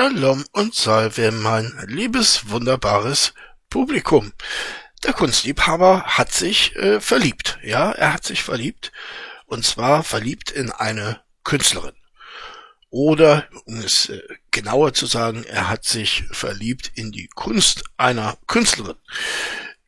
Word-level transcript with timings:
Shalom 0.00 0.46
und 0.52 0.74
Salve, 0.74 1.30
mein 1.30 1.78
liebes, 1.86 2.48
wunderbares 2.48 3.34
Publikum. 3.68 4.32
Der 5.04 5.12
Kunstliebhaber 5.12 6.04
hat 6.04 6.32
sich 6.32 6.74
äh, 6.76 7.02
verliebt. 7.02 7.58
Ja, 7.62 7.92
er 7.92 8.14
hat 8.14 8.24
sich 8.24 8.42
verliebt. 8.42 8.92
Und 9.44 9.66
zwar 9.66 10.02
verliebt 10.02 10.50
in 10.50 10.70
eine 10.70 11.20
Künstlerin. 11.44 11.92
Oder, 12.88 13.46
um 13.66 13.76
es 13.80 14.08
äh, 14.08 14.22
genauer 14.50 14.94
zu 14.94 15.04
sagen, 15.04 15.44
er 15.44 15.68
hat 15.68 15.84
sich 15.84 16.24
verliebt 16.30 16.92
in 16.94 17.12
die 17.12 17.28
Kunst 17.34 17.84
einer 17.98 18.38
Künstlerin. 18.46 18.96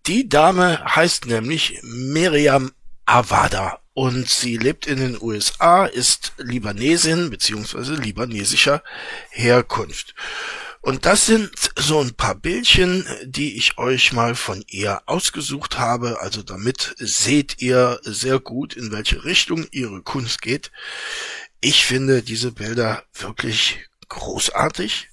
Die 0.07 0.29
Dame 0.29 0.85
heißt 0.95 1.25
nämlich 1.25 1.79
Miriam 1.85 2.73
Avada 3.13 3.79
und 3.93 4.31
sie 4.31 4.57
lebt 4.57 4.87
in 4.87 4.97
den 4.97 5.21
USA, 5.21 5.85
ist 5.85 6.33
Libanesin 6.39 7.29
bzw. 7.29 7.97
libanesischer 7.97 8.83
Herkunft. 9.29 10.15
Und 10.81 11.05
das 11.05 11.27
sind 11.27 11.51
so 11.77 12.01
ein 12.01 12.15
paar 12.15 12.35
Bildchen, 12.35 13.07
die 13.25 13.59
ich 13.59 13.77
euch 13.77 14.15
mal 14.15 14.35
von 14.35 14.65
ihr 14.67 15.03
ausgesucht 15.05 15.79
habe. 15.79 16.23
Also 16.23 16.43
damit 16.43 16.95
seht 16.99 17.61
ihr 17.61 18.01
sehr 18.03 18.41
gut, 18.41 18.75
in 18.75 18.91
welche 18.93 19.25
Richtung 19.25 19.67
ihre 19.73 20.01
Kunst 20.01 20.41
geht. 20.41 20.73
Ich 21.61 21.85
finde 21.85 22.23
diese 22.23 22.51
Bilder 22.51 23.05
wirklich 23.13 23.79
großartig, 24.09 25.11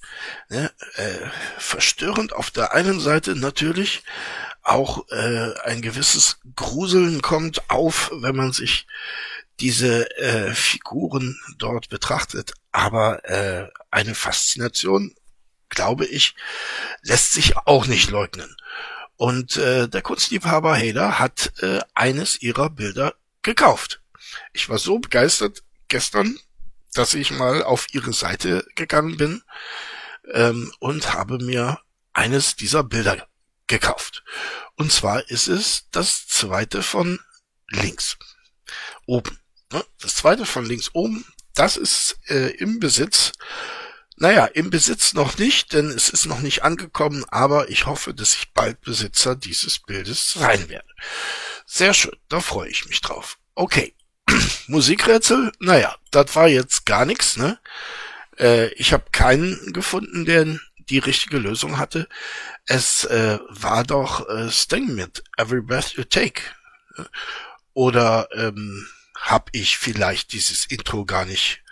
ne? 0.48 0.72
äh, 0.96 1.28
verstörend 1.58 2.32
auf 2.32 2.50
der 2.50 2.72
einen 2.72 2.98
Seite 2.98 3.36
natürlich, 3.36 4.02
auch 4.62 5.08
äh, 5.10 5.54
ein 5.64 5.82
gewisses 5.82 6.38
Gruseln 6.56 7.22
kommt 7.22 7.70
auf, 7.70 8.10
wenn 8.14 8.36
man 8.36 8.52
sich 8.52 8.86
diese 9.58 10.10
äh, 10.18 10.54
Figuren 10.54 11.38
dort 11.58 11.88
betrachtet. 11.88 12.52
Aber 12.72 13.24
äh, 13.28 13.68
eine 13.90 14.14
Faszination, 14.14 15.14
glaube 15.68 16.06
ich, 16.06 16.34
lässt 17.02 17.32
sich 17.32 17.56
auch 17.56 17.86
nicht 17.86 18.10
leugnen. 18.10 18.56
Und 19.16 19.56
äh, 19.56 19.86
der 19.88 20.02
Kunstliebhaber 20.02 20.76
Hader 20.76 21.18
hat 21.18 21.52
äh, 21.62 21.80
eines 21.94 22.40
ihrer 22.40 22.70
Bilder 22.70 23.14
gekauft. 23.42 24.00
Ich 24.52 24.68
war 24.68 24.78
so 24.78 24.98
begeistert 24.98 25.62
gestern, 25.88 26.38
dass 26.94 27.14
ich 27.14 27.30
mal 27.30 27.62
auf 27.62 27.86
ihre 27.92 28.12
Seite 28.12 28.66
gegangen 28.74 29.16
bin 29.16 29.42
ähm, 30.32 30.72
und 30.78 31.12
habe 31.12 31.38
mir 31.38 31.80
eines 32.12 32.56
dieser 32.56 32.82
Bilder 32.82 33.26
gekauft. 33.70 34.22
Und 34.74 34.92
zwar 34.92 35.30
ist 35.30 35.48
es 35.48 35.86
das 35.90 36.26
zweite 36.26 36.82
von 36.82 37.18
links. 37.68 38.18
Oben. 39.06 39.38
Ne? 39.72 39.82
Das 40.00 40.16
zweite 40.16 40.44
von 40.44 40.66
links 40.66 40.90
oben, 40.92 41.24
das 41.54 41.76
ist 41.76 42.18
äh, 42.28 42.50
im 42.56 42.80
Besitz. 42.80 43.32
Naja, 44.16 44.44
im 44.44 44.68
Besitz 44.68 45.14
noch 45.14 45.38
nicht, 45.38 45.72
denn 45.72 45.88
es 45.88 46.10
ist 46.10 46.26
noch 46.26 46.40
nicht 46.40 46.62
angekommen, 46.62 47.24
aber 47.28 47.70
ich 47.70 47.86
hoffe, 47.86 48.12
dass 48.12 48.34
ich 48.34 48.52
bald 48.52 48.82
Besitzer 48.82 49.34
dieses 49.34 49.78
Bildes 49.78 50.32
sein 50.32 50.68
werde. 50.68 50.88
Sehr 51.64 51.94
schön, 51.94 52.16
da 52.28 52.40
freue 52.40 52.68
ich 52.68 52.86
mich 52.86 53.00
drauf. 53.00 53.38
Okay. 53.54 53.94
Musikrätsel, 54.66 55.52
naja, 55.58 55.96
das 56.10 56.36
war 56.36 56.48
jetzt 56.48 56.84
gar 56.84 57.06
nichts, 57.06 57.36
ne? 57.36 57.58
Äh, 58.38 58.68
ich 58.74 58.92
habe 58.92 59.04
keinen 59.10 59.72
gefunden, 59.72 60.26
der 60.26 60.58
die 60.90 60.98
richtige 60.98 61.38
Lösung 61.38 61.78
hatte. 61.78 62.08
Es 62.66 63.04
äh, 63.04 63.38
war 63.48 63.84
doch 63.84 64.28
äh, 64.28 64.50
Sting 64.50 64.94
mit 64.94 65.22
Every 65.36 65.62
Breath 65.62 65.92
You 65.94 66.04
Take. 66.04 66.42
Oder 67.72 68.28
ähm, 68.34 68.86
habe 69.16 69.50
ich 69.52 69.78
vielleicht 69.78 70.32
dieses 70.32 70.66
Intro 70.66 71.04
gar 71.04 71.24
nicht 71.24 71.62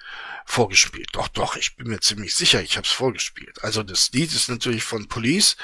vorgespielt? 0.46 1.08
Doch, 1.12 1.28
doch, 1.28 1.56
ich 1.56 1.76
bin 1.76 1.88
mir 1.88 2.00
ziemlich 2.00 2.34
sicher, 2.34 2.62
ich 2.62 2.76
habe 2.76 2.86
es 2.86 2.92
vorgespielt. 2.92 3.62
Also 3.62 3.82
das 3.82 4.10
Lied 4.12 4.32
ist 4.32 4.48
natürlich 4.48 4.84
von 4.84 5.08
Police, 5.08 5.56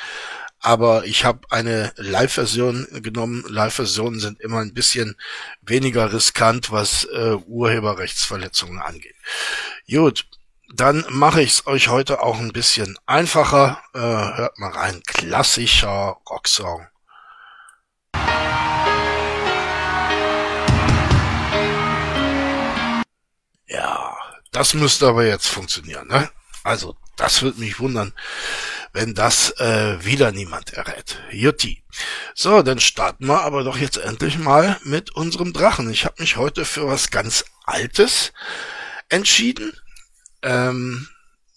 aber 0.60 1.04
ich 1.04 1.24
habe 1.24 1.50
eine 1.50 1.92
Live-Version 1.96 2.86
genommen. 3.02 3.44
Live-Versionen 3.48 4.18
sind 4.18 4.40
immer 4.40 4.60
ein 4.60 4.74
bisschen 4.74 5.16
weniger 5.62 6.12
riskant, 6.12 6.70
was 6.70 7.04
äh, 7.04 7.36
Urheberrechtsverletzungen 7.46 8.80
angeht. 8.80 9.16
Gut, 9.88 10.26
dann 10.76 11.04
mache 11.08 11.40
ich 11.40 11.52
es 11.52 11.66
euch 11.66 11.88
heute 11.88 12.20
auch 12.20 12.38
ein 12.40 12.52
bisschen 12.52 12.98
einfacher. 13.06 13.80
Äh, 13.94 13.98
hört 13.98 14.58
mal 14.58 14.70
rein. 14.70 15.02
Klassischer 15.06 16.16
Rocksong. 16.28 16.88
Ja, 23.66 24.16
das 24.50 24.74
müsste 24.74 25.06
aber 25.06 25.24
jetzt 25.24 25.46
funktionieren. 25.46 26.08
Ne? 26.08 26.28
Also, 26.64 26.96
das 27.16 27.42
würde 27.42 27.60
mich 27.60 27.78
wundern, 27.78 28.12
wenn 28.92 29.14
das 29.14 29.50
äh, 29.60 30.04
wieder 30.04 30.32
niemand 30.32 30.72
errät. 30.72 31.20
Jutti. 31.30 31.84
So, 32.34 32.62
dann 32.62 32.80
starten 32.80 33.26
wir 33.26 33.42
aber 33.42 33.62
doch 33.62 33.76
jetzt 33.76 33.98
endlich 33.98 34.38
mal 34.38 34.80
mit 34.82 35.14
unserem 35.14 35.52
Drachen. 35.52 35.88
Ich 35.90 36.04
habe 36.04 36.16
mich 36.18 36.36
heute 36.36 36.64
für 36.64 36.88
was 36.88 37.10
ganz 37.12 37.44
Altes 37.64 38.32
entschieden 39.08 39.72
ähm, 40.44 41.08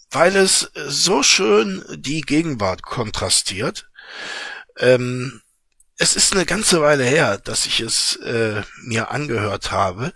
weil 0.10 0.36
es 0.36 0.72
so 0.88 1.22
schön 1.22 1.84
die 1.96 2.22
Gegenwart 2.22 2.82
kontrastiert. 2.82 3.90
Ähm, 4.78 5.42
es 5.98 6.16
ist 6.16 6.34
eine 6.34 6.46
ganze 6.46 6.82
Weile 6.82 7.04
her, 7.04 7.38
dass 7.38 7.66
ich 7.66 7.82
es 7.82 8.16
äh, 8.18 8.62
mir 8.84 9.12
angehört 9.12 9.72
habe, 9.72 10.14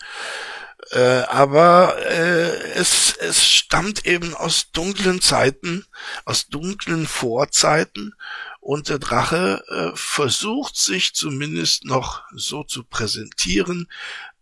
äh, 0.91 1.23
aber 1.27 1.97
äh, 2.05 2.71
es, 2.73 3.15
es 3.17 3.45
stammt 3.45 4.05
eben 4.05 4.33
aus 4.33 4.71
dunklen 4.71 5.21
Zeiten, 5.21 5.85
aus 6.25 6.47
dunklen 6.47 7.07
Vorzeiten 7.07 8.13
und 8.59 8.89
der 8.89 8.99
Drache 8.99 9.63
äh, 9.67 9.95
versucht 9.95 10.77
sich 10.77 11.13
zumindest 11.13 11.85
noch 11.85 12.23
so 12.33 12.63
zu 12.63 12.83
präsentieren, 12.83 13.87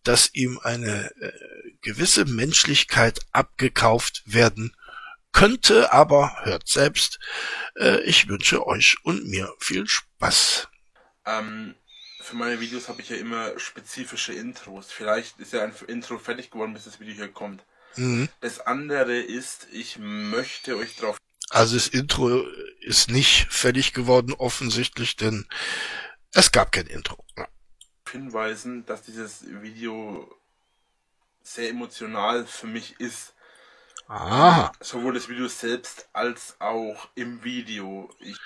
dass 0.04 0.34
ihm 0.34 0.60
eine 0.62 1.12
äh, 1.22 1.32
gewisse 1.82 2.26
Menschlichkeit 2.26 3.20
abgekauft 3.32 4.24
werden 4.26 4.76
könnte, 5.32 5.94
aber 5.94 6.38
hört 6.44 6.68
selbst. 6.68 7.20
Äh, 7.76 8.02
ich 8.02 8.28
wünsche 8.28 8.66
euch 8.66 8.98
und 9.04 9.28
mir 9.28 9.54
viel 9.60 9.88
Spaß. 9.88 10.68
Ähm, 11.26 11.76
für 12.22 12.36
meine 12.36 12.60
Videos 12.60 12.90
habe 12.90 13.02
ich 13.02 13.10
ja 13.10 13.16
immer 13.16 13.58
spezifische 13.60 14.34
Intros. 14.34 14.92
Vielleicht 14.92 15.40
ist 15.40 15.54
ja 15.54 15.64
ein 15.64 15.74
Intro 15.88 16.18
fertig 16.18 16.52
geworden, 16.52 16.74
bis 16.74 16.86
das 16.86 17.00
Video 17.00 17.16
hier 17.16 17.32
kommt. 17.32 17.64
Mhm. 17.96 18.30
Das 18.42 18.60
andere 18.60 19.20
ist, 19.20 19.68
ich 19.72 19.98
möchte 20.00 20.78
euch 20.78 20.96
darauf. 20.96 21.18
Also 21.50 21.76
das 21.76 21.88
Intro 21.88 22.46
ist 22.82 23.10
nicht 23.10 23.48
fertig 23.52 23.94
geworden, 23.94 24.34
offensichtlich, 24.34 25.16
denn 25.16 25.48
es 26.34 26.52
gab 26.52 26.72
kein 26.72 26.86
Intro. 26.86 27.26
Ja. 27.38 27.48
Hinweisen, 28.12 28.86
dass 28.86 29.02
dieses 29.02 29.46
Video 29.62 30.39
sehr 31.42 31.70
emotional 31.70 32.46
für 32.46 32.68
mich 32.68 33.00
ist. 33.00 33.34
Aha. 34.08 34.72
Sowohl 34.80 35.14
das 35.14 35.30
Video 35.30 35.48
selbst 35.48 36.10
als 36.14 36.56
auch 36.60 37.08
im 37.16 37.44
Video. 37.44 38.10
Ich 38.20 38.38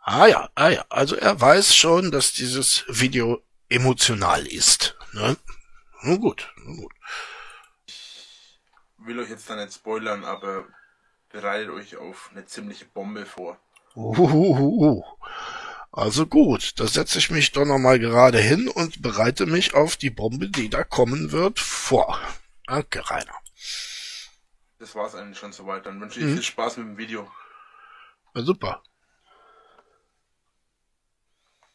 ah 0.00 0.26
ja, 0.26 0.50
ah 0.54 0.68
ja. 0.68 0.84
Also 0.88 1.16
er 1.16 1.40
weiß 1.40 1.74
schon, 1.74 2.10
dass 2.10 2.32
dieses 2.32 2.84
Video 2.88 3.42
emotional 3.68 4.46
ist. 4.46 4.96
Ne? 5.12 5.36
Nun 6.02 6.20
gut, 6.20 6.52
nun 6.56 6.78
gut. 6.78 6.92
Ich 7.86 8.28
will 8.98 9.20
euch 9.20 9.30
jetzt 9.30 9.48
da 9.48 9.56
nicht 9.56 9.72
spoilern, 9.72 10.24
aber 10.24 10.66
bereitet 11.30 11.70
euch 11.70 11.96
auf 11.96 12.30
eine 12.32 12.46
ziemliche 12.46 12.84
Bombe 12.86 13.26
vor. 13.26 13.58
Uhuhuhu. 13.94 15.04
Also 15.92 16.24
gut, 16.26 16.78
da 16.78 16.86
setze 16.86 17.18
ich 17.18 17.30
mich 17.30 17.50
doch 17.50 17.64
nochmal 17.64 17.98
gerade 17.98 18.38
hin 18.38 18.68
und 18.68 19.02
bereite 19.02 19.46
mich 19.46 19.74
auf 19.74 19.96
die 19.96 20.10
Bombe, 20.10 20.48
die 20.48 20.70
da 20.70 20.84
kommen 20.84 21.32
wird, 21.32 21.58
vor. 21.58 22.20
Danke, 22.66 23.10
Rainer. 23.10 23.34
Das 24.78 24.94
war's 24.94 25.16
eigentlich 25.16 25.38
schon 25.38 25.52
soweit. 25.52 25.86
Dann 25.86 26.00
wünsche 26.00 26.20
ich 26.20 26.26
mhm. 26.26 26.34
viel 26.34 26.42
Spaß 26.44 26.76
mit 26.76 26.86
dem 26.86 26.96
Video. 26.96 27.30
Ja, 28.34 28.42
super. 28.42 28.82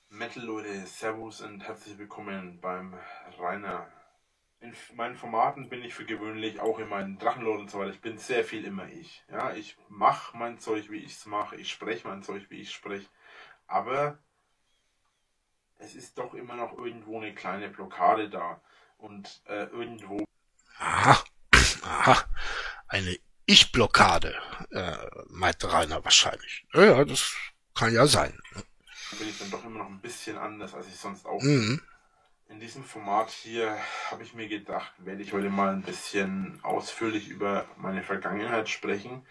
Metal 0.08 0.44
Leute, 0.44 0.86
Servus 0.88 1.42
und 1.42 1.62
herzlich 1.68 1.98
willkommen 1.98 2.62
beim 2.62 2.98
Rainer. 3.38 3.92
In 4.62 4.74
meinen 4.96 5.18
Formaten 5.18 5.68
bin 5.68 5.84
ich 5.84 5.94
für 5.94 6.06
gewöhnlich, 6.06 6.62
auch 6.62 6.80
in 6.80 6.88
meinen 6.88 7.20
Drachenlord 7.20 7.60
und 7.60 7.70
so 7.70 7.80
weiter, 7.80 7.92
ich 7.92 8.00
bin 8.00 8.18
sehr 8.18 8.46
viel 8.46 8.64
immer 8.64 8.88
ich. 8.88 9.26
Ja, 9.30 9.54
ich 9.54 9.78
mache 9.90 10.38
mein 10.38 10.58
Zeug, 10.58 10.90
wie 10.90 11.00
ich 11.00 11.12
es 11.12 11.26
mache, 11.26 11.58
ich 11.58 11.70
spreche 11.70 12.08
mein 12.08 12.24
Zeug, 12.24 12.46
wie 12.50 12.62
ich 12.62 12.72
spreche 12.72 13.08
aber 13.68 14.18
es 15.78 15.96
ist 15.96 16.18
doch 16.18 16.34
immer 16.34 16.56
noch 16.56 16.78
irgendwo 16.78 17.20
eine 17.20 17.34
kleine 17.34 17.70
Blockade 17.70 18.30
da 18.30 18.62
und 18.98 19.42
äh, 19.48 19.66
irgendwo. 19.66 20.26
Aha, 20.78 21.24
aha, 21.84 22.26
eine 22.88 23.18
Ich-Blockade, 23.46 24.36
äh, 24.72 24.98
meinte 25.28 25.72
Rainer 25.72 26.04
wahrscheinlich. 26.04 26.66
Ja, 26.74 27.04
das 27.04 27.36
kann 27.74 27.94
ja 27.94 28.08
sein. 28.08 28.38
Da 28.54 29.18
bin 29.18 29.30
ich 29.30 29.38
dann 29.38 29.52
doch 29.52 29.64
immer 29.66 29.80
noch 29.80 29.90
ein 29.90 30.02
bisschen 30.02 30.38
anders, 30.38 30.74
als 30.74 30.88
ich 30.88 30.96
sonst 30.96 31.26
auch 31.26 31.42
mhm. 31.42 31.82
In 32.48 32.60
diesem 32.60 32.84
Format 32.84 33.32
hier 33.32 33.76
habe 34.12 34.22
ich 34.22 34.36
mir 34.36 34.48
gedacht, 34.48 34.94
werde 35.00 35.24
ich 35.24 35.34
heute 35.34 35.50
mal 35.50 35.74
ein 35.74 35.82
bisschen 35.82 36.60
ausführlich 36.64 37.28
über 37.28 37.66
meine 37.76 38.04
Vergangenheit 38.04 38.70
sprechen 38.70 39.26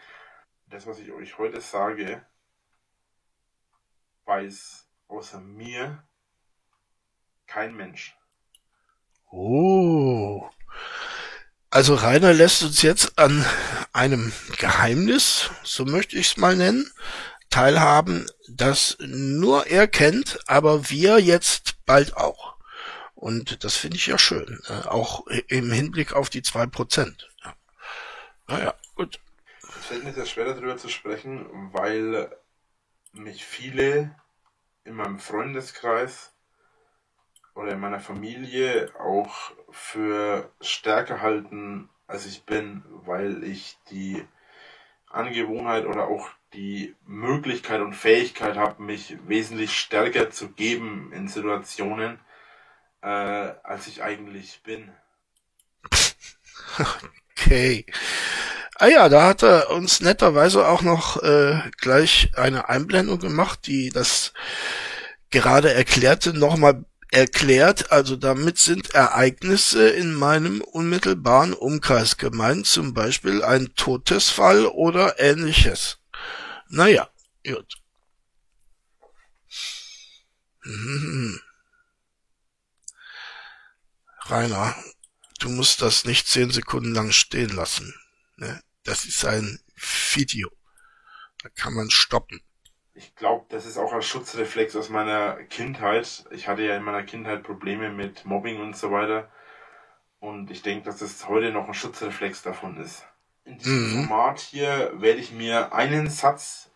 das, 0.74 0.86
was 0.86 0.98
ich 0.98 1.12
euch 1.12 1.38
heute 1.38 1.60
sage, 1.60 2.24
weiß 4.34 4.88
außer 5.06 5.40
mir 5.40 6.02
kein 7.46 7.74
Mensch. 7.74 8.16
Oh. 9.30 10.48
Also 11.70 11.94
Rainer 11.94 12.32
lässt 12.32 12.62
uns 12.62 12.82
jetzt 12.82 13.16
an 13.18 13.44
einem 13.92 14.32
Geheimnis, 14.58 15.50
so 15.62 15.84
möchte 15.84 16.16
ich 16.16 16.28
es 16.28 16.36
mal 16.36 16.56
nennen, 16.56 16.90
teilhaben, 17.48 18.26
das 18.48 18.96
nur 19.00 19.68
er 19.68 19.86
kennt, 19.86 20.40
aber 20.46 20.90
wir 20.90 21.20
jetzt 21.20 21.84
bald 21.86 22.16
auch. 22.16 22.56
Und 23.14 23.62
das 23.62 23.76
finde 23.76 23.96
ich 23.98 24.06
ja 24.06 24.18
schön, 24.18 24.60
äh, 24.66 24.88
auch 24.88 25.26
im 25.48 25.70
Hinblick 25.70 26.12
auf 26.12 26.28
die 26.28 26.42
zwei 26.42 26.66
Prozent. 26.66 27.30
Ja. 27.44 27.54
Naja, 28.48 28.74
gut. 28.96 29.20
Es 29.62 29.86
fällt 29.86 30.04
mir 30.04 30.12
sehr 30.12 30.26
schwer 30.26 30.46
darüber 30.46 30.76
zu 30.76 30.88
sprechen, 30.88 31.72
weil 31.72 32.30
mich 33.14 33.44
viele 33.44 34.14
in 34.84 34.94
meinem 34.94 35.18
Freundeskreis 35.18 36.32
oder 37.54 37.72
in 37.72 37.80
meiner 37.80 38.00
Familie 38.00 38.92
auch 38.98 39.52
für 39.70 40.50
stärker 40.60 41.20
halten, 41.20 41.88
als 42.06 42.26
ich 42.26 42.44
bin, 42.44 42.82
weil 42.88 43.44
ich 43.44 43.78
die 43.90 44.24
Angewohnheit 45.08 45.86
oder 45.86 46.08
auch 46.08 46.28
die 46.52 46.94
Möglichkeit 47.06 47.80
und 47.80 47.94
Fähigkeit 47.94 48.56
habe, 48.56 48.82
mich 48.82 49.16
wesentlich 49.26 49.78
stärker 49.78 50.30
zu 50.30 50.50
geben 50.50 51.12
in 51.12 51.28
Situationen, 51.28 52.20
äh, 53.02 53.06
als 53.06 53.86
ich 53.86 54.02
eigentlich 54.02 54.62
bin. 54.62 54.92
Okay. 57.36 57.84
Ah 58.76 58.88
ja, 58.88 59.08
da 59.08 59.26
hat 59.26 59.42
er 59.42 59.70
uns 59.70 60.00
netterweise 60.00 60.66
auch 60.66 60.82
noch 60.82 61.22
äh, 61.22 61.60
gleich 61.78 62.32
eine 62.34 62.68
Einblendung 62.68 63.20
gemacht, 63.20 63.66
die 63.66 63.90
das 63.90 64.32
gerade 65.30 65.72
erklärte 65.72 66.34
nochmal 66.34 66.84
erklärt. 67.12 67.92
Also 67.92 68.16
damit 68.16 68.58
sind 68.58 68.94
Ereignisse 68.94 69.88
in 69.90 70.12
meinem 70.14 70.60
unmittelbaren 70.60 71.54
Umkreis 71.54 72.16
gemeint, 72.16 72.66
zum 72.66 72.94
Beispiel 72.94 73.44
ein 73.44 73.74
Todesfall 73.76 74.66
oder 74.66 75.20
ähnliches. 75.20 75.98
Naja, 76.68 77.08
gut. 77.46 77.76
Mhm. 80.64 81.40
Rainer, 84.26 84.74
du 85.38 85.48
musst 85.50 85.80
das 85.82 86.04
nicht 86.06 86.26
zehn 86.26 86.50
Sekunden 86.50 86.92
lang 86.92 87.12
stehen 87.12 87.50
lassen. 87.50 87.94
Ne? 88.36 88.60
Das 88.84 89.04
ist 89.04 89.24
ein 89.24 89.60
Video. 90.12 90.50
Da 91.42 91.48
kann 91.50 91.74
man 91.74 91.90
stoppen. 91.90 92.40
Ich 92.94 93.14
glaube, 93.16 93.46
das 93.48 93.66
ist 93.66 93.76
auch 93.76 93.92
ein 93.92 94.02
Schutzreflex 94.02 94.76
aus 94.76 94.88
meiner 94.88 95.42
Kindheit. 95.44 96.24
Ich 96.30 96.46
hatte 96.46 96.62
ja 96.62 96.76
in 96.76 96.84
meiner 96.84 97.02
Kindheit 97.02 97.42
Probleme 97.42 97.90
mit 97.90 98.24
Mobbing 98.24 98.60
und 98.60 98.76
so 98.76 98.92
weiter. 98.92 99.30
Und 100.20 100.50
ich 100.50 100.62
denke, 100.62 100.86
dass 100.86 101.00
es 101.00 101.28
heute 101.28 101.50
noch 101.50 101.66
ein 101.66 101.74
Schutzreflex 101.74 102.42
davon 102.42 102.78
ist. 102.80 103.04
In 103.44 103.58
diesem 103.58 103.90
mhm. 103.90 104.06
Format 104.06 104.40
hier 104.40 104.92
werde 104.94 105.20
ich 105.20 105.32
mir 105.32 105.74
einen 105.74 106.08
Satz 106.08 106.70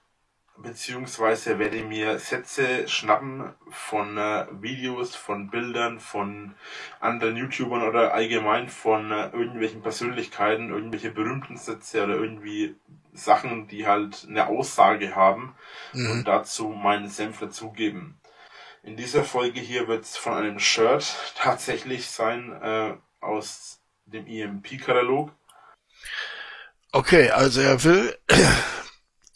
beziehungsweise 0.63 1.59
werde 1.59 1.77
ich 1.77 1.85
mir 1.85 2.19
Sätze 2.19 2.89
schnappen 2.89 3.55
von 3.71 4.17
äh, 4.17 4.47
Videos, 4.61 5.15
von 5.15 5.51
Bildern, 5.51 6.01
von 6.01 6.55
anderen 7.01 7.37
YouTubern 7.37 7.83
oder 7.83 8.13
allgemein 8.15 8.69
von 8.69 9.11
äh, 9.11 9.31
irgendwelchen 9.31 9.83
Persönlichkeiten, 9.83 10.71
irgendwelche 10.71 11.11
berühmten 11.11 11.57
Sätze 11.57 12.05
oder 12.05 12.15
irgendwie 12.15 12.77
Sachen, 13.13 13.69
die 13.69 13.87
halt 13.87 14.27
eine 14.29 14.49
Aussage 14.49 15.15
haben 15.15 15.55
mhm. 15.93 16.11
und 16.11 16.29
dazu 16.29 16.69
meinen 16.69 17.09
Senf 17.09 17.39
dazugeben. 17.41 18.21
In 18.83 18.97
dieser 18.97 19.25
Folge 19.25 19.61
hier 19.61 19.89
wird 19.89 20.05
es 20.05 20.17
von 20.17 20.35
einem 20.35 20.59
Shirt 20.59 21.15
tatsächlich 21.37 22.07
sein 22.07 22.53
äh, 22.63 22.95
aus 23.21 23.81
dem 24.07 24.27
EMP-Katalog. 24.27 25.31
Okay, 26.93 27.31
also 27.31 27.61
er 27.61 27.85
will 27.85 28.17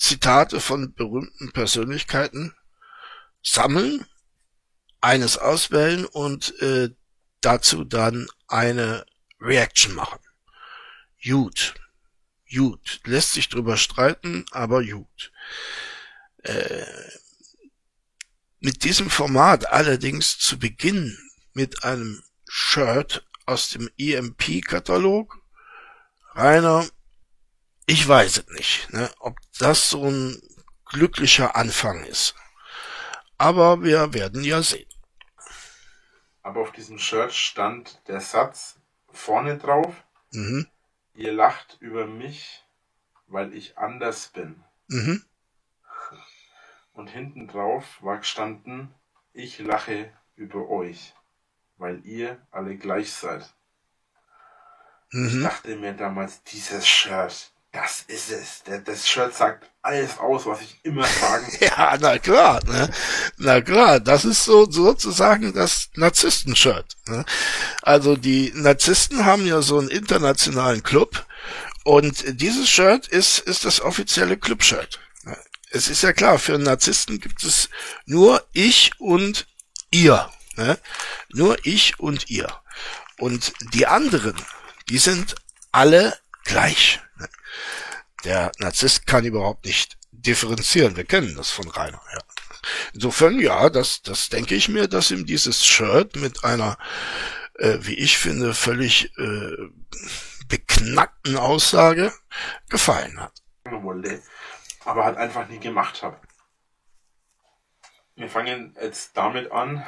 Zitate 0.03 0.59
von 0.59 0.95
berühmten 0.95 1.53
Persönlichkeiten 1.53 2.57
sammeln, 3.41 4.05
eines 5.01 5.39
auswählen 5.39 6.07
und 6.07 6.61
äh, 6.61 6.91
dazu 7.41 7.85
dann 7.85 8.27
eine 8.49 9.07
Reaction 9.41 9.95
machen. 9.95 10.19
Gut. 11.25 11.75
Gut. 12.53 13.01
Lässt 13.05 13.33
sich 13.33 13.49
drüber 13.49 13.77
streiten, 13.77 14.45
aber 14.51 14.85
gut. 14.85 15.33
Äh, 16.39 16.85
mit 18.59 18.83
diesem 18.83 19.09
Format 19.09 19.71
allerdings 19.71 20.37
zu 20.37 20.59
Beginn 20.59 21.17
mit 21.53 21.85
einem 21.85 22.25
Shirt 22.49 23.25
aus 23.47 23.69
dem 23.71 23.89
EMP-Katalog. 23.99 25.41
Rainer, 26.35 26.89
ich 27.87 28.07
weiß 28.07 28.39
es 28.39 28.49
nicht, 28.49 28.93
ne, 28.93 29.11
ob 29.19 29.37
das 29.59 29.91
so 29.91 30.05
ein 30.05 30.41
glücklicher 30.87 31.57
Anfang 31.57 32.05
ist. 32.05 32.35
Aber 33.39 33.83
wir 33.83 34.15
werden 34.15 34.45
ja 34.45 34.63
sehen. 34.63 34.89
Aber 36.43 36.61
auf 36.61 36.73
diesem 36.73 36.99
Shirt 36.99 37.33
stand 37.33 38.01
der 38.09 38.21
Satz 38.21 38.79
vorne 39.11 39.59
drauf. 39.59 39.95
Mhm. 40.31 40.67
Ihr 41.15 41.33
lacht 41.33 41.77
über 41.81 42.07
mich, 42.07 42.65
weil 43.27 43.55
ich 43.55 43.79
anders 43.79 44.29
bin. 44.29 44.63
Mhm. 44.89 45.25
Und 46.93 47.09
hinten 47.09 47.49
drauf 47.49 48.03
war 48.03 48.19
gestanden, 48.19 48.95
ich 49.33 49.59
lache 49.59 50.13
über 50.35 50.69
euch, 50.69 51.15
weil 51.77 52.05
ihr 52.05 52.45
alle 52.51 52.77
gleich 52.77 53.13
seid. 53.13 53.55
Mhm. 55.11 55.27
Ich 55.27 55.43
dachte 55.43 55.77
mir 55.77 55.95
damals, 55.95 56.43
dieses 56.45 56.87
Shirt, 56.87 57.53
das 57.73 58.05
ist 58.07 58.31
es. 58.31 58.63
Das 58.85 59.09
Shirt 59.09 59.35
sagt 59.35 59.67
alles 59.81 60.19
aus, 60.19 60.45
was 60.47 60.61
ich 60.61 60.79
immer 60.83 61.07
sagen 61.07 61.47
Ja, 61.61 61.97
na 61.99 62.19
klar, 62.19 62.63
ne? 62.67 62.91
Na 63.39 63.61
klar, 63.61 63.99
das 63.99 64.25
ist 64.25 64.45
so 64.45 64.71
sozusagen 64.71 65.53
das 65.55 65.89
Narzissten-Shirt. 65.95 66.97
Ne? 67.07 67.25
Also 67.81 68.17
die 68.17 68.53
Narzissten 68.55 69.25
haben 69.25 69.47
ja 69.47 69.63
so 69.63 69.79
einen 69.79 69.89
internationalen 69.89 70.83
Club 70.83 71.27
und 71.85 72.41
dieses 72.41 72.69
Shirt 72.69 73.09
ist, 73.09 73.39
ist 73.39 73.65
das 73.65 73.81
offizielle 73.81 74.37
Club-Shirt. 74.37 75.01
Ne? 75.25 75.37
Es 75.71 75.89
ist 75.89 76.03
ja 76.03 76.13
klar, 76.13 76.39
für 76.39 76.59
Narzissten 76.59 77.21
gibt 77.21 77.43
es 77.43 77.71
nur 78.05 78.47
ich 78.53 78.93
und 78.99 79.47
ihr. 79.91 80.31
Ne? 80.57 80.79
Nur 81.31 81.57
ich 81.65 81.99
und 81.99 82.29
ihr. 82.29 82.49
Und 83.19 83.55
die 83.73 83.87
anderen, 83.87 84.37
die 84.91 84.99
sind 84.99 85.35
alle 85.73 86.17
gleich. 86.45 87.01
Der 88.25 88.53
Narzisst 88.59 89.07
kann 89.07 89.25
überhaupt 89.25 89.65
nicht 89.65 89.99
differenzieren. 90.13 90.97
Wir 90.97 91.05
kennen 91.05 91.35
das 91.37 91.51
von 91.51 91.69
Rainer. 91.69 92.01
Ja. 92.13 92.21
Insofern, 92.95 93.41
ja, 93.41 93.71
das, 93.71 94.03
das 94.03 94.29
denke 94.29 94.55
ich 94.55 94.69
mir, 94.69 94.87
dass 94.89 95.11
ihm 95.11 95.27
dieses 95.27 95.67
Shirt 95.67 96.17
mit 96.17 96.45
einer, 96.45 96.79
äh, 97.59 97.79
wie 97.81 97.95
ich 97.95 98.19
finde, 98.19 98.55
völlig 98.55 99.17
äh, 99.19 99.57
beknackten 100.49 101.37
Aussage 101.37 102.13
gefallen 102.69 103.21
hat. 103.21 103.43
Aber 104.85 105.05
halt 105.05 105.17
einfach 105.17 105.49
nie 105.49 105.59
gemacht 105.59 106.03
habe. 106.03 106.21
Wir 108.15 108.29
fangen 108.29 108.77
jetzt 108.81 109.17
damit 109.17 109.51
an 109.51 109.87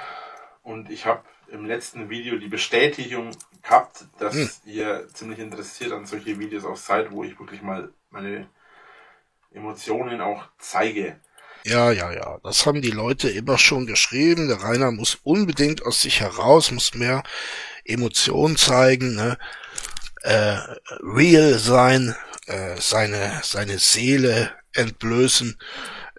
und 0.63 0.91
ich 0.91 1.07
habe 1.07 1.23
im 1.49 1.65
letzten 1.65 2.11
Video 2.11 2.39
die 2.39 2.49
Bestätigung 2.49 3.31
gehabt, 3.63 4.05
dass 4.19 4.35
hm. 4.35 4.51
ihr 4.67 5.09
ziemlich 5.13 5.39
interessiert 5.39 5.93
an 5.93 6.07
solche 6.07 6.39
Videos 6.39 6.65
auch 6.65 6.77
seid, 6.77 7.11
wo 7.11 7.25
ich 7.25 7.39
wirklich 7.39 7.63
mal 7.63 7.93
meine 8.11 8.49
Emotionen 9.53 10.21
auch 10.21 10.45
zeige. 10.59 11.21
Ja, 11.65 11.91
ja, 11.93 12.13
ja. 12.13 12.39
Das 12.43 12.67
haben 12.67 12.83
die 12.83 12.91
Leute 12.91 13.31
immer 13.31 13.57
schon 13.57 13.87
geschrieben. 13.87 14.49
Der 14.49 14.63
Rainer 14.63 14.91
muss 14.91 15.19
unbedingt 15.23 15.85
aus 15.87 16.03
sich 16.03 16.21
heraus, 16.21 16.71
muss 16.71 16.95
mehr 16.95 17.23
Emotionen 17.85 18.57
zeigen, 18.57 19.15
ne? 19.15 19.39
äh, 20.23 20.59
real 21.01 21.59
sein, 21.59 22.15
äh, 22.47 22.77
seine, 22.79 23.41
seine 23.43 23.79
Seele 23.79 24.53
entblößen. 24.73 25.59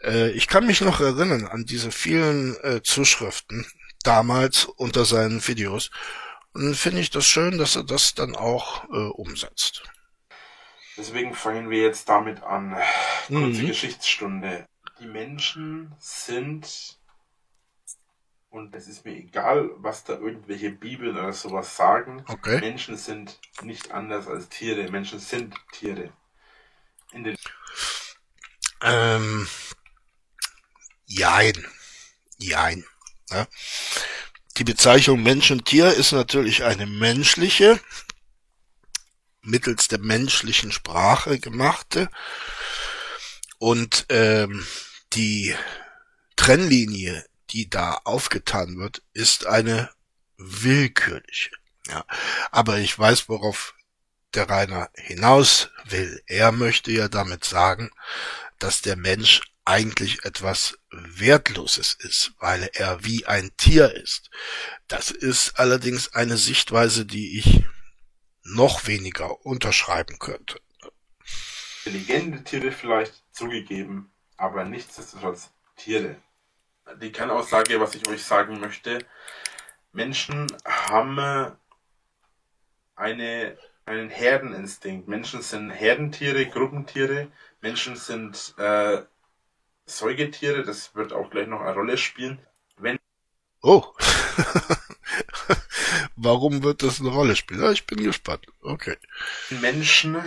Äh, 0.04 0.32
ich 0.32 0.48
kann 0.48 0.66
mich 0.66 0.82
noch 0.82 1.00
erinnern 1.00 1.46
an 1.46 1.66
diese 1.66 1.92
vielen 1.92 2.56
äh, 2.64 2.82
Zuschriften 2.82 3.66
damals 4.06 4.66
unter 4.66 5.06
seinen 5.06 5.46
Videos. 5.48 5.92
Und 6.54 6.76
finde 6.76 7.02
ich 7.02 7.10
das 7.10 7.26
schön, 7.26 7.58
dass 7.58 7.76
er 7.76 7.84
das 7.84 8.14
dann 8.14 8.36
auch 8.36 8.86
äh, 8.86 9.10
umsetzt. 9.10 9.84
Deswegen 10.98 11.34
fangen 11.34 11.70
wir 11.70 11.82
jetzt 11.82 12.08
damit 12.08 12.42
an. 12.44 12.78
Kurze 13.28 13.62
mhm. 13.62 13.68
Geschichtsstunde. 13.68 14.66
Die 15.00 15.08
Menschen 15.08 15.94
sind, 16.00 16.98
und 18.50 18.74
es 18.74 18.88
ist 18.88 19.04
mir 19.04 19.16
egal, 19.16 19.72
was 19.76 20.06
da 20.06 20.14
irgendwelche 20.14 20.70
Bibeln 20.70 21.18
oder 21.18 21.34
sowas 21.34 21.76
sagen, 21.76 22.24
okay. 22.30 22.62
Menschen 22.62 22.96
sind 22.96 23.38
nicht 23.62 23.92
anders 23.92 24.28
als 24.28 24.48
Tiere. 24.48 24.90
Menschen 24.90 25.20
sind 25.20 25.54
Tiere. 25.74 26.14
In 27.12 27.26
den 27.26 27.36
Ähm, 28.82 29.48
jein. 31.06 31.66
Jein. 32.38 32.86
Ja. 33.32 33.48
Die 34.58 34.64
Bezeichnung 34.64 35.22
Mensch 35.22 35.52
und 35.52 35.66
Tier 35.66 35.94
ist 35.94 36.12
natürlich 36.12 36.64
eine 36.64 36.86
menschliche, 36.86 37.80
mittels 39.42 39.88
der 39.88 40.00
menschlichen 40.00 40.72
Sprache 40.72 41.40
gemachte. 41.40 42.10
Und 43.58 44.06
ähm, 44.10 44.66
die 45.14 45.56
Trennlinie, 46.36 47.26
die 47.52 47.70
da 47.70 48.00
aufgetan 48.04 48.78
wird, 48.78 49.02
ist 49.14 49.46
eine 49.46 49.90
willkürliche. 50.38 51.52
Ja, 51.88 52.06
aber 52.52 52.80
ich 52.80 52.98
weiß, 52.98 53.30
worauf 53.30 53.76
der 54.34 54.50
Rainer 54.50 54.90
hinaus 54.96 55.70
will. 55.86 56.22
Er 56.28 56.52
möchte 56.52 56.92
ja 56.92 57.08
damit 57.08 57.46
sagen, 57.46 57.92
dass 58.60 58.82
der 58.82 58.96
Mensch 58.96 59.42
eigentlich 59.66 60.24
etwas 60.24 60.78
Wertloses 60.92 61.96
ist, 61.96 62.34
weil 62.40 62.70
er 62.74 63.04
wie 63.04 63.26
ein 63.26 63.52
Tier 63.58 63.94
ist. 63.94 64.30
Das 64.88 65.12
ist 65.12 65.60
allerdings 65.60 66.14
eine 66.14 66.38
Sichtweise, 66.38 67.06
die 67.06 67.40
ich 67.40 67.64
noch 68.44 68.86
weniger 68.86 69.44
unterschreiben 69.46 70.20
könnte. 70.20 70.60
Intelligente 71.84 72.44
Tiere 72.44 72.72
vielleicht 72.72 73.24
zugegeben, 73.32 74.12
aber 74.38 74.64
nichtsdestotrotz 74.64 75.52
Tiere. 75.76 76.16
Die 77.02 77.12
Kernaussage, 77.12 77.80
was 77.80 77.96
ich 77.96 78.08
euch 78.08 78.24
sagen 78.24 78.60
möchte, 78.60 79.00
Menschen 79.92 80.46
haben 80.64 81.58
eine, 82.96 83.58
einen 83.86 84.10
Herdeninstinkt. 84.10 85.08
Menschen 85.08 85.42
sind 85.42 85.72
Herdentiere, 85.72 86.46
Gruppentiere. 86.46 87.32
Menschen 87.62 87.96
sind 87.96 88.54
äh, 88.58 89.04
Säugetiere. 89.86 90.64
Das 90.64 90.96
wird 90.96 91.14
auch 91.14 91.30
gleich 91.30 91.48
noch 91.48 91.62
eine 91.62 91.74
Rolle 91.74 91.98
spielen. 91.98 92.40
Wenn 92.78 92.98
oh. 93.62 93.84
Warum 96.16 96.64
wird 96.64 96.82
das 96.84 97.00
eine 97.00 97.10
Rolle 97.10 97.36
spielen? 97.36 97.62
Ja, 97.62 97.72
ich 97.72 97.86
bin 97.86 98.04
gespannt. 98.04 98.46
Okay. 98.62 98.98
Menschen 99.50 100.22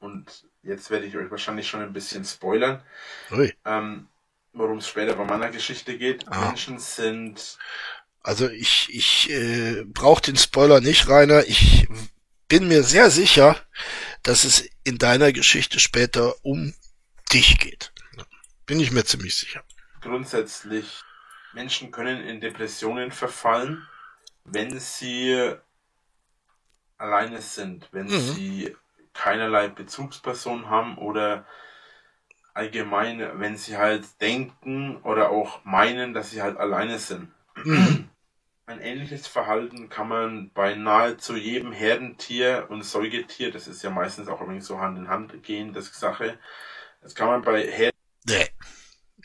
und 0.00 0.44
jetzt 0.62 0.90
werde 0.90 1.06
ich 1.06 1.16
euch 1.16 1.30
wahrscheinlich 1.30 1.68
schon 1.68 1.82
ein 1.82 1.92
bisschen 1.92 2.24
spoilern. 2.24 2.82
Ähm, 3.64 4.08
worum 4.52 4.78
es 4.78 4.88
später 4.88 5.14
bei 5.14 5.24
meiner 5.24 5.50
Geschichte 5.50 5.96
geht. 5.96 6.26
Ah. 6.28 6.46
Menschen 6.46 6.78
sind 6.78 7.58
also 8.22 8.48
ich, 8.48 8.88
ich 8.90 9.30
äh, 9.30 9.84
brauche 9.86 10.22
den 10.22 10.36
Spoiler 10.36 10.80
nicht, 10.80 11.08
Rainer. 11.08 11.44
Ich 11.46 11.88
bin 12.48 12.68
mir 12.68 12.82
sehr 12.82 13.10
sicher, 13.10 13.56
dass 14.22 14.44
es 14.44 14.68
in 14.84 14.98
deiner 14.98 15.32
Geschichte 15.32 15.80
später 15.80 16.34
um 16.42 16.74
dich 17.32 17.58
geht. 17.58 17.92
Bin 18.70 18.78
ich 18.78 18.92
mir 18.92 19.04
ziemlich 19.04 19.36
sicher. 19.36 19.64
Grundsätzlich, 20.00 21.02
Menschen 21.54 21.90
können 21.90 22.22
in 22.22 22.40
Depressionen 22.40 23.10
verfallen, 23.10 23.84
wenn 24.44 24.78
sie 24.78 25.56
alleine 26.96 27.42
sind, 27.42 27.88
wenn 27.90 28.06
mhm. 28.06 28.20
sie 28.20 28.76
keinerlei 29.12 29.66
Bezugsperson 29.66 30.70
haben 30.70 30.98
oder 30.98 31.48
allgemein, 32.54 33.40
wenn 33.40 33.56
sie 33.56 33.76
halt 33.76 34.04
denken 34.20 34.98
oder 35.02 35.30
auch 35.30 35.64
meinen, 35.64 36.14
dass 36.14 36.30
sie 36.30 36.40
halt 36.40 36.56
alleine 36.56 37.00
sind. 37.00 37.32
Mhm. 37.64 38.08
Ein 38.66 38.80
ähnliches 38.80 39.26
Verhalten 39.26 39.88
kann 39.88 40.06
man 40.06 40.52
bei 40.52 40.76
nahezu 40.76 41.34
jedem 41.34 41.72
Herdentier 41.72 42.66
und 42.68 42.84
Säugetier, 42.84 43.50
das 43.50 43.66
ist 43.66 43.82
ja 43.82 43.90
meistens 43.90 44.28
auch 44.28 44.40
irgendwie 44.40 44.60
so 44.60 44.78
Hand 44.78 44.96
in 44.96 45.08
Hand 45.08 45.42
gehen, 45.42 45.72
das 45.72 45.92
Sache, 45.92 46.38
das 47.02 47.16
kann 47.16 47.26
man 47.26 47.42
bei 47.42 47.66
Herden... 47.66 47.98
Nee, 48.26 48.46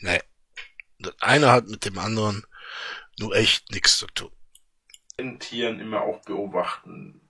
nee. 0.00 0.20
Das 0.98 1.14
eine 1.20 1.52
hat 1.52 1.66
mit 1.68 1.84
dem 1.84 1.98
anderen 1.98 2.44
nur 3.18 3.34
echt 3.34 3.70
nichts 3.72 3.98
zu 3.98 4.06
tun. 4.06 4.30
Tieren 5.38 5.80
immer 5.80 6.02
auch 6.02 6.22
beobachten. 6.22 7.20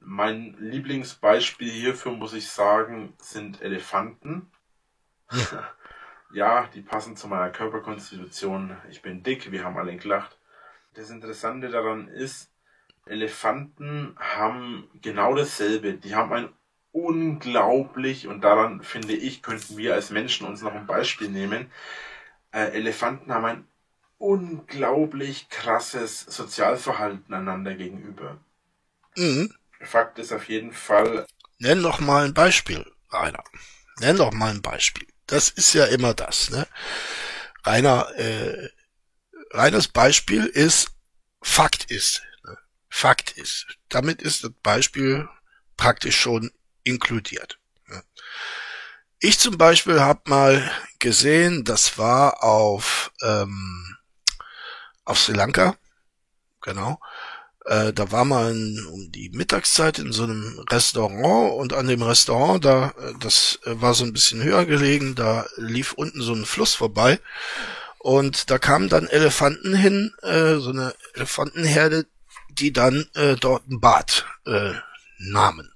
Mein 0.00 0.56
Lieblingsbeispiel 0.58 1.70
hierfür, 1.70 2.12
muss 2.12 2.32
ich 2.32 2.48
sagen, 2.48 3.14
sind 3.18 3.60
Elefanten. 3.60 4.50
ja, 6.32 6.66
die 6.68 6.80
passen 6.80 7.16
zu 7.16 7.28
meiner 7.28 7.50
Körperkonstitution. 7.50 8.76
Ich 8.90 9.02
bin 9.02 9.22
dick, 9.22 9.50
wir 9.50 9.64
haben 9.64 9.76
alle 9.76 9.96
gelacht 9.96 10.38
das 10.98 11.10
Interessante 11.10 11.68
daran 11.68 12.08
ist, 12.08 12.50
Elefanten 13.06 14.16
haben 14.18 14.90
genau 15.00 15.34
dasselbe. 15.34 15.94
Die 15.94 16.14
haben 16.14 16.32
ein 16.32 16.48
unglaublich, 17.04 18.26
und 18.26 18.42
daran 18.42 18.82
finde 18.82 19.14
ich, 19.14 19.42
könnten 19.42 19.76
wir 19.76 19.94
als 19.94 20.10
Menschen 20.10 20.46
uns 20.46 20.62
noch 20.62 20.74
ein 20.74 20.86
Beispiel 20.86 21.28
nehmen. 21.28 21.70
Äh, 22.52 22.72
Elefanten 22.72 23.32
haben 23.32 23.44
ein 23.44 23.68
unglaublich 24.18 25.48
krasses 25.48 26.20
Sozialverhalten 26.20 27.32
einander 27.32 27.74
gegenüber. 27.74 28.38
Mhm. 29.16 29.54
Fakt 29.80 30.18
ist 30.18 30.32
auf 30.32 30.48
jeden 30.48 30.72
Fall. 30.72 31.26
Nenn 31.58 31.82
doch 31.82 32.00
mal 32.00 32.24
ein 32.24 32.34
Beispiel, 32.34 32.84
Rainer. 33.10 33.44
Nenn 34.00 34.16
doch 34.16 34.32
mal 34.32 34.50
ein 34.50 34.62
Beispiel. 34.62 35.06
Das 35.26 35.50
ist 35.50 35.72
ja 35.74 35.84
immer 35.84 36.14
das, 36.14 36.50
ne? 36.50 36.66
Rainer, 37.64 38.08
äh, 38.16 38.70
reines 39.50 39.88
Beispiel 39.88 40.46
ist, 40.46 40.90
Fakt 41.42 41.90
ist. 41.90 42.22
Ne? 42.44 42.56
Fakt 42.88 43.32
ist. 43.32 43.66
Damit 43.88 44.22
ist 44.22 44.42
das 44.42 44.52
Beispiel 44.62 45.28
praktisch 45.76 46.16
schon 46.16 46.50
inkludiert. 46.84 47.58
Ich 49.20 49.40
zum 49.40 49.58
Beispiel 49.58 50.00
habe 50.00 50.20
mal 50.26 50.70
gesehen, 51.00 51.64
das 51.64 51.98
war 51.98 52.44
auf, 52.44 53.10
ähm, 53.20 53.96
auf 55.04 55.18
Sri 55.18 55.32
Lanka, 55.32 55.76
genau. 56.60 57.00
Äh, 57.64 57.92
da 57.92 58.12
war 58.12 58.24
man 58.24 58.78
um 58.92 59.10
die 59.10 59.30
Mittagszeit 59.30 59.98
in 59.98 60.12
so 60.12 60.22
einem 60.22 60.64
Restaurant 60.70 61.52
und 61.54 61.72
an 61.72 61.88
dem 61.88 62.02
Restaurant, 62.02 62.64
da, 62.64 62.94
das 63.18 63.58
war 63.64 63.94
so 63.94 64.04
ein 64.04 64.12
bisschen 64.12 64.42
höher 64.42 64.64
gelegen, 64.64 65.16
da 65.16 65.46
lief 65.56 65.94
unten 65.94 66.22
so 66.22 66.32
ein 66.32 66.46
Fluss 66.46 66.74
vorbei 66.74 67.18
und 67.98 68.50
da 68.50 68.58
kamen 68.58 68.88
dann 68.88 69.08
Elefanten 69.08 69.74
hin, 69.74 70.14
äh, 70.22 70.54
so 70.58 70.70
eine 70.70 70.94
Elefantenherde, 71.14 72.06
die 72.50 72.72
dann 72.72 73.06
äh, 73.14 73.34
dort 73.34 73.68
ein 73.68 73.80
Bad 73.80 74.24
äh, 74.46 74.74
nahmen. 75.18 75.72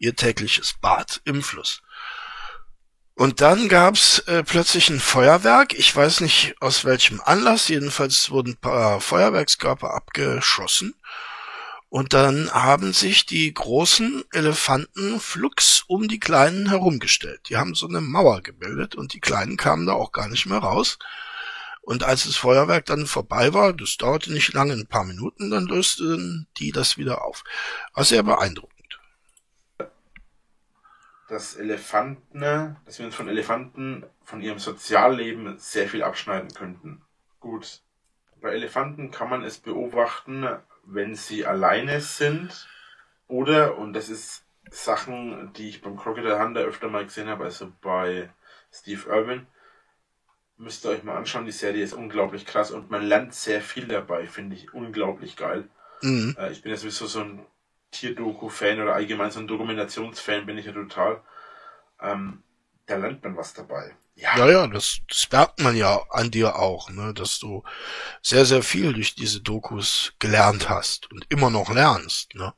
Ihr 0.00 0.16
tägliches 0.16 0.74
Bad 0.80 1.20
im 1.24 1.42
Fluss. 1.42 1.82
Und 3.14 3.42
dann 3.42 3.68
gab's 3.68 4.20
äh, 4.20 4.42
plötzlich 4.42 4.88
ein 4.88 4.98
Feuerwerk. 4.98 5.74
Ich 5.74 5.94
weiß 5.94 6.22
nicht 6.22 6.54
aus 6.60 6.86
welchem 6.86 7.20
Anlass. 7.20 7.68
Jedenfalls 7.68 8.30
wurden 8.30 8.54
ein 8.54 8.56
paar 8.56 9.02
Feuerwerkskörper 9.02 9.92
abgeschossen. 9.92 10.94
Und 11.90 12.14
dann 12.14 12.50
haben 12.50 12.94
sich 12.94 13.26
die 13.26 13.52
großen 13.52 14.24
Elefanten 14.32 15.20
flugs 15.20 15.84
um 15.86 16.08
die 16.08 16.18
kleinen 16.18 16.70
herumgestellt. 16.70 17.50
Die 17.50 17.58
haben 17.58 17.74
so 17.74 17.86
eine 17.86 18.00
Mauer 18.00 18.40
gebildet 18.40 18.94
und 18.94 19.12
die 19.12 19.20
kleinen 19.20 19.58
kamen 19.58 19.86
da 19.86 19.92
auch 19.92 20.12
gar 20.12 20.28
nicht 20.28 20.46
mehr 20.46 20.60
raus. 20.60 20.98
Und 21.82 22.04
als 22.04 22.24
das 22.24 22.36
Feuerwerk 22.36 22.86
dann 22.86 23.06
vorbei 23.06 23.52
war, 23.52 23.74
das 23.74 23.98
dauerte 23.98 24.32
nicht 24.32 24.54
lange, 24.54 24.72
ein 24.72 24.86
paar 24.86 25.04
Minuten, 25.04 25.50
dann 25.50 25.66
lösten 25.66 26.48
die 26.56 26.72
das 26.72 26.96
wieder 26.96 27.22
auf. 27.22 27.44
War 27.92 28.04
sehr 28.04 28.22
beeindruckend. 28.22 28.79
Dass 31.30 31.56
Elefanten, 31.56 32.76
dass 32.84 32.98
wir 32.98 33.06
uns 33.06 33.14
von 33.14 33.28
Elefanten, 33.28 34.04
von 34.22 34.42
ihrem 34.42 34.58
Sozialleben 34.58 35.58
sehr 35.58 35.88
viel 35.88 36.02
abschneiden 36.02 36.52
könnten. 36.52 37.02
Gut. 37.38 37.80
Bei 38.40 38.50
Elefanten 38.50 39.10
kann 39.10 39.30
man 39.30 39.44
es 39.44 39.58
beobachten, 39.58 40.46
wenn 40.84 41.14
sie 41.14 41.46
alleine 41.46 42.00
sind 42.00 42.68
oder, 43.28 43.78
und 43.78 43.92
das 43.92 44.08
ist 44.08 44.44
Sachen, 44.70 45.52
die 45.54 45.68
ich 45.68 45.82
beim 45.82 45.96
Crocodile 45.96 46.38
Hunter 46.38 46.60
öfter 46.60 46.88
mal 46.88 47.04
gesehen 47.04 47.28
habe, 47.28 47.44
also 47.44 47.72
bei 47.80 48.30
Steve 48.72 49.08
Irwin, 49.08 49.46
Müsst 50.60 50.84
ihr 50.84 50.90
euch 50.90 51.04
mal 51.04 51.16
anschauen, 51.16 51.46
die 51.46 51.52
Serie 51.52 51.82
ist 51.82 51.94
unglaublich 51.94 52.44
krass 52.44 52.70
und 52.70 52.90
man 52.90 53.02
lernt 53.02 53.32
sehr 53.32 53.62
viel 53.62 53.86
dabei, 53.86 54.26
finde 54.26 54.56
ich 54.56 54.74
unglaublich 54.74 55.36
geil. 55.36 55.70
Mhm. 56.02 56.36
Äh, 56.38 56.52
ich 56.52 56.60
bin 56.60 56.70
ja 56.70 56.76
sowieso 56.76 57.06
so 57.06 57.20
ein 57.20 57.46
Tierdoku-Fan 57.90 58.80
oder 58.80 58.94
allgemein 58.94 59.30
so 59.30 59.40
ein 59.40 59.48
Dokumentationsfan 59.48 60.46
bin 60.46 60.58
ich 60.58 60.66
ja 60.66 60.72
total. 60.72 61.22
Ähm, 62.00 62.42
da 62.86 62.96
lernt 62.96 63.22
man 63.22 63.36
was 63.36 63.54
dabei. 63.54 63.94
Ja, 64.14 64.36
ja, 64.38 64.50
ja 64.50 64.66
das, 64.66 65.00
das 65.08 65.28
merkt 65.30 65.60
man 65.60 65.76
ja 65.76 66.02
an 66.10 66.30
dir 66.30 66.56
auch, 66.56 66.90
ne, 66.90 67.14
dass 67.14 67.38
du 67.38 67.62
sehr, 68.22 68.44
sehr 68.44 68.62
viel 68.62 68.92
durch 68.92 69.14
diese 69.14 69.40
Dokus 69.40 70.12
gelernt 70.18 70.68
hast 70.68 71.10
und 71.10 71.26
immer 71.30 71.50
noch 71.50 71.72
lernst. 71.72 72.34
Ne? 72.34 72.52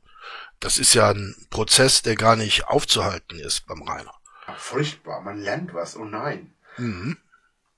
Das 0.59 0.77
ist 0.77 0.93
ja 0.93 1.09
ein 1.11 1.35
Prozess, 1.49 2.01
der 2.01 2.15
gar 2.15 2.35
nicht 2.35 2.67
aufzuhalten 2.67 3.39
ist 3.39 3.65
beim 3.67 3.83
Rainer. 3.83 4.13
Ja, 4.47 4.53
furchtbar, 4.55 5.21
man 5.21 5.41
lernt 5.41 5.73
was, 5.73 5.95
oh 5.95 6.05
nein. 6.05 6.53
Mhm 6.77 7.17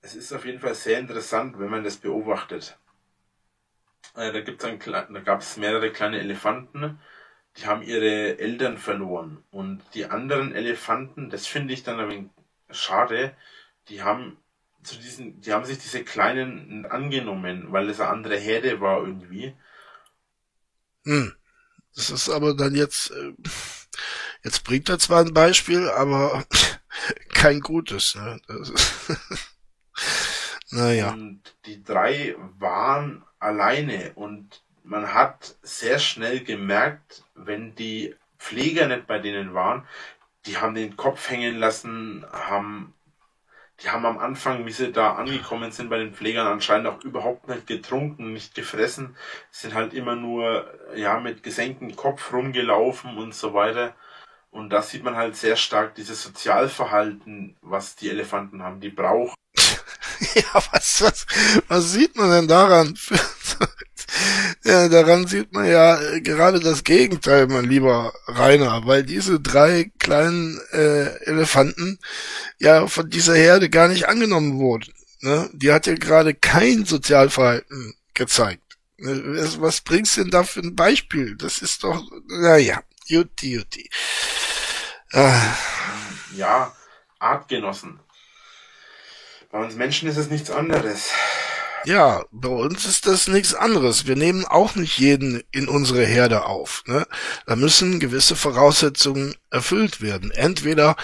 es 0.06 0.14
ist 0.14 0.32
auf 0.34 0.46
jeden 0.46 0.60
Fall 0.60 0.76
sehr 0.76 1.00
interessant, 1.00 1.60
wenn 1.60 1.70
man 1.70 1.84
das 1.84 1.98
beobachtet. 1.98 2.78
Äh, 4.16 4.32
da 4.32 4.42
gibt's 4.42 4.64
ein, 4.64 4.80
da 4.80 5.20
gab 5.22 5.42
es 5.42 5.58
mehrere 5.58 5.92
kleine 5.92 6.20
Elefanten, 6.20 7.00
die 7.58 7.66
haben 7.68 7.82
ihre 7.82 8.38
Eltern 8.40 8.78
verloren. 8.78 9.44
Und 9.52 9.82
die 9.94 10.06
anderen 10.06 10.54
Elefanten, 10.54 11.30
das 11.30 11.48
finde 11.48 11.74
ich 11.74 11.84
dann 11.84 12.00
ein 12.00 12.10
wenig 12.10 12.30
schade, 12.70 13.36
die 13.90 14.04
haben 14.04 14.38
zu 14.84 14.98
diesen, 14.98 15.42
die 15.42 15.54
haben 15.54 15.66
sich 15.66 15.80
diese 15.80 16.04
kleinen 16.04 16.86
angenommen, 16.86 17.72
weil 17.72 17.90
es 17.90 18.00
eine 18.00 18.10
andere 18.10 18.38
Herde 18.38 18.82
war 18.82 19.00
irgendwie. 19.00 19.56
Hm. 21.06 21.34
Das 21.96 22.10
ist 22.10 22.30
aber 22.30 22.54
dann 22.54 22.76
jetzt, 22.76 23.12
äh, 23.12 23.34
jetzt 24.44 24.64
bringt 24.64 24.90
er 24.90 25.00
zwar 25.00 25.22
ein 25.22 25.34
Beispiel, 25.34 25.90
aber 25.90 26.46
kein 27.34 27.62
gutes. 27.62 28.16
Ne? 28.16 28.40
naja. 30.72 31.12
Und 31.12 31.42
die 31.66 31.84
drei 31.84 32.36
waren 32.60 33.24
alleine 33.40 34.14
und 34.16 34.65
man 34.86 35.14
hat 35.14 35.56
sehr 35.62 36.00
schnell 36.00 36.42
gemerkt, 36.44 37.24
wenn 37.34 37.76
die 37.76 38.16
Pfleger 38.38 38.88
nicht 38.88 39.08
bei 39.08 39.20
denen 39.20 39.54
waren, 39.54 39.88
die 40.46 40.58
haben 40.58 40.76
den 40.76 40.96
Kopf 40.96 41.30
hängen 41.30 41.58
lassen, 41.58 42.26
haben 42.32 42.94
die 43.84 43.90
haben 43.90 44.06
am 44.06 44.18
Anfang, 44.18 44.66
wie 44.66 44.72
sie 44.72 44.92
da 44.92 45.16
angekommen 45.16 45.72
sind 45.72 45.90
bei 45.90 45.98
den 45.98 46.14
Pflegern, 46.14 46.48
anscheinend 46.48 46.88
auch 46.88 47.04
überhaupt 47.04 47.50
nicht 47.50 47.68
getrunken, 47.68 48.32
nicht 48.32 48.56
gefressen, 48.56 49.18
sind 49.52 49.74
halt 49.74 49.94
immer 49.94 50.16
nur, 50.16 50.74
ja, 50.96 51.20
mit 51.20 51.44
gesenktem 51.44 51.94
Kopf 51.96 52.32
rumgelaufen 52.32 53.18
und 53.18 53.36
so 53.36 53.54
weiter. 53.54 53.94
Und 54.50 54.70
da 54.70 54.82
sieht 54.82 55.04
man 55.04 55.18
halt 55.18 55.36
sehr 55.36 55.58
stark 55.58 55.96
dieses 55.96 56.24
Sozialverhalten, 56.24 57.58
was 57.62 57.98
die 57.98 58.10
Elefanten 58.10 58.64
haben, 58.64 58.80
die 58.80 58.90
brauchen. 58.90 59.36
ja, 60.36 60.64
was, 60.72 61.02
was, 61.02 61.26
was 61.68 61.92
sieht 61.92 62.16
man 62.16 62.32
denn 62.32 62.48
daran? 62.48 62.98
Ja, 64.66 64.90
daran 64.90 65.28
sieht 65.28 65.54
man 65.54 65.68
ja 65.68 66.02
äh, 66.02 66.22
gerade 66.22 66.60
das 66.60 66.84
Gegenteil, 66.84 67.46
mein 67.46 67.66
lieber 67.66 68.14
Rainer, 68.26 68.82
weil 68.88 69.04
diese 69.04 69.40
drei 69.40 69.92
kleinen 70.00 70.60
äh, 70.72 71.24
Elefanten 71.26 72.00
ja 72.58 72.88
von 72.88 73.08
dieser 73.08 73.36
Herde 73.36 73.70
gar 73.70 73.88
nicht 73.88 74.08
angenommen 74.08 74.58
wurden. 74.58 74.92
Ne? 75.22 75.52
Die 75.54 75.72
hat 75.72 75.86
ja 75.86 75.94
gerade 75.94 76.34
kein 76.34 76.84
Sozialverhalten 76.84 77.94
gezeigt. 78.16 78.80
Ne? 78.98 79.38
Was, 79.60 79.82
bringst 79.82 80.18
du 80.18 80.22
denn 80.22 80.32
da 80.32 80.44
für 80.44 80.62
ein 80.62 80.76
Beispiel? 80.76 81.36
Das 81.36 81.60
ist 81.60 81.84
doch, 81.84 82.04
naja, 82.28 82.82
juti, 83.06 83.54
juti. 83.54 83.88
Ah. 85.12 85.56
Ja, 86.36 86.76
Artgenossen. 87.20 88.00
Bei 89.52 89.60
uns 89.60 89.76
Menschen 89.76 90.10
ist 90.10 90.18
es 90.18 90.32
nichts 90.32 90.50
anderes. 90.50 91.12
Ja, 91.86 92.26
bei 92.32 92.50
uns 92.50 92.86
ist 92.86 93.06
das 93.06 93.28
nichts 93.28 93.54
anderes. 93.54 94.08
Wir 94.08 94.16
nehmen 94.16 94.46
auch 94.46 94.76
nicht 94.76 94.98
jeden 94.98 95.44
in 95.52 95.68
unsere 95.68 96.04
Herde 96.04 96.46
auf. 96.46 96.84
Ne? 96.88 97.06
Da 97.46 97.56
müssen 97.56 98.00
gewisse 98.00 98.36
Voraussetzungen 98.36 99.36
erfüllt 99.52 100.02
werden. 100.02 100.32
Entweder 100.32 100.96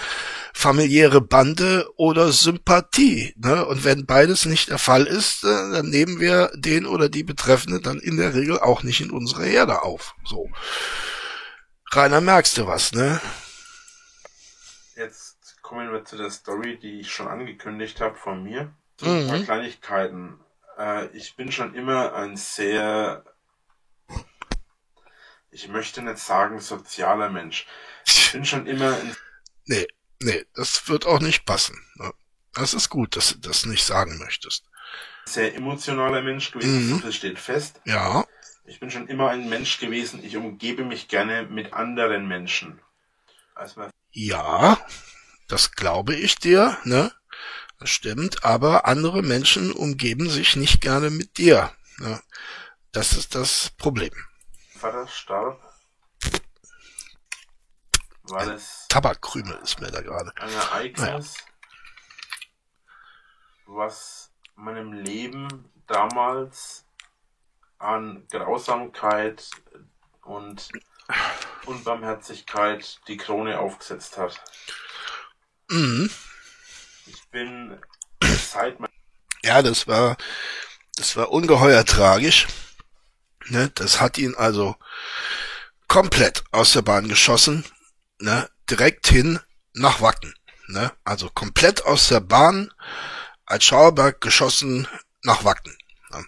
familiäre 0.52 1.20
Bande 1.20 1.88
oder 1.96 2.32
Sympathie. 2.32 3.32
Ne? 3.36 3.64
Und 3.64 3.84
wenn 3.84 4.06
beides 4.06 4.44
nicht 4.44 4.70
der 4.70 4.78
Fall 4.78 5.06
ist, 5.06 5.44
äh, 5.44 5.46
dann 5.46 5.88
nehmen 5.88 6.18
wir 6.18 6.50
den 6.54 6.86
oder 6.86 7.08
die 7.08 7.24
Betreffende 7.24 7.80
dann 7.80 7.98
in 7.98 8.16
der 8.16 8.34
Regel 8.34 8.58
auch 8.58 8.82
nicht 8.82 9.00
in 9.00 9.10
unsere 9.10 9.44
Herde 9.44 9.82
auf. 9.82 10.14
So. 10.24 10.50
Rainer, 11.92 12.20
merkst 12.20 12.58
du 12.58 12.66
was, 12.66 12.92
ne? 12.92 13.20
Jetzt 14.96 15.62
kommen 15.62 15.92
wir 15.92 16.04
zu 16.04 16.16
der 16.16 16.30
Story, 16.30 16.78
die 16.78 17.00
ich 17.00 17.12
schon 17.12 17.28
angekündigt 17.28 18.00
habe 18.00 18.16
von 18.16 18.42
mir. 18.42 18.74
Ein 19.02 19.26
paar 19.26 19.38
mhm. 19.38 19.44
Kleinigkeiten. 19.44 20.38
Äh, 20.78 21.06
ich 21.16 21.36
bin 21.36 21.52
schon 21.52 21.74
immer 21.74 22.14
ein 22.14 22.36
sehr, 22.36 23.24
ich 25.50 25.68
möchte 25.68 26.02
nicht 26.02 26.18
sagen 26.18 26.60
sozialer 26.60 27.30
Mensch. 27.30 27.66
Ich 28.06 28.32
bin 28.32 28.44
schon 28.44 28.66
immer 28.66 28.96
ein... 28.96 29.16
Nee, 29.66 29.86
nee, 30.22 30.44
das 30.54 30.88
wird 30.88 31.06
auch 31.06 31.20
nicht 31.20 31.44
passen. 31.44 31.78
Das 32.54 32.74
ist 32.74 32.88
gut, 32.88 33.16
dass 33.16 33.32
du 33.32 33.38
das 33.38 33.64
nicht 33.66 33.84
sagen 33.84 34.18
möchtest. 34.18 34.64
Sehr 35.24 35.54
emotionaler 35.54 36.22
Mensch 36.22 36.50
gewesen, 36.50 36.96
mhm. 36.96 37.02
das 37.02 37.14
steht 37.14 37.38
fest. 37.38 37.80
Ja. 37.84 38.24
Ich 38.64 38.80
bin 38.80 38.90
schon 38.90 39.08
immer 39.08 39.30
ein 39.30 39.48
Mensch 39.48 39.78
gewesen, 39.78 40.22
ich 40.24 40.36
umgebe 40.36 40.84
mich 40.84 41.08
gerne 41.08 41.44
mit 41.44 41.72
anderen 41.72 42.28
Menschen. 42.28 42.80
ja, 44.10 44.78
das 45.48 45.72
glaube 45.72 46.14
ich 46.14 46.36
dir, 46.36 46.78
ne? 46.84 47.12
Das 47.82 47.90
stimmt, 47.90 48.44
aber 48.44 48.86
andere 48.86 49.22
Menschen 49.22 49.72
umgeben 49.72 50.30
sich 50.30 50.54
nicht 50.54 50.80
gerne 50.80 51.10
mit 51.10 51.36
dir. 51.36 51.72
Ja, 51.98 52.20
das 52.92 53.14
ist 53.14 53.34
das 53.34 53.70
Problem. 53.70 54.12
Vater 54.78 55.08
starb, 55.08 55.60
weil 58.22 58.50
es 58.50 58.86
Tabakkrümel 58.88 59.58
ist 59.64 59.80
mir 59.80 59.90
da 59.90 60.00
gerade. 60.00 60.32
Ein 60.36 60.52
Ereignis, 60.52 61.04
naja. 61.04 61.24
was 63.66 64.30
meinem 64.54 64.92
Leben 64.92 65.48
damals 65.88 66.84
an 67.80 68.28
Grausamkeit 68.28 69.50
und 70.22 70.68
Unbarmherzigkeit 71.66 73.00
die 73.08 73.16
Krone 73.16 73.58
aufgesetzt 73.58 74.18
hat. 74.18 74.40
Mhm. 75.68 76.08
Ich 77.12 77.28
bin 77.28 77.78
seit 78.20 78.78
Ja, 79.42 79.60
das 79.60 79.86
war, 79.86 80.16
das 80.96 81.14
war 81.16 81.30
ungeheuer 81.30 81.84
tragisch. 81.84 82.46
Ne, 83.46 83.70
das 83.74 84.00
hat 84.00 84.16
ihn 84.18 84.34
also 84.34 84.76
komplett 85.88 86.42
aus 86.52 86.72
der 86.72 86.82
Bahn 86.82 87.08
geschossen, 87.08 87.64
ne, 88.18 88.48
direkt 88.70 89.08
hin 89.08 89.40
nach 89.74 90.00
Wacken. 90.00 90.34
Ne, 90.68 90.90
also 91.04 91.28
komplett 91.28 91.84
aus 91.84 92.08
der 92.08 92.20
Bahn 92.20 92.72
als 93.44 93.64
Schauerberg 93.64 94.20
geschossen 94.22 94.88
nach 95.22 95.44
Wacken. 95.44 95.76
Ne. 96.10 96.24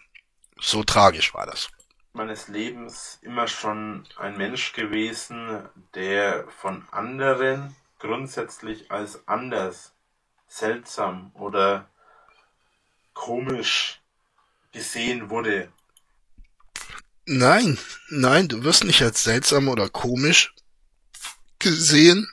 So 0.60 0.84
tragisch 0.84 1.32
war 1.32 1.46
das. 1.46 1.68
Meines 2.12 2.48
Lebens 2.48 3.18
immer 3.22 3.48
schon 3.48 4.06
ein 4.18 4.36
Mensch 4.36 4.72
gewesen, 4.74 5.66
der 5.94 6.46
von 6.48 6.86
anderen 6.90 7.74
grundsätzlich 7.98 8.90
als 8.90 9.26
anders 9.26 9.93
seltsam 10.54 11.32
oder 11.34 11.88
komisch 13.12 14.00
gesehen 14.72 15.30
wurde. 15.30 15.68
Nein, 17.26 17.78
nein, 18.08 18.48
du 18.48 18.62
wirst 18.62 18.84
nicht 18.84 19.02
als 19.02 19.24
seltsam 19.24 19.68
oder 19.68 19.88
komisch 19.88 20.54
gesehen. 21.58 22.28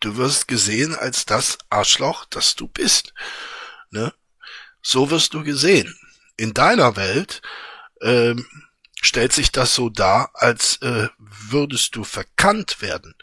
Du 0.00 0.16
wirst 0.16 0.46
gesehen 0.48 0.94
als 0.94 1.24
das 1.24 1.58
Arschloch, 1.70 2.26
das 2.26 2.54
du 2.54 2.68
bist. 2.68 3.14
Ne? 3.90 4.12
So 4.82 5.10
wirst 5.10 5.34
du 5.34 5.42
gesehen. 5.42 5.98
In 6.36 6.52
deiner 6.52 6.96
Welt 6.96 7.40
ähm, 8.02 8.46
stellt 9.00 9.32
sich 9.32 9.50
das 9.50 9.74
so 9.74 9.88
dar, 9.88 10.30
als 10.34 10.76
äh, 10.82 11.08
würdest 11.18 11.96
du 11.96 12.04
verkannt 12.04 12.82
werden. 12.82 13.14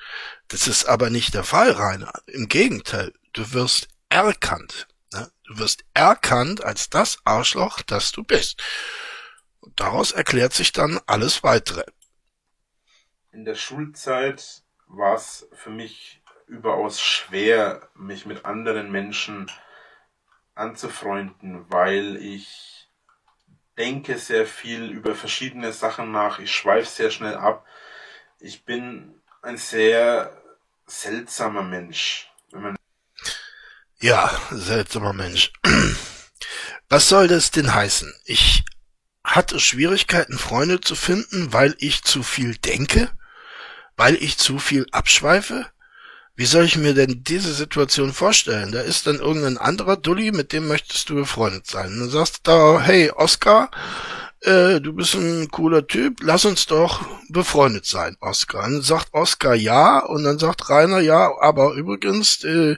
Das 0.47 0.67
ist 0.67 0.85
aber 0.85 1.09
nicht 1.09 1.33
der 1.35 1.43
Fall, 1.43 1.71
Rainer. 1.71 2.13
Im 2.25 2.49
Gegenteil, 2.49 3.13
du 3.33 3.53
wirst 3.53 3.92
erkannt. 4.21 4.87
Ne? 5.11 5.31
Du 5.45 5.57
wirst 5.57 5.83
erkannt 5.93 6.63
als 6.63 6.89
das 6.89 7.19
Arschloch, 7.25 7.81
das 7.81 8.11
du 8.11 8.23
bist. 8.23 8.61
Und 9.59 9.79
daraus 9.79 10.11
erklärt 10.11 10.53
sich 10.53 10.71
dann 10.71 10.99
alles 11.05 11.43
weitere. 11.43 11.83
In 13.31 13.45
der 13.45 13.55
Schulzeit 13.55 14.63
war 14.87 15.15
es 15.15 15.47
für 15.53 15.69
mich 15.69 16.21
überaus 16.47 17.01
schwer, 17.01 17.89
mich 17.95 18.25
mit 18.25 18.45
anderen 18.45 18.91
Menschen 18.91 19.49
anzufreunden, 20.55 21.65
weil 21.71 22.17
ich 22.17 22.89
denke 23.77 24.17
sehr 24.17 24.45
viel 24.45 24.91
über 24.91 25.15
verschiedene 25.15 25.73
Sachen 25.73 26.11
nach, 26.11 26.39
ich 26.39 26.53
schweife 26.53 26.87
sehr 26.87 27.09
schnell 27.09 27.35
ab. 27.35 27.65
Ich 28.39 28.65
bin 28.65 29.21
ein 29.41 29.57
sehr 29.57 30.41
seltsamer 30.85 31.63
Mensch. 31.63 32.31
Wenn 32.51 32.61
man 32.61 32.75
ja, 34.03 34.29
seltsamer 34.51 35.13
Mensch. 35.13 35.53
Was 36.89 37.07
soll 37.07 37.29
das 37.29 37.51
denn 37.51 37.73
heißen? 37.73 38.13
Ich 38.25 38.65
hatte 39.23 39.61
Schwierigkeiten, 39.61 40.37
Freunde 40.37 40.81
zu 40.81 40.95
finden, 40.95 41.53
weil 41.53 41.73
ich 41.79 42.03
zu 42.03 42.21
viel 42.21 42.57
denke? 42.57 43.09
Weil 43.95 44.15
ich 44.15 44.37
zu 44.37 44.59
viel 44.59 44.85
abschweife? 44.91 45.67
Wie 46.35 46.45
soll 46.45 46.65
ich 46.65 46.75
mir 46.75 46.93
denn 46.93 47.23
diese 47.23 47.53
Situation 47.53 48.11
vorstellen? 48.11 48.73
Da 48.73 48.81
ist 48.81 49.07
dann 49.07 49.19
irgendein 49.19 49.57
anderer 49.57 49.95
Dulli, 49.95 50.31
mit 50.31 50.51
dem 50.51 50.67
möchtest 50.67 51.09
du 51.09 51.15
befreundet 51.15 51.67
sein. 51.67 51.93
Und 51.93 51.99
dann 51.99 52.09
sagst 52.09 52.39
du 52.39 52.51
da, 52.51 52.81
hey, 52.81 53.09
Oscar, 53.11 53.71
äh, 54.43 54.81
du 54.81 54.93
bist 54.93 55.15
ein 55.15 55.49
cooler 55.49 55.87
Typ, 55.87 56.19
lass 56.21 56.45
uns 56.45 56.65
doch 56.65 57.05
befreundet 57.29 57.85
sein, 57.85 58.17
Oscar. 58.19 58.65
Und 58.65 58.73
dann 58.73 58.81
sagt 58.81 59.13
Oscar 59.13 59.55
ja 59.55 59.99
und 59.99 60.23
dann 60.23 60.39
sagt 60.39 60.69
Rainer 60.69 60.99
ja, 60.99 61.31
aber 61.39 61.73
übrigens, 61.73 62.43
äh, 62.43 62.75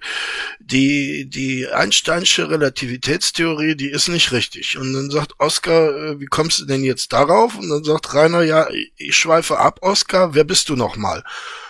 die, 0.59 1.29
die 1.29 1.67
Einsteinsche 1.67 2.49
Relativitätstheorie, 2.49 3.75
die 3.75 3.89
ist 3.89 4.07
nicht 4.07 4.31
richtig. 4.31 4.77
Und 4.77 4.93
dann 4.93 5.09
sagt 5.09 5.33
Oscar, 5.39 5.95
äh, 5.95 6.19
wie 6.19 6.27
kommst 6.27 6.59
du 6.59 6.65
denn 6.65 6.83
jetzt 6.83 7.13
darauf? 7.13 7.57
Und 7.57 7.69
dann 7.69 7.83
sagt 7.83 8.13
Rainer, 8.13 8.43
ja, 8.43 8.67
ich 8.97 9.15
schweife 9.15 9.57
ab, 9.57 9.79
Oscar, 9.81 10.35
wer 10.35 10.43
bist 10.43 10.69
du 10.69 10.75
nochmal? 10.75 11.23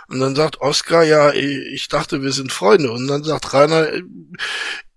Und 0.08 0.20
dann 0.20 0.36
sagt 0.36 0.62
Oskar, 0.62 1.04
ja, 1.04 1.32
ich 1.34 1.88
dachte, 1.88 2.22
wir 2.22 2.32
sind 2.32 2.52
Freunde. 2.52 2.92
Und 2.92 3.08
dann 3.08 3.24
sagt 3.24 3.54
Rainer, 3.54 3.88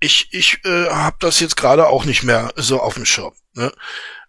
ich, 0.00 0.28
ich 0.32 0.60
äh, 0.64 0.90
habe 0.90 1.16
das 1.20 1.40
jetzt 1.40 1.56
gerade 1.56 1.86
auch 1.86 2.04
nicht 2.04 2.24
mehr 2.24 2.52
so 2.56 2.80
auf 2.80 2.94
dem 2.94 3.06
Schirm. 3.06 3.32
Ne? 3.54 3.72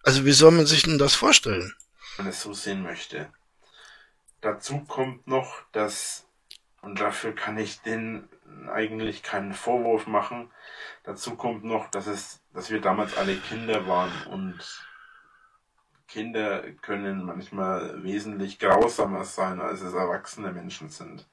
Also 0.02 0.24
wie 0.24 0.32
soll 0.32 0.52
man 0.52 0.66
sich 0.66 0.82
denn 0.84 0.98
das 0.98 1.14
vorstellen? 1.14 1.74
Wenn 2.16 2.26
man 2.26 2.32
es 2.32 2.42
so 2.42 2.52
sehen 2.52 2.82
möchte. 2.82 3.32
Dazu 4.40 4.80
kommt 4.80 5.26
noch, 5.26 5.62
dass, 5.72 6.26
und 6.80 7.00
dafür 7.00 7.34
kann 7.34 7.58
ich 7.58 7.80
den 7.82 8.28
eigentlich 8.72 9.22
keinen 9.22 9.52
Vorwurf 9.52 10.06
machen, 10.06 10.50
dazu 11.04 11.36
kommt 11.36 11.64
noch, 11.64 11.90
dass 11.90 12.06
es, 12.06 12.40
dass 12.52 12.70
wir 12.70 12.80
damals 12.80 13.16
alle 13.16 13.36
Kinder 13.36 13.86
waren 13.86 14.12
und 14.28 14.58
Kinder 16.08 16.62
können 16.82 17.24
manchmal 17.24 18.02
wesentlich 18.02 18.58
grausamer 18.58 19.24
sein, 19.24 19.60
als 19.60 19.80
es 19.80 19.92
erwachsene 19.92 20.52
Menschen 20.52 20.88
sind. 20.88 21.28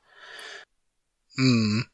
Hm. 1.36 1.88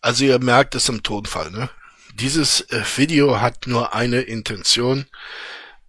Also 0.00 0.24
ihr 0.24 0.38
merkt 0.38 0.74
es 0.74 0.88
im 0.88 1.02
Tonfall, 1.02 1.50
ne? 1.50 1.68
Dieses 2.14 2.62
äh, 2.70 2.82
Video 2.96 3.40
hat 3.40 3.66
nur 3.66 3.94
eine 3.94 4.22
Intention, 4.22 5.06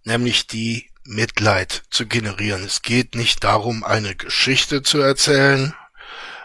nämlich 0.04 0.46
die 0.46 0.90
Mitleid 1.04 1.82
zu 1.90 2.06
generieren. 2.06 2.64
Es 2.64 2.82
geht 2.82 3.14
nicht 3.14 3.44
darum, 3.44 3.84
eine 3.84 4.14
Geschichte 4.14 4.82
zu 4.82 4.98
erzählen, 5.00 5.74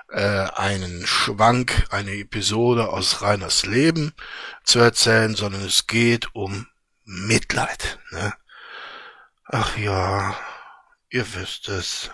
äh, 0.10 0.48
einen 0.56 1.06
Schwank, 1.06 1.88
eine 1.90 2.14
Episode 2.14 2.90
aus 2.90 3.22
Reiners 3.22 3.66
Leben 3.66 4.14
zu 4.64 4.80
erzählen, 4.80 5.36
sondern 5.36 5.64
es 5.64 5.88
geht 5.88 6.34
um 6.34 6.68
Mitleid. 7.04 8.00
Ne? 8.12 8.34
Ach 9.46 9.78
ja, 9.78 10.38
ihr 11.10 11.34
wisst 11.36 11.70
es. 11.70 12.12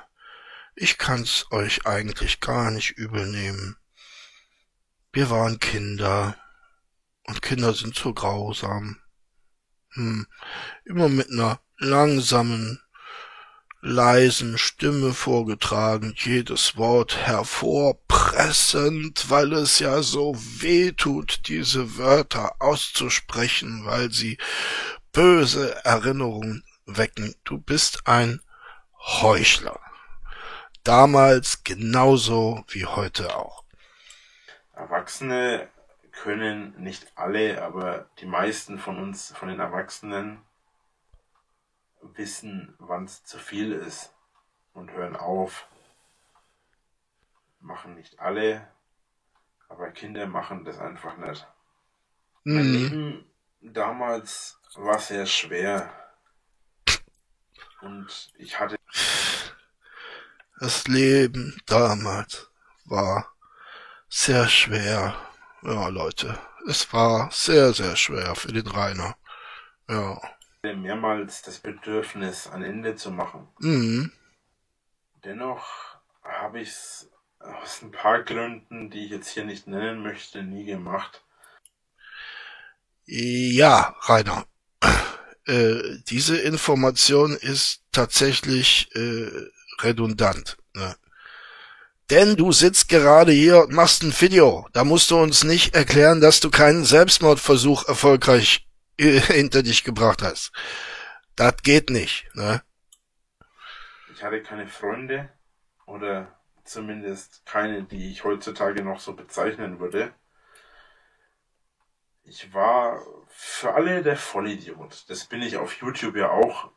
Ich 0.75 0.97
kann's 0.97 1.45
euch 1.51 1.85
eigentlich 1.85 2.39
gar 2.39 2.71
nicht 2.71 2.91
übel 2.91 3.27
nehmen. 3.27 3.77
Wir 5.11 5.29
waren 5.29 5.59
Kinder. 5.59 6.35
Und 7.25 7.41
Kinder 7.41 7.73
sind 7.73 7.95
so 7.95 8.13
grausam. 8.13 8.99
Hm, 9.93 10.25
immer 10.85 11.09
mit 11.09 11.29
ner 11.29 11.59
langsamen, 11.77 12.81
leisen 13.81 14.57
Stimme 14.57 15.13
vorgetragen, 15.13 16.15
jedes 16.17 16.77
Wort 16.77 17.17
hervorpressend, 17.17 19.29
weil 19.29 19.53
es 19.53 19.79
ja 19.79 20.01
so 20.01 20.33
weh 20.37 20.93
tut, 20.93 21.49
diese 21.49 21.97
Wörter 21.97 22.55
auszusprechen, 22.59 23.85
weil 23.85 24.11
sie 24.11 24.37
böse 25.11 25.83
Erinnerungen 25.83 26.63
wecken. 26.85 27.35
Du 27.43 27.57
bist 27.57 28.07
ein 28.07 28.41
Heuchler. 28.97 29.79
Damals 30.83 31.63
genauso 31.63 32.63
wie 32.69 32.85
heute 32.85 33.35
auch. 33.35 33.63
Erwachsene 34.73 35.69
können 36.13 36.81
nicht 36.81 37.11
alle, 37.15 37.61
aber 37.63 38.09
die 38.19 38.25
meisten 38.25 38.79
von 38.79 38.97
uns, 38.97 39.33
von 39.35 39.49
den 39.49 39.59
Erwachsenen, 39.59 40.41
wissen, 42.01 42.75
wann 42.79 43.05
es 43.05 43.23
zu 43.23 43.37
viel 43.37 43.71
ist 43.73 44.13
und 44.73 44.91
hören 44.91 45.15
auf. 45.15 45.67
Machen 47.59 47.95
nicht 47.95 48.19
alle, 48.19 48.67
aber 49.69 49.91
Kinder 49.91 50.27
machen 50.27 50.65
das 50.65 50.79
einfach 50.79 51.17
nicht. 51.17 51.47
Mhm. 52.43 52.53
Mein 52.53 52.73
Leben 52.73 53.25
damals 53.61 54.59
war 54.75 54.99
sehr 54.99 55.25
schwer. 55.25 55.93
Und 57.81 58.31
ich 58.37 58.59
hatte. 58.59 58.77
Das 60.59 60.87
Leben 60.87 61.59
damals 61.65 62.49
war 62.85 63.33
sehr 64.07 64.47
schwer. 64.47 65.15
Ja, 65.65 65.87
Leute, 65.87 66.37
es 66.67 66.91
war 66.91 67.29
sehr, 67.31 67.73
sehr 67.73 67.95
schwer 67.95 68.35
für 68.35 68.51
den 68.51 68.67
Rainer. 68.67 69.15
Ja. 69.89 70.19
Mehrmals 70.63 71.41
das 71.41 71.59
Bedürfnis, 71.59 72.47
ein 72.47 72.63
Ende 72.63 72.95
zu 72.95 73.11
machen. 73.11 73.47
Mhm. 73.59 74.11
Dennoch 75.23 75.65
habe 76.23 76.59
ich 76.59 76.69
es 76.69 77.09
aus 77.39 77.81
ein 77.81 77.91
paar 77.91 78.23
Gründen, 78.23 78.89
die 78.89 79.05
ich 79.05 79.11
jetzt 79.11 79.29
hier 79.29 79.45
nicht 79.45 79.67
nennen 79.67 80.03
möchte, 80.03 80.43
nie 80.43 80.65
gemacht. 80.65 81.23
Ja, 83.05 83.95
Rainer, 84.01 84.45
äh, 85.45 85.97
diese 86.07 86.37
Information 86.37 87.35
ist 87.35 87.83
tatsächlich 87.91 88.93
äh, 88.95 89.29
redundant. 89.81 90.57
Ne? 90.73 90.95
Denn 92.09 92.35
du 92.35 92.51
sitzt 92.51 92.89
gerade 92.89 93.31
hier 93.31 93.63
und 93.63 93.71
machst 93.71 94.03
ein 94.03 94.13
Video. 94.19 94.67
Da 94.73 94.83
musst 94.83 95.09
du 95.11 95.17
uns 95.17 95.43
nicht 95.43 95.73
erklären, 95.75 96.21
dass 96.21 96.39
du 96.39 96.49
keinen 96.49 96.83
Selbstmordversuch 96.83 97.87
erfolgreich 97.87 98.67
äh, 98.97 99.19
hinter 99.19 99.63
dich 99.63 99.83
gebracht 99.83 100.21
hast. 100.21 100.51
Das 101.35 101.57
geht 101.63 101.89
nicht. 101.89 102.29
Ne? 102.35 102.61
Ich 104.13 104.23
hatte 104.23 104.41
keine 104.43 104.67
Freunde 104.67 105.29
oder 105.85 106.39
zumindest 106.63 107.45
keine, 107.45 107.83
die 107.83 108.11
ich 108.11 108.23
heutzutage 108.23 108.83
noch 108.83 108.99
so 108.99 109.13
bezeichnen 109.13 109.79
würde. 109.79 110.13
Ich 112.25 112.53
war 112.53 113.01
für 113.27 113.73
alle 113.73 114.01
der 114.01 114.15
Vollidiot. 114.15 115.05
Das 115.09 115.25
bin 115.25 115.41
ich 115.41 115.57
auf 115.57 115.73
YouTube 115.81 116.15
ja 116.15 116.29
auch. 116.29 116.71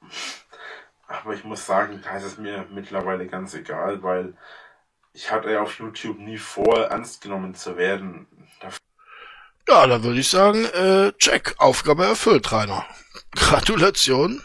Aber 1.07 1.35
ich 1.35 1.45
muss 1.45 1.67
sagen, 1.67 2.01
da 2.03 2.17
ist 2.17 2.25
es 2.25 2.39
mir 2.39 2.67
mittlerweile 2.71 3.27
ganz 3.29 3.55
egal, 3.55 4.03
weil 4.03 4.37
ich 5.17 5.31
hatte 5.31 5.63
auf 5.63 5.79
YouTube 5.79 6.19
nie 6.19 6.37
vor, 6.37 6.89
ernst 6.89 7.23
genommen 7.23 7.55
zu 7.55 7.79
werden. 7.79 8.27
Ja, 9.67 9.87
dann 9.87 10.05
würde 10.05 10.21
ich 10.21 10.29
sagen, 10.29 10.67
äh, 10.67 11.13
check, 11.15 11.55
Aufgabe 11.57 12.05
erfüllt, 12.05 12.53
Rainer. 12.53 12.87
Gratulation. 13.35 14.43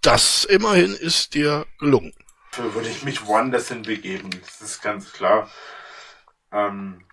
Das 0.00 0.44
immerhin 0.44 0.92
ist 0.92 1.34
dir 1.34 1.66
gelungen. 1.78 2.12
Dafür 2.50 2.74
würde 2.74 2.88
ich 2.88 3.04
mich 3.04 3.24
woanders 3.26 3.68
hin 3.68 3.82
begeben, 3.82 4.28
das 4.42 4.60
ist 4.60 4.82
ganz 4.82 5.12
klar. 5.12 5.48
Ähm, 6.50 7.06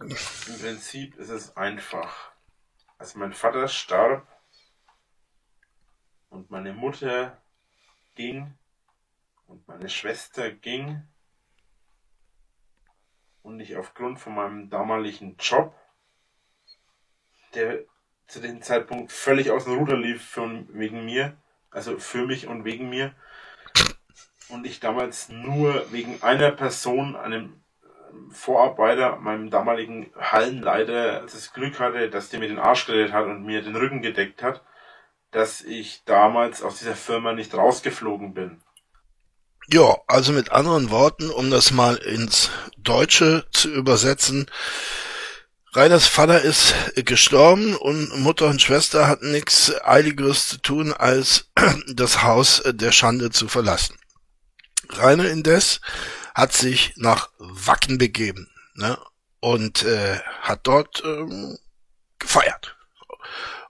Im 0.00 0.16
Prinzip 0.58 1.16
ist 1.16 1.28
es 1.28 1.54
einfach. 1.58 2.32
Als 2.96 3.14
mein 3.14 3.34
Vater 3.34 3.68
starb 3.68 4.26
und 6.30 6.50
meine 6.50 6.72
Mutter 6.72 7.42
ging 8.14 8.54
und 9.46 9.66
meine 9.68 9.88
Schwester 9.88 10.50
ging. 10.50 11.02
Und 13.42 13.60
ich 13.60 13.76
aufgrund 13.76 14.18
von 14.18 14.34
meinem 14.34 14.70
damaligen 14.70 15.36
Job, 15.38 15.74
der 17.54 17.84
zu 18.26 18.40
dem 18.40 18.62
Zeitpunkt 18.62 19.12
völlig 19.12 19.50
aus 19.50 19.64
dem 19.64 19.78
Ruder 19.78 19.96
lief 19.96 20.24
für, 20.24 20.64
wegen 20.68 21.04
mir, 21.04 21.36
also 21.70 21.98
für 21.98 22.26
mich 22.26 22.46
und 22.46 22.64
wegen 22.64 22.88
mir, 22.88 23.14
und 24.48 24.66
ich 24.66 24.80
damals 24.80 25.28
nur 25.28 25.90
wegen 25.92 26.22
einer 26.22 26.50
Person, 26.50 27.16
einem 27.16 27.62
Vorarbeiter, 28.30 29.16
meinem 29.16 29.50
damaligen 29.50 30.12
Hallenleiter, 30.16 31.22
das 31.22 31.52
Glück 31.52 31.78
hatte, 31.78 32.10
dass 32.10 32.28
der 32.28 32.40
mir 32.40 32.48
den 32.48 32.58
Arsch 32.58 32.86
gerettet 32.86 33.12
hat 33.12 33.26
und 33.26 33.44
mir 33.44 33.62
den 33.62 33.76
Rücken 33.76 34.02
gedeckt 34.02 34.42
hat, 34.42 34.64
dass 35.30 35.60
ich 35.60 36.02
damals 36.04 36.62
aus 36.62 36.78
dieser 36.78 36.96
Firma 36.96 37.32
nicht 37.32 37.54
rausgeflogen 37.54 38.34
bin. 38.34 38.60
Ja, 39.68 39.96
also 40.08 40.32
mit 40.32 40.50
anderen 40.50 40.90
Worten, 40.90 41.30
um 41.30 41.50
das 41.50 41.70
mal 41.70 41.96
ins 41.96 42.50
Deutsche 42.76 43.46
zu 43.52 43.70
übersetzen, 43.70 44.50
Reiners 45.72 46.08
Vater 46.08 46.42
ist 46.42 46.74
gestorben 46.96 47.76
und 47.76 48.18
Mutter 48.18 48.48
und 48.48 48.60
Schwester 48.60 49.06
hatten 49.06 49.30
nichts 49.30 49.72
Eiligeres 49.84 50.48
zu 50.48 50.58
tun, 50.58 50.92
als 50.92 51.48
das 51.94 52.24
Haus 52.24 52.60
der 52.66 52.90
Schande 52.90 53.30
zu 53.30 53.46
verlassen. 53.46 53.96
Rainer 54.88 55.30
indes 55.30 55.80
hat 56.34 56.52
sich 56.52 56.94
nach 56.96 57.30
Wacken 57.38 57.98
begeben 57.98 58.50
ne? 58.74 58.98
und 59.38 59.84
äh, 59.84 60.18
hat 60.42 60.66
dort 60.66 61.04
ähm, 61.04 61.56
gefeiert. 62.18 62.76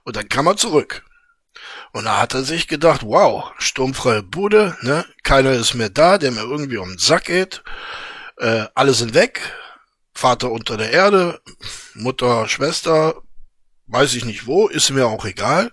Und 0.03 0.15
dann 0.15 0.27
kam 0.27 0.47
er 0.47 0.57
zurück. 0.57 1.03
Und 1.91 2.05
da 2.05 2.19
hat 2.19 2.33
er 2.33 2.43
sich 2.43 2.67
gedacht, 2.67 3.01
wow, 3.03 3.51
sturmfreie 3.57 4.23
Bude, 4.23 4.77
ne? 4.81 5.05
keiner 5.23 5.51
ist 5.51 5.73
mehr 5.73 5.89
da, 5.89 6.17
der 6.17 6.31
mir 6.31 6.41
irgendwie 6.41 6.77
um 6.77 6.89
den 6.89 6.97
Sack 6.97 7.25
geht. 7.25 7.63
Äh, 8.37 8.65
alle 8.75 8.93
sind 8.93 9.13
weg. 9.13 9.41
Vater 10.13 10.51
unter 10.51 10.77
der 10.77 10.91
Erde, 10.91 11.41
Mutter, 11.93 12.47
Schwester, 12.47 13.21
weiß 13.87 14.13
ich 14.13 14.25
nicht 14.25 14.45
wo, 14.45 14.67
ist 14.67 14.89
mir 14.91 15.07
auch 15.07 15.25
egal. 15.25 15.71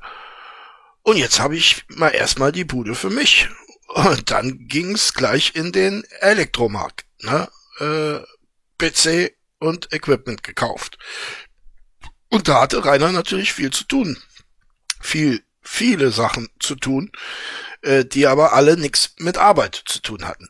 Und 1.02 1.16
jetzt 1.16 1.40
habe 1.40 1.56
ich 1.56 1.84
mal 1.88 2.10
erstmal 2.10 2.52
die 2.52 2.64
Bude 2.64 2.94
für 2.94 3.10
mich. 3.10 3.48
Und 3.88 4.30
dann 4.30 4.68
ging's 4.68 5.14
gleich 5.14 5.54
in 5.54 5.72
den 5.72 6.04
Elektromarkt. 6.20 7.06
Ne? 7.22 7.48
Äh, 7.80 8.20
PC 8.78 9.34
und 9.58 9.92
Equipment 9.92 10.42
gekauft. 10.42 10.98
Und 12.28 12.48
da 12.48 12.60
hatte 12.60 12.84
Rainer 12.84 13.12
natürlich 13.12 13.52
viel 13.52 13.70
zu 13.70 13.84
tun. 13.84 14.18
Viel 15.00 15.42
viele 15.68 16.10
Sachen 16.10 16.48
zu 16.58 16.74
tun, 16.74 17.12
äh, 17.82 18.04
die 18.04 18.26
aber 18.26 18.54
alle 18.54 18.76
nichts 18.76 19.14
mit 19.18 19.36
Arbeit 19.38 19.82
zu 19.86 20.00
tun 20.00 20.26
hatten. 20.26 20.48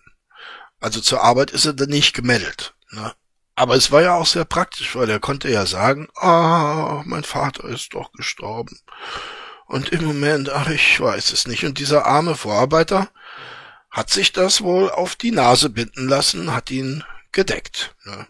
Also 0.81 1.01
zur 1.01 1.23
Arbeit 1.23 1.51
ist 1.51 1.67
er 1.67 1.73
dann 1.73 1.91
nicht 1.91 2.15
gemeldet. 2.15 2.75
Ne? 2.93 3.13
Aber 3.57 3.75
es 3.75 3.91
war 3.91 4.03
ja 4.03 4.15
auch 4.15 4.27
sehr 4.27 4.45
praktisch, 4.45 4.95
weil 4.95 5.11
er 5.11 5.19
konnte 5.19 5.51
ja 5.51 5.67
sagen, 5.67 6.09
ah, 6.15 7.03
mein 7.05 7.25
Vater 7.25 7.65
ist 7.65 7.95
doch 7.95 8.13
gestorben. 8.13 8.79
Und 9.67 9.91
im 9.91 10.05
Moment, 10.05 10.51
ach, 10.51 10.69
ich 10.69 11.01
weiß 11.01 11.33
es 11.33 11.49
nicht. 11.49 11.65
Und 11.65 11.79
dieser 11.79 12.07
arme 12.07 12.37
Vorarbeiter 12.37 13.11
hat 13.91 14.11
sich 14.11 14.33
das 14.33 14.63
wohl 14.63 14.89
auf 14.89 15.17
die 15.17 15.33
Nase 15.33 15.69
binden 15.69 16.09
lassen, 16.09 16.55
hat 16.55 16.71
ihn 16.71 17.05
gedeckt. 17.33 17.97
Ne? 18.05 18.27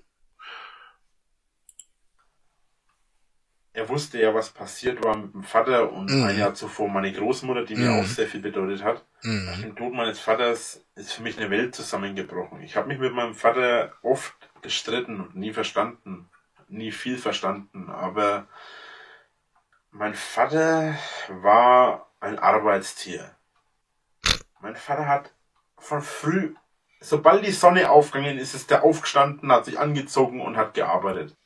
Er 3.79 3.89
wusste 3.89 4.21
ja, 4.21 4.35
was 4.35 4.51
passiert 4.51 5.05
war 5.05 5.17
mit 5.17 5.33
dem 5.33 5.45
Vater 5.45 5.93
und 5.93 6.11
mhm. 6.11 6.25
ein 6.25 6.37
Jahr 6.37 6.53
zuvor 6.53 6.89
meine 6.89 7.13
Großmutter, 7.13 7.65
die 7.65 7.77
mir 7.77 7.91
mhm. 7.91 8.01
auch 8.01 8.05
sehr 8.05 8.27
viel 8.27 8.41
bedeutet 8.41 8.83
hat. 8.83 9.05
Mhm. 9.23 9.45
Nach 9.47 9.61
dem 9.61 9.77
Tod 9.77 9.95
meines 9.95 10.19
Vaters 10.19 10.85
ist 10.97 11.13
für 11.13 11.23
mich 11.23 11.39
eine 11.39 11.51
Welt 11.51 11.77
zusammengebrochen. 11.77 12.61
Ich 12.63 12.77
habe 12.77 12.89
mich 12.89 12.99
mit 12.99 13.15
meinem 13.15 13.35
Vater 13.35 13.93
oft 14.03 14.35
gestritten 14.63 15.21
und 15.21 15.37
nie 15.37 15.53
verstanden, 15.53 16.29
nie 16.67 16.91
viel 16.91 17.19
verstanden, 17.19 17.89
aber 17.89 18.49
mein 19.93 20.15
Vater 20.15 20.97
war 21.29 22.11
ein 22.19 22.37
Arbeitstier. 22.37 23.37
Mein 24.61 24.75
Vater 24.75 25.07
hat 25.07 25.33
von 25.79 26.03
früh, 26.03 26.57
sobald 27.01 27.47
die 27.47 27.53
Sonne 27.53 27.91
aufgegangen 27.91 28.39
ist, 28.39 28.55
ist 28.55 28.73
er 28.73 28.83
aufgestanden, 28.83 29.53
hat 29.53 29.67
sich 29.67 29.79
angezogen 29.79 30.41
und 30.41 30.57
hat 30.57 30.75
gearbeitet. 30.75 31.37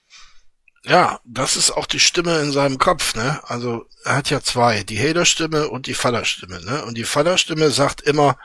Ja, 0.85 1.21
das 1.25 1.57
ist 1.57 1.71
auch 1.71 1.87
die 1.87 2.01
Stimme 2.01 2.41
in 2.41 2.51
seinem 2.51 2.79
Kopf, 2.79 3.15
ne? 3.15 3.41
Also 3.45 3.87
er 4.05 4.17
hat 4.17 4.31
ja 4.31 4.41
zwei, 4.41 4.83
die 4.83 4.99
Hater-Stimme 4.99 5.69
und 5.69 5.87
die 5.87 5.95
Vaterstimme, 5.95 6.61
ne? 6.65 6.85
Und 6.85 6.97
die 6.97 7.05
Vaterstimme 7.05 7.71
sagt 7.71 8.01
immer, 8.01 8.37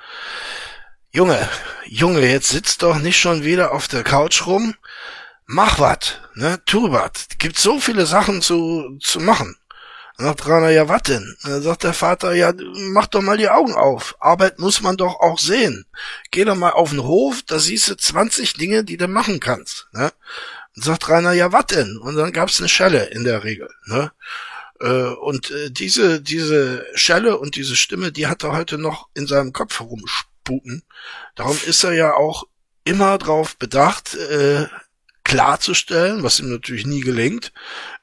Junge, 1.12 1.50
Junge, 1.86 2.21
jetzt 2.21 2.50
sitzt 2.50 2.84
doch 2.84 3.00
nicht 3.00 3.19
schon 3.19 3.43
wieder 3.43 3.71
auf 3.71 3.88
der 3.88 4.04
Couch 4.04 4.45
rum, 4.45 4.76
mach 5.47 5.80
wat, 5.80 6.21
ne? 6.36 6.62
Tu 6.65 6.91
wat. 6.91 7.39
Gibt 7.39 7.58
so 7.58 7.80
viele 7.80 8.06
Sachen 8.06 8.43
zu, 8.43 9.00
zu 9.02 9.19
machen. 9.19 9.56
Dann 10.17 10.28
sagt 10.28 10.47
Rainer, 10.47 10.69
ja, 10.69 10.88
wat 10.89 11.08
denn? 11.08 11.38
Dann 11.43 11.62
sagt 11.62 11.84
der 11.84 11.93
Vater, 11.93 12.34
ja, 12.34 12.52
mach 12.91 13.08
doch 13.08 13.21
mal 13.21 13.38
die 13.38 13.50
Augen 13.50 13.73
auf. 13.73 14.15
Arbeit 14.19 14.60
muss 14.60 14.82
man 14.82 14.97
doch 14.97 15.19
auch 15.19 15.39
sehen. 15.39 15.86
Geh 16.32 16.43
doch 16.43 16.56
mal 16.56 16.71
auf 16.71 16.89
den 16.89 17.04
Hof, 17.04 17.41
da 17.45 17.58
siehst 17.60 17.88
du 17.88 17.95
20 17.95 18.54
Dinge, 18.54 18.84
die 18.84 18.97
du 18.97 19.08
machen 19.08 19.39
kannst. 19.39 19.88
Ne? 19.91 20.12
Und 20.78 20.84
sagt 20.84 21.10
Rainer, 21.10 21.34
ja, 21.34 21.52
wat 21.52 21.72
denn? 21.72 21.98
Und 21.98 22.18
dann 22.18 22.32
gab's 22.32 22.60
eine 22.60 22.70
Schelle 22.70 23.06
in 23.06 23.24
der 23.24 23.44
Regel. 23.44 23.68
Ne? 23.86 24.12
Äh, 24.80 25.10
und 25.10 25.50
äh, 25.50 25.72
diese, 25.72 26.22
diese 26.22 26.86
Schelle 26.94 27.40
und 27.40 27.56
diese 27.56 27.76
Stimme, 27.76 28.12
die 28.12 28.28
hat 28.28 28.44
er 28.44 28.52
heute 28.52 28.78
noch 28.78 29.08
in 29.16 29.26
seinem 29.26 29.54
Kopf 29.54 29.80
herumsputen. 29.80 30.84
Darum 31.34 31.58
ist 31.66 31.84
er 31.84 31.94
ja 31.94 32.13
auch 32.13 32.44
immer 32.84 33.18
darauf 33.18 33.58
bedacht, 33.58 34.13
äh, 34.13 34.68
klarzustellen, 35.24 36.22
was 36.22 36.40
ihm 36.40 36.52
natürlich 36.52 36.86
nie 36.86 37.02
gelingt, 37.02 37.54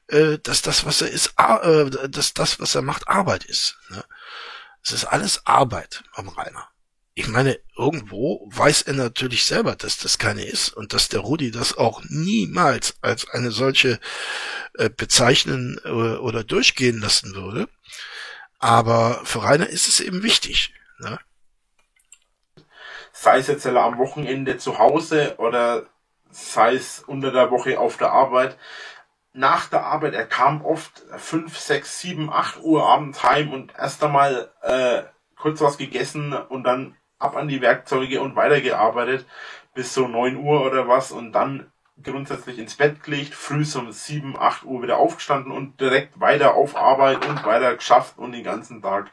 äh, 0.07 0.37
dass 0.43 0.61
das, 0.61 0.85
was 0.85 1.01
er 1.01 1.09
ist, 1.11 1.33
äh, 1.37 2.09
dass 2.09 2.33
das, 2.33 2.59
was 2.59 2.75
er 2.75 2.81
macht, 2.81 3.07
Arbeit 3.07 3.45
ist. 3.45 3.77
Ne? 3.87 4.03
Es 4.83 4.91
ist 4.91 5.05
alles 5.05 5.45
Arbeit 5.45 6.03
am 6.13 6.27
Rainer 6.27 6.67
ich 7.17 7.29
meine, 7.29 7.57
irgendwo 7.77 8.45
weiß 8.51 8.83
er 8.83 8.93
natürlich 8.93 9.45
selber, 9.45 9.77
dass 9.77 9.97
das 9.97 10.17
keine 10.17 10.43
ist 10.43 10.69
und 10.69 10.91
dass 10.93 11.07
der 11.07 11.21
Rudi 11.21 11.49
das 11.49 11.77
auch 11.77 12.03
niemals 12.09 12.97
als 13.01 13.29
eine 13.29 13.51
solche 13.51 14.01
äh, 14.73 14.89
bezeichnen 14.89 15.79
äh, 15.85 15.89
oder 15.89 16.43
durchgehen 16.43 16.99
lassen 16.99 17.33
würde. 17.33 17.69
Aber 18.59 19.21
für 19.23 19.43
Rainer 19.43 19.69
ist 19.69 19.87
es 19.87 20.01
eben 20.01 20.23
wichtig. 20.23 20.73
Ne? 20.99 21.17
Sei 23.13 23.37
es 23.37 23.47
jetzt 23.47 23.65
am 23.65 23.97
Wochenende 23.97 24.57
zu 24.57 24.77
Hause 24.77 25.35
oder 25.37 25.85
sei 26.31 26.75
es 26.75 26.99
unter 26.99 27.31
der 27.31 27.49
Woche 27.49 27.79
auf 27.79 27.95
der 27.95 28.11
Arbeit. 28.11 28.57
Nach 29.31 29.67
der 29.67 29.85
Arbeit, 29.85 30.15
er 30.15 30.25
kam 30.25 30.65
oft 30.65 31.03
fünf, 31.15 31.57
sechs, 31.57 32.01
sieben, 32.01 32.29
acht 32.29 32.59
Uhr 32.61 32.85
abends 32.85 33.23
heim 33.23 33.53
und 33.53 33.73
erst 33.77 34.03
einmal 34.03 34.51
äh, 34.61 35.03
kurz 35.37 35.61
was 35.61 35.77
gegessen 35.77 36.33
und 36.33 36.63
dann 36.65 36.97
ab 37.25 37.35
an 37.35 37.47
die 37.47 37.61
Werkzeuge 37.61 38.21
und 38.21 38.35
weitergearbeitet 38.35 39.25
bis 39.73 39.93
so 39.93 40.07
9 40.07 40.37
Uhr 40.37 40.65
oder 40.65 40.87
was 40.87 41.11
und 41.11 41.33
dann 41.33 41.71
grundsätzlich 42.01 42.57
ins 42.59 42.75
Bett 42.75 43.03
gelegt, 43.03 43.35
früh 43.35 43.65
um 43.75 43.91
7, 43.91 44.37
8 44.37 44.63
Uhr 44.63 44.81
wieder 44.83 44.97
aufgestanden 44.97 45.51
und 45.51 45.79
direkt 45.79 46.19
weiter 46.19 46.55
auf 46.55 46.75
Arbeit 46.75 47.25
und 47.25 47.43
weiter 47.45 47.75
geschafft 47.75 48.17
und 48.17 48.31
den 48.31 48.43
ganzen 48.43 48.81
Tag. 48.81 49.11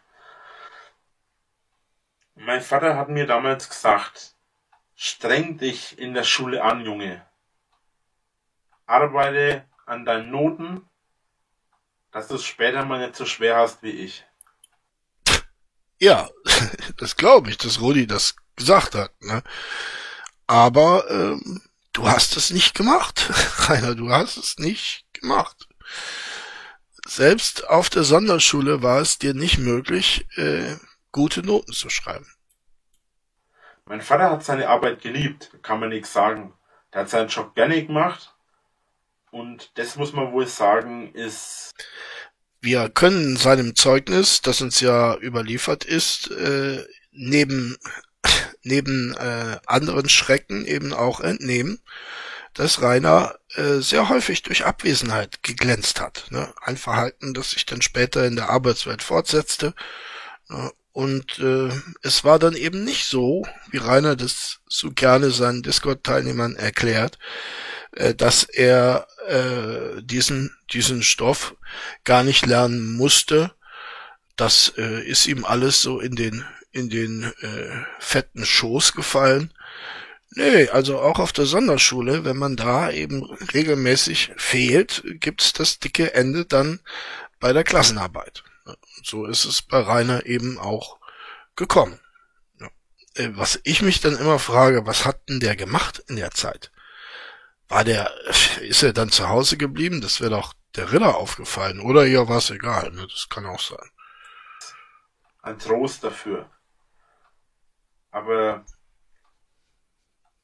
Mein 2.35 2.61
Vater 2.61 2.97
hat 2.97 3.09
mir 3.09 3.27
damals 3.27 3.69
gesagt, 3.69 4.35
streng 4.95 5.59
dich 5.59 5.99
in 5.99 6.15
der 6.15 6.25
Schule 6.25 6.63
an, 6.63 6.85
Junge. 6.85 7.25
Arbeite 8.87 9.65
an 9.87 10.05
deinen 10.05 10.31
Noten, 10.31 10.89
dass 12.11 12.29
du 12.29 12.35
es 12.35 12.45
später 12.45 12.85
mal 12.85 13.01
nicht 13.01 13.17
so 13.17 13.27
schwer 13.27 13.57
hast 13.57 13.83
wie 13.83 13.91
ich. 13.91 14.25
Ja, 16.03 16.29
das 16.97 17.15
glaube 17.15 17.49
ich, 17.51 17.59
dass 17.59 17.81
Rudi 17.81 18.09
das 18.09 18.35
gesagt 18.57 18.97
hat. 18.97 19.13
Ne? 19.23 19.41
Aber 20.49 21.09
ähm, 21.09 21.63
du 21.93 22.09
hast 22.09 22.37
es 22.37 22.51
nicht 22.51 22.75
gemacht, 22.75 23.31
Rainer, 23.69 23.95
du 23.95 24.11
hast 24.11 24.37
es 24.37 24.59
nicht 24.59 25.05
gemacht. 25.13 25.69
Selbst 27.07 27.69
auf 27.69 27.89
der 27.89 28.03
Sonderschule 28.03 28.83
war 28.83 29.01
es 29.01 29.19
dir 29.19 29.33
nicht 29.33 29.59
möglich, 29.59 30.27
äh, 30.37 30.75
gute 31.13 31.47
Noten 31.47 31.73
zu 31.73 31.89
schreiben. 31.89 32.27
Mein 33.85 34.01
Vater 34.01 34.29
hat 34.29 34.45
seine 34.45 34.69
Arbeit 34.69 35.03
geliebt, 35.03 35.53
kann 35.63 35.79
man 35.79 35.91
nichts 35.91 36.13
sagen. 36.13 36.53
Der 36.93 37.03
hat 37.03 37.11
seinen 37.11 37.29
Job 37.29 37.55
gerne 37.55 37.87
gemacht. 37.87 38.35
Und 39.31 39.71
das 39.79 39.95
muss 39.95 40.13
man 40.13 40.33
wohl 40.33 40.49
sagen, 40.49 41.13
ist 41.15 41.73
wir 42.63 42.89
können 42.89 43.37
seinem 43.37 43.75
Zeugnis, 43.75 44.41
das 44.41 44.61
uns 44.61 44.81
ja 44.81 45.17
überliefert 45.17 45.85
ist, 45.85 46.31
äh, 46.31 46.87
neben, 47.11 47.77
neben 48.63 49.15
äh, 49.15 49.59
anderen 49.67 50.09
Schrecken 50.09 50.65
eben 50.65 50.93
auch 50.93 51.21
entnehmen, 51.21 51.81
dass 52.55 52.81
Rainer 52.81 53.35
äh, 53.57 53.79
sehr 53.81 54.09
häufig 54.09 54.43
durch 54.43 54.65
Abwesenheit 54.65 55.43
geglänzt 55.43 56.01
hat. 56.01 56.27
Ne? 56.31 56.55
Ein 56.63 56.77
Verhalten, 56.77 57.35
das 57.35 57.51
sich 57.51 57.67
dann 57.67 57.83
später 57.83 58.25
in 58.25 58.37
der 58.37 58.49
Arbeitswelt 58.49 59.03
fortsetzte. 59.03 59.75
Ne? 60.49 60.71
Und 60.93 61.39
äh, 61.39 61.71
es 62.03 62.23
war 62.23 62.39
dann 62.39 62.55
eben 62.55 62.85
nicht 62.85 63.07
so, 63.07 63.47
wie 63.71 63.79
Rainer 63.79 64.15
das 64.15 64.61
so 64.69 64.91
gerne 64.91 65.31
seinen 65.31 65.63
Discord-Teilnehmern 65.63 66.55
erklärt, 66.55 67.19
äh, 67.93 68.15
dass 68.15 68.45
er 68.45 69.07
äh, 69.27 70.03
diesen, 70.03 70.55
diesen 70.73 71.03
Stoff 71.03 71.57
gar 72.05 72.25
nicht 72.25 72.45
lernen 72.45 72.95
musste. 72.95 73.53
Das 74.37 74.75
äh, 74.77 75.03
ist 75.07 75.27
ihm 75.27 75.47
alles 75.47 75.81
so 75.81 75.99
in 75.99 76.15
den, 76.15 76.45
in 76.73 76.91
den 76.91 77.25
äh, 77.41 77.71
fetten 77.99 78.45
Schoß 78.45 78.93
gefallen. 78.93 79.53
Nee, 80.35 80.69
also 80.69 80.99
auch 80.99 81.19
auf 81.19 81.33
der 81.33 81.47
Sonderschule, 81.47 82.25
wenn 82.25 82.39
man 82.39 82.57
da 82.57 82.91
eben 82.91 83.23
regelmäßig 83.53 84.33
fehlt, 84.37 85.03
gibt's 85.21 85.53
das 85.53 85.79
dicke 85.79 86.15
Ende 86.15 86.47
dann 86.47 86.81
bei 87.39 87.53
der 87.53 87.65
Klassenarbeit. 87.65 88.43
So 89.03 89.27
ist 89.27 89.45
es 89.45 89.63
bei 89.63 89.81
Rainer 89.81 90.27
eben 90.27 90.59
auch 90.59 90.99
gekommen. 91.57 91.99
Äh, 93.15 93.31
was 93.33 93.61
ich 93.65 93.83
mich 93.83 94.01
dann 94.01 94.17
immer 94.17 94.39
frage, 94.39 94.87
was 94.87 95.05
hat 95.05 95.29
denn 95.29 95.41
der 95.41 95.57
gemacht 95.57 96.03
in 96.09 96.17
der 96.17 96.31
Zeit? 96.31 96.73
War 97.69 97.85
der, 97.85 98.11
ist 98.61 98.83
er 98.83 98.93
dann 98.93 99.11
zu 99.11 99.29
Hause 99.29 99.57
geblieben? 99.57 100.01
Das 100.01 100.21
wäre 100.21 100.31
doch 100.31 100.55
der 100.77 100.93
Ritter 100.93 101.17
aufgefallen. 101.17 101.81
Oder 101.81 102.07
ja, 102.07 102.29
war 102.29 102.39
es 102.39 102.51
egal. 102.51 102.91
Ne? 102.93 103.07
Das 103.07 103.29
kann 103.29 103.47
auch 103.47 103.61
sein. 103.61 103.91
Ein 105.43 105.59
Trost 105.59 106.05
dafür. 106.05 106.49
Aber 108.11 108.65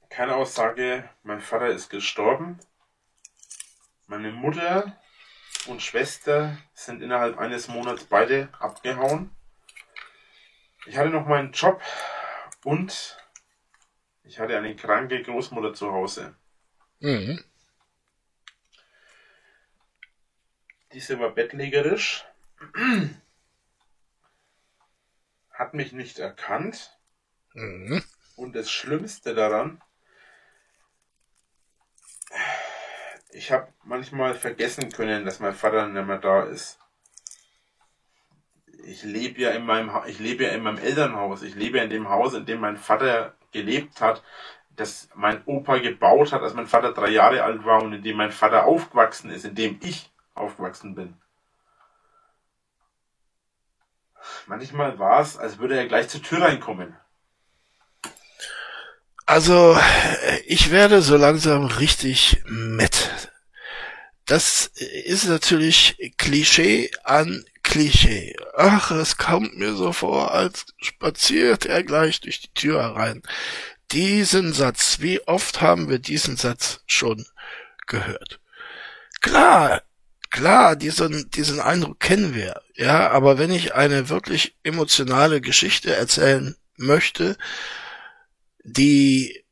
keine 0.09 0.35
Aussage, 0.35 1.09
mein 1.23 1.41
Vater 1.41 1.69
ist 1.69 1.91
gestorben. 1.91 2.59
Meine 4.07 4.33
Mutter 4.33 4.99
und 5.69 5.83
Schwester 5.83 6.57
sind 6.75 7.03
innerhalb 7.03 7.39
eines 7.39 7.69
Monats 7.69 8.05
beide 8.05 8.49
abgehauen. 8.59 9.31
Ich 10.87 10.97
hatte 10.97 11.11
noch 11.11 11.27
meinen 11.27 11.53
Job 11.53 11.83
und 12.65 13.19
ich 14.23 14.39
hatte 14.39 14.57
eine 14.57 14.75
kranke 14.75 15.23
Großmutter 15.23 15.75
zu 15.75 15.93
Hause. 15.93 16.35
Mhm. 17.01 17.45
Diese 20.93 21.21
war 21.21 21.31
bettlägerisch, 21.31 22.25
hat 25.53 25.75
mich 25.75 25.93
nicht 25.93 26.19
erkannt. 26.19 26.99
Mhm. 27.53 28.03
Und 28.37 28.55
das 28.55 28.71
Schlimmste 28.71 29.35
daran, 29.35 29.83
ich 33.39 33.53
habe 33.53 33.69
manchmal 33.85 34.35
vergessen 34.35 34.91
können, 34.91 35.25
dass 35.25 35.41
mein 35.41 35.55
Vater 35.55 35.87
nicht 35.87 36.07
mehr 36.07 36.19
da 36.19 36.43
ist. 36.43 36.79
ich 38.89 39.03
lebe 39.03 39.41
ja 39.43 39.51
in 39.51 39.67
meinem, 39.67 39.91
ich 40.07 40.19
lebe 40.19 40.45
ja 40.45 40.51
in 40.51 40.63
meinem 40.63 40.79
Elternhaus. 40.79 41.43
Ich 41.43 41.55
lebe 41.55 41.79
ja 41.79 41.85
in 41.85 41.91
dem 41.91 42.09
Haus, 42.09 42.35
in 42.35 42.47
dem 42.47 42.61
mein 42.61 42.77
Vater 42.77 43.35
gelebt 43.53 44.01
hat, 44.01 44.23
das 44.77 45.09
mein 45.15 45.43
Opa 45.47 45.79
gebaut 45.79 46.33
hat, 46.33 46.43
als 46.43 46.55
mein 46.55 46.67
Vater 46.67 46.93
drei 46.93 47.11
Jahre 47.11 47.45
alt 47.45 47.65
war 47.65 47.83
und 47.83 47.93
in 47.93 48.03
dem 48.03 48.17
mein 48.17 48.33
Vater 48.33 48.65
aufgewachsen 48.67 49.31
ist, 49.31 49.45
in 49.45 49.55
dem 49.55 49.79
ich 49.83 50.11
aufgewachsen 50.35 50.95
bin. 50.95 51.15
Manchmal 54.47 54.99
war 54.99 55.21
es, 55.21 55.37
als 55.37 55.59
würde 55.59 55.77
er 55.77 55.87
gleich 55.87 56.09
zur 56.09 56.23
Tür 56.23 56.43
reinkommen. 56.43 56.97
Also, 59.27 59.79
ich 60.47 60.71
werde 60.71 61.03
so 61.03 61.19
langsam 61.19 61.67
richtig 61.67 62.43
mit. 62.47 62.88
Das 64.29 64.71
ist 64.77 65.27
natürlich 65.27 65.97
Klischee 66.19 66.91
an 67.03 67.47
Klischee. 67.63 68.37
Ach, 68.55 68.91
es 68.91 69.17
kommt 69.17 69.57
mir 69.57 69.75
so 69.75 69.95
vor, 69.95 70.33
als 70.33 70.67
spaziert 70.83 71.65
er 71.65 71.83
gleich 71.83 72.21
durch 72.21 72.43
die 72.43 72.53
Tür 72.53 72.83
herein. 72.83 73.23
Diesen 73.91 74.53
Satz, 74.53 74.99
wie 75.01 75.27
oft 75.27 75.63
haben 75.63 75.89
wir 75.89 75.99
diesen 75.99 76.37
Satz 76.37 76.81
schon 76.87 77.25
gehört? 77.87 78.39
Klar, 79.23 79.83
klar, 80.29 80.77
diesen, 80.77 81.31
diesen 81.31 81.59
Eindruck 81.59 81.99
kennen 81.99 82.35
wir, 82.35 82.61
ja, 82.75 83.09
aber 83.09 83.39
wenn 83.39 83.51
ich 83.51 83.75
eine 83.75 84.11
wirklich 84.11 84.59
emotionale 84.63 85.41
Geschichte 85.41 85.97
erzählen 85.97 86.55
möchte, 86.77 87.39
die 88.63 89.43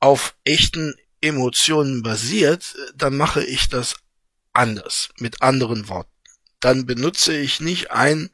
auf 0.00 0.34
echten 0.44 0.94
Emotionen 1.20 2.02
basiert, 2.02 2.74
dann 2.94 3.14
mache 3.18 3.44
ich 3.44 3.68
das 3.68 3.96
anders, 4.56 5.10
mit 5.18 5.42
anderen 5.42 5.88
Worten. 5.88 6.10
Dann 6.60 6.86
benutze 6.86 7.36
ich 7.36 7.60
nicht 7.60 7.90
ein 7.90 8.30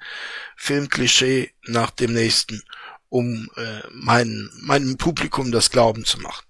Filmklischee 0.56 1.52
nach 1.66 1.90
dem 1.90 2.12
nächsten, 2.12 2.62
um 3.08 3.50
äh, 3.56 3.82
mein, 3.90 4.50
meinem 4.62 4.96
Publikum 4.96 5.52
das 5.52 5.70
Glauben 5.70 6.04
zu 6.04 6.20
machen. 6.20 6.46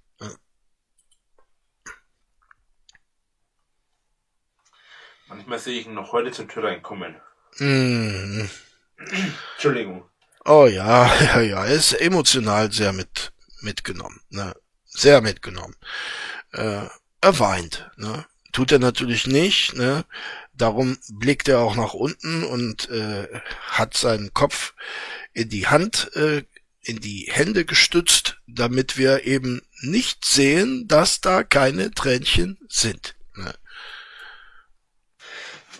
Manchmal 5.35 5.59
sehe 5.59 5.81
ich 5.81 5.87
ihn 5.87 5.95
noch 5.95 6.13
heute 6.13 6.31
zur 6.31 6.47
Tür 6.47 6.65
reinkommen. 6.65 7.17
Mm. 7.57 8.43
Entschuldigung. 9.55 10.05
Oh 10.45 10.67
ja, 10.67 11.07
ja, 11.21 11.41
ja, 11.41 11.65
er 11.65 11.75
ist 11.75 11.95
emotional 11.95 12.71
sehr 12.71 12.93
mit 12.93 13.33
mitgenommen, 13.63 14.21
ne? 14.29 14.55
Sehr 14.85 15.23
mitgenommen. 15.23 15.75
Äh, 16.53 16.87
er 17.23 17.39
weint, 17.39 17.91
ne? 17.97 18.27
Tut 18.53 18.71
er 18.71 18.79
natürlich 18.79 19.27
nicht, 19.27 19.75
ne? 19.75 20.05
Darum 20.53 20.99
blickt 21.11 21.49
er 21.49 21.61
auch 21.61 21.75
nach 21.75 21.95
unten 21.95 22.45
und 22.45 22.91
äh, 22.91 23.27
hat 23.69 23.95
seinen 23.95 24.35
Kopf 24.35 24.75
in 25.33 25.49
die 25.49 25.67
Hand, 25.67 26.11
äh, 26.15 26.43
in 26.83 27.01
die 27.01 27.29
Hände 27.33 27.65
gestützt, 27.65 28.41
damit 28.47 28.99
wir 28.99 29.25
eben 29.25 29.63
nicht 29.81 30.25
sehen, 30.25 30.87
dass 30.89 31.21
da 31.21 31.43
keine 31.43 31.93
Tränchen 31.93 32.59
sind. 32.69 33.17
Ne? 33.37 33.55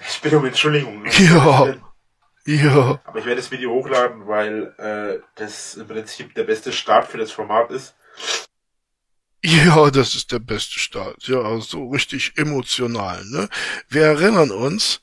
Ich 0.09 0.21
bitte 0.21 0.39
um 0.39 0.47
Entschuldigung. 0.47 1.03
Ne? 1.03 1.11
Ja. 1.19 1.77
Ja. 2.45 3.01
Aber 3.05 3.21
ich 3.21 3.25
werde 3.25 3.41
das 3.41 3.53
Video 3.53 3.71
hochladen, 3.73 4.27
weil 4.27 4.75
äh, 4.79 5.23
das 5.37 5.77
im 5.77 5.87
Prinzip 5.87 6.35
der 6.35 6.43
beste 6.43 6.73
Start 6.73 7.07
für 7.07 7.19
das 7.19 7.31
Format 7.31 7.71
ist. 7.71 7.95
Ja, 9.45 9.91
das 9.91 10.15
ist 10.15 10.31
der 10.31 10.39
beste 10.39 10.79
Start. 10.79 11.27
Ja, 11.27 11.61
so 11.61 11.89
richtig 11.89 12.35
emotional. 12.37 13.25
Ne? 13.25 13.49
Wir 13.89 14.05
erinnern 14.05 14.53
uns, 14.53 15.01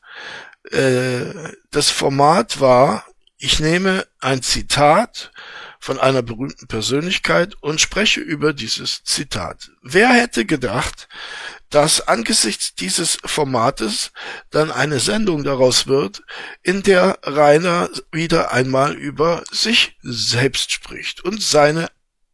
äh, 0.72 1.34
das 1.72 1.90
Format 1.90 2.62
war, 2.62 3.06
ich 3.38 3.60
nehme 3.60 4.08
ein 4.20 4.42
Zitat 4.42 5.32
von 5.80 6.00
einer 6.00 6.22
berühmten 6.22 6.68
Persönlichkeit 6.68 7.56
und 7.62 7.80
spreche 7.82 8.20
über 8.20 8.54
dieses 8.54 9.04
Zitat. 9.04 9.72
Wer 9.82 10.10
hätte 10.10 10.46
gedacht, 10.46 11.08
dass 11.70 12.08
angesichts 12.08 12.76
dieses 12.76 13.18
Formates 13.24 14.12
dann 14.50 14.72
eine 14.72 15.00
Sendung 15.00 15.44
daraus 15.44 15.88
wird, 15.88 16.22
in 16.64 16.84
der 16.84 17.20
Rainer 17.24 17.90
wieder 18.12 18.52
einmal 18.52 18.94
über 18.94 19.44
sich 19.52 19.98
selbst 20.02 20.72
spricht 20.72 21.24
und 21.24 21.42
seine 21.42 21.88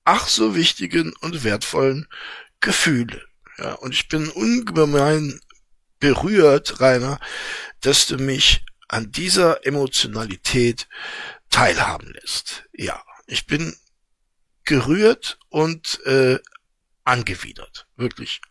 ach 0.06 0.28
so 0.28 0.56
wichtigen 0.56 1.14
und 1.20 1.44
wertvollen 1.44 2.08
Gefühle. 2.62 3.22
Ja, 3.58 3.74
und 3.74 3.94
ich 3.94 4.08
bin 4.08 4.30
ungemein 4.30 5.40
berührt, 6.00 6.80
Rainer, 6.80 7.20
dass 7.82 8.08
du 8.08 8.18
mich 8.18 8.64
an 8.88 9.12
dieser 9.12 9.66
Emotionalität 9.66 10.88
teilhaben 11.50 12.14
lässt. 12.14 12.66
Ja, 12.74 13.04
ich 13.26 13.48
bin 13.48 13.76
gerührt 14.64 15.40
und 15.50 16.00
äh, 16.06 16.40
angewidert, 17.04 17.88
wirklich 17.96 18.42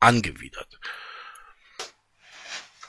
angewidert. 0.00 0.78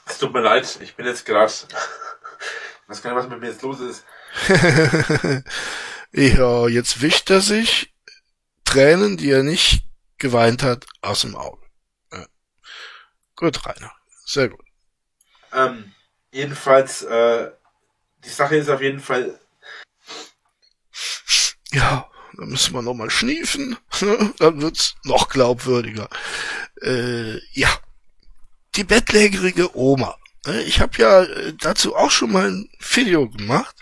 Es 0.06 0.18
tut 0.18 0.32
mir 0.32 0.42
leid, 0.42 0.78
ich 0.80 0.94
bin 0.94 1.06
jetzt 1.06 1.26
gerade. 1.26 1.52
Ich 1.52 2.88
weiß 2.88 3.02
gar 3.02 3.14
nicht, 3.14 3.24
was 3.24 3.28
mit 3.28 3.40
mir 3.40 3.48
jetzt 3.48 3.62
los 3.62 3.80
ist. 3.80 4.04
ja, 6.12 6.68
jetzt 6.68 7.00
wischt 7.00 7.30
er 7.30 7.40
sich 7.40 7.95
Tränen, 8.76 9.16
die 9.16 9.30
er 9.30 9.42
nicht 9.42 9.86
geweint 10.18 10.62
hat, 10.62 10.84
aus 11.00 11.22
dem 11.22 11.34
Auge. 11.34 11.64
Ja. 12.12 12.26
Gut, 13.34 13.64
Rainer. 13.64 13.90
Sehr 14.26 14.50
gut. 14.50 14.66
Ähm, 15.50 15.94
jedenfalls, 16.30 17.00
äh, 17.00 17.52
die 18.22 18.28
Sache 18.28 18.56
ist 18.56 18.68
auf 18.68 18.82
jeden 18.82 19.00
Fall. 19.00 19.40
Ja, 21.72 22.10
da 22.36 22.44
müssen 22.44 22.74
wir 22.74 22.82
nochmal 22.82 23.08
schniefen. 23.08 23.78
Ne? 24.02 24.34
Dann 24.40 24.60
wird's 24.60 24.94
noch 25.04 25.30
glaubwürdiger. 25.30 26.10
Äh, 26.82 27.38
ja. 27.52 27.70
Die 28.74 28.84
bettlägerige 28.84 29.74
Oma. 29.74 30.18
Ne? 30.44 30.64
Ich 30.64 30.80
habe 30.80 30.98
ja 30.98 31.22
äh, 31.22 31.54
dazu 31.54 31.96
auch 31.96 32.10
schon 32.10 32.30
mal 32.30 32.50
ein 32.50 32.68
Video 32.78 33.26
gemacht. 33.30 33.74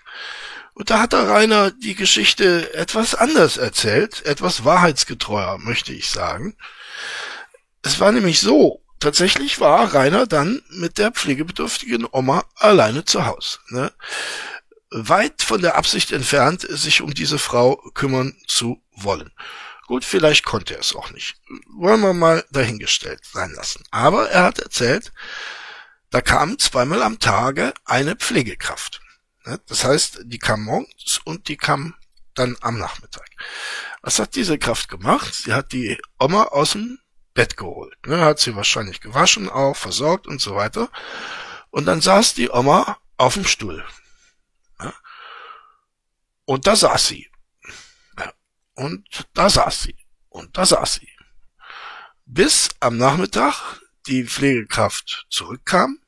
Und 0.75 0.91
da 0.91 1.01
hat 1.01 1.13
der 1.13 1.29
Rainer 1.29 1.71
die 1.71 1.95
Geschichte 1.95 2.75
etwas 2.75 3.15
anders 3.15 3.57
erzählt, 3.57 4.27
etwas 4.27 4.65
wahrheitsgetreuer, 4.65 5.59
möchte 5.59 5.93
ich 5.93 6.11
sagen. 6.11 6.57
Es 7.83 8.01
war 8.01 8.11
nämlich 8.11 8.41
so, 8.41 8.83
tatsächlich 8.99 9.61
war 9.61 9.95
Rainer 9.95 10.27
dann 10.27 10.63
mit 10.71 10.99
der 10.99 11.13
pflegebedürftigen 11.13 12.07
Oma 12.11 12.45
alleine 12.57 13.05
zu 13.05 13.25
Hause. 13.25 13.59
Ne? 13.69 13.93
Weit 14.91 15.43
von 15.43 15.63
der 15.63 15.77
Absicht 15.77 16.11
entfernt, 16.11 16.67
sich 16.69 17.03
um 17.03 17.15
diese 17.15 17.39
Frau 17.39 17.77
kümmern 17.95 18.37
zu 18.47 18.83
wollen. 18.97 19.31
Gut, 19.87 20.05
vielleicht 20.05 20.45
konnte 20.45 20.75
er 20.75 20.81
es 20.81 20.95
auch 20.95 21.11
nicht. 21.11 21.37
Wollen 21.77 22.01
wir 22.01 22.15
mal 22.15 22.45
dahingestellt 22.51 23.21
sein 23.31 23.53
lassen. 23.53 23.85
Aber 23.91 24.31
er 24.31 24.45
hat 24.45 24.59
erzählt, 24.59 25.13
da 26.11 26.21
kam 26.21 26.59
zweimal 26.59 27.03
am 27.03 27.19
Tage 27.19 27.75
eine 27.85 28.17
Pflegekraft. 28.17 29.03
Ne? 29.47 29.61
Das 29.67 29.85
heißt, 29.85 30.21
die 30.25 30.39
kam 30.39 30.65
morgens 30.65 31.21
und 31.25 31.49
die 31.49 31.57
kam 31.57 31.95
dann 32.35 32.57
am 32.61 32.79
Nachmittag. 32.79 33.29
Was 34.03 34.19
hat 34.19 34.35
diese 34.35 34.59
Kraft 34.59 34.89
gemacht? 34.89 35.33
Sie 35.35 35.53
hat 35.53 35.73
die 35.73 36.01
Oma 36.19 36.45
aus 36.45 36.73
dem 36.73 36.99
Bett 37.33 37.57
geholt. 37.57 37.97
Ne? 38.07 38.21
Hat 38.21 38.41
sie 38.41 38.57
wahrscheinlich 38.57 39.01
gewaschen, 39.01 39.49
auch 39.49 39.77
versorgt 39.77 40.27
und 40.27 40.41
so 40.41 40.57
weiter. 40.57 40.91
Und 41.71 41.87
dann 41.87 42.01
saß 42.01 42.35
die 42.35 42.51
Oma 42.51 42.99
auf 43.17 43.35
dem 43.35 43.47
Stuhl. 43.47 43.85
Ne? 44.81 44.93
Und 46.45 46.67
da 46.67 46.77
saß 46.77 47.07
sie. 47.07 47.31
Und 48.75 49.29
da 49.35 49.49
saß 49.49 49.83
sie. 49.83 49.97
Und 50.29 50.57
da 50.57 50.67
saß 50.67 50.95
sie. 50.95 51.11
Bis 52.27 52.71
am 52.81 52.97
Nachmittag 52.97 53.81
die 54.07 54.25
Pflegekraft 54.25 55.27
zurückkam 55.31 56.01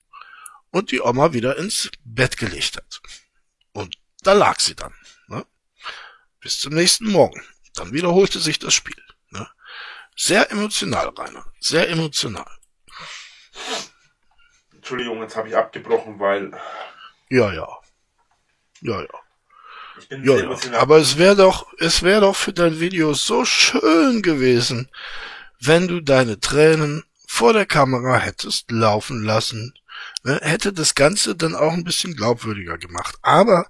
und 0.70 0.91
die 0.91 1.01
Oma 1.01 1.32
wieder 1.32 1.57
ins 1.57 1.91
Bett 2.05 2.37
gelegt 2.37 2.76
hat. 2.76 3.01
Da 4.27 4.33
lag 4.33 4.59
sie 4.59 4.74
dann. 4.74 4.93
Ne? 5.29 5.47
Bis 6.41 6.59
zum 6.59 6.74
nächsten 6.74 7.09
Morgen. 7.12 7.41
Dann 7.77 7.93
wiederholte 7.93 8.41
sich 8.41 8.59
das 8.59 8.74
Spiel. 8.74 9.01
Ne? 9.31 9.49
Sehr 10.16 10.51
emotional, 10.51 11.11
Rainer. 11.11 11.47
Sehr 11.61 11.89
emotional. 11.89 12.51
Entschuldigung, 14.74 15.22
jetzt 15.22 15.37
habe 15.37 15.49
ich 15.49 15.57
abgebrochen, 15.57 16.18
weil. 16.18 16.51
Ja, 17.29 17.53
ja. 17.53 17.68
Ja, 18.81 19.01
ja. 19.01 19.09
Ich 20.01 20.09
bin 20.09 20.24
ja, 20.24 20.39
ja. 20.39 20.79
Aber 20.81 20.97
es 20.97 21.18
wäre 21.18 21.37
doch, 21.37 21.72
es 21.79 22.03
wäre 22.03 22.22
doch 22.22 22.35
für 22.35 22.53
dein 22.53 22.81
Video 22.81 23.14
so 23.14 23.45
schön 23.45 24.22
gewesen, 24.22 24.91
wenn 25.61 25.87
du 25.87 26.01
deine 26.01 26.41
Tränen 26.41 27.05
vor 27.29 27.53
der 27.53 27.66
Kamera 27.66 28.18
hättest 28.18 28.72
laufen 28.72 29.22
lassen. 29.22 29.72
Ne, 30.27 30.41
hätte 30.43 30.72
das 30.72 30.97
Ganze 30.97 31.37
dann 31.37 31.55
auch 31.55 31.72
ein 31.72 31.85
bisschen 31.85 32.16
glaubwürdiger 32.16 32.79
gemacht. 32.79 33.16
Aber 33.22 33.68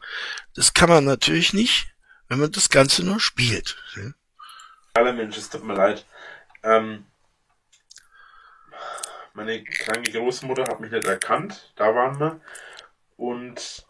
das 0.55 0.73
kann 0.73 0.89
man 0.89 1.05
natürlich 1.05 1.53
nicht, 1.53 1.95
wenn 2.29 2.39
man 2.39 2.51
das 2.51 2.71
Ganze 2.71 3.05
nur 3.05 3.21
spielt. 3.21 3.77
Alle 4.95 5.13
Mensch, 5.13 5.37
es 5.37 5.51
tut 5.51 5.65
mir 5.65 5.75
leid. 5.75 6.07
Ähm, 6.63 7.05
meine 9.35 9.63
kranke 9.65 10.13
Großmutter 10.13 10.63
hat 10.63 10.81
mich 10.81 10.91
nicht 10.91 11.05
erkannt. 11.05 11.75
Da 11.77 11.95
waren 11.95 12.19
wir. 12.19 12.41
Und 13.19 13.85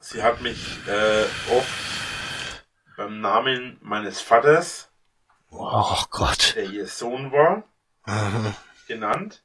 sie 0.00 0.22
hat 0.22 0.42
mich 0.42 0.86
äh, 0.86 1.24
oft 1.50 1.72
beim 2.98 3.22
Namen 3.22 3.78
meines 3.80 4.20
Vaters, 4.20 4.90
oh 5.48 6.04
Gott, 6.10 6.56
der 6.56 6.64
ihr 6.64 6.86
Sohn 6.86 7.32
war, 7.32 7.64
Aha. 8.02 8.54
genannt. 8.86 9.42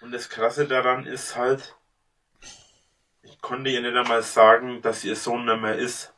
Und 0.00 0.12
das 0.12 0.28
Krasse 0.28 0.66
daran 0.66 1.06
ist 1.06 1.36
halt, 1.36 1.76
ich 3.22 3.40
konnte 3.40 3.70
ihr 3.70 3.80
nicht 3.80 3.96
einmal 3.96 4.22
sagen, 4.22 4.80
dass 4.82 5.04
ihr 5.04 5.16
Sohn 5.16 5.44
nicht 5.44 5.60
mehr 5.60 5.76
ist. 5.76 6.12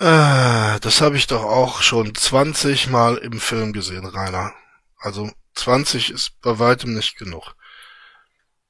Ah, 0.00 0.78
das 0.80 1.00
habe 1.00 1.16
ich 1.16 1.26
doch 1.26 1.42
auch 1.42 1.82
schon 1.82 2.14
20 2.14 2.88
Mal 2.88 3.16
im 3.16 3.40
Film 3.40 3.72
gesehen, 3.72 4.06
Rainer. 4.06 4.54
Also 4.98 5.30
20 5.54 6.10
ist 6.10 6.40
bei 6.40 6.58
weitem 6.58 6.94
nicht 6.94 7.18
genug. 7.18 7.56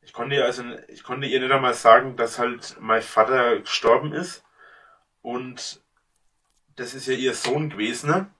Ich 0.00 0.12
konnte 0.14 0.36
ihr 0.36 0.46
also, 0.46 0.64
ich 0.88 1.02
konnte 1.02 1.26
ihr 1.26 1.40
nicht 1.40 1.52
einmal 1.52 1.74
sagen, 1.74 2.16
dass 2.16 2.38
halt 2.38 2.76
mein 2.80 3.02
Vater 3.02 3.60
gestorben 3.60 4.12
ist. 4.14 4.42
Und 5.20 5.82
das 6.76 6.94
ist 6.94 7.06
ja 7.06 7.14
ihr 7.14 7.34
Sohn 7.34 7.70
gewesen. 7.70 8.10
Ne? 8.10 8.30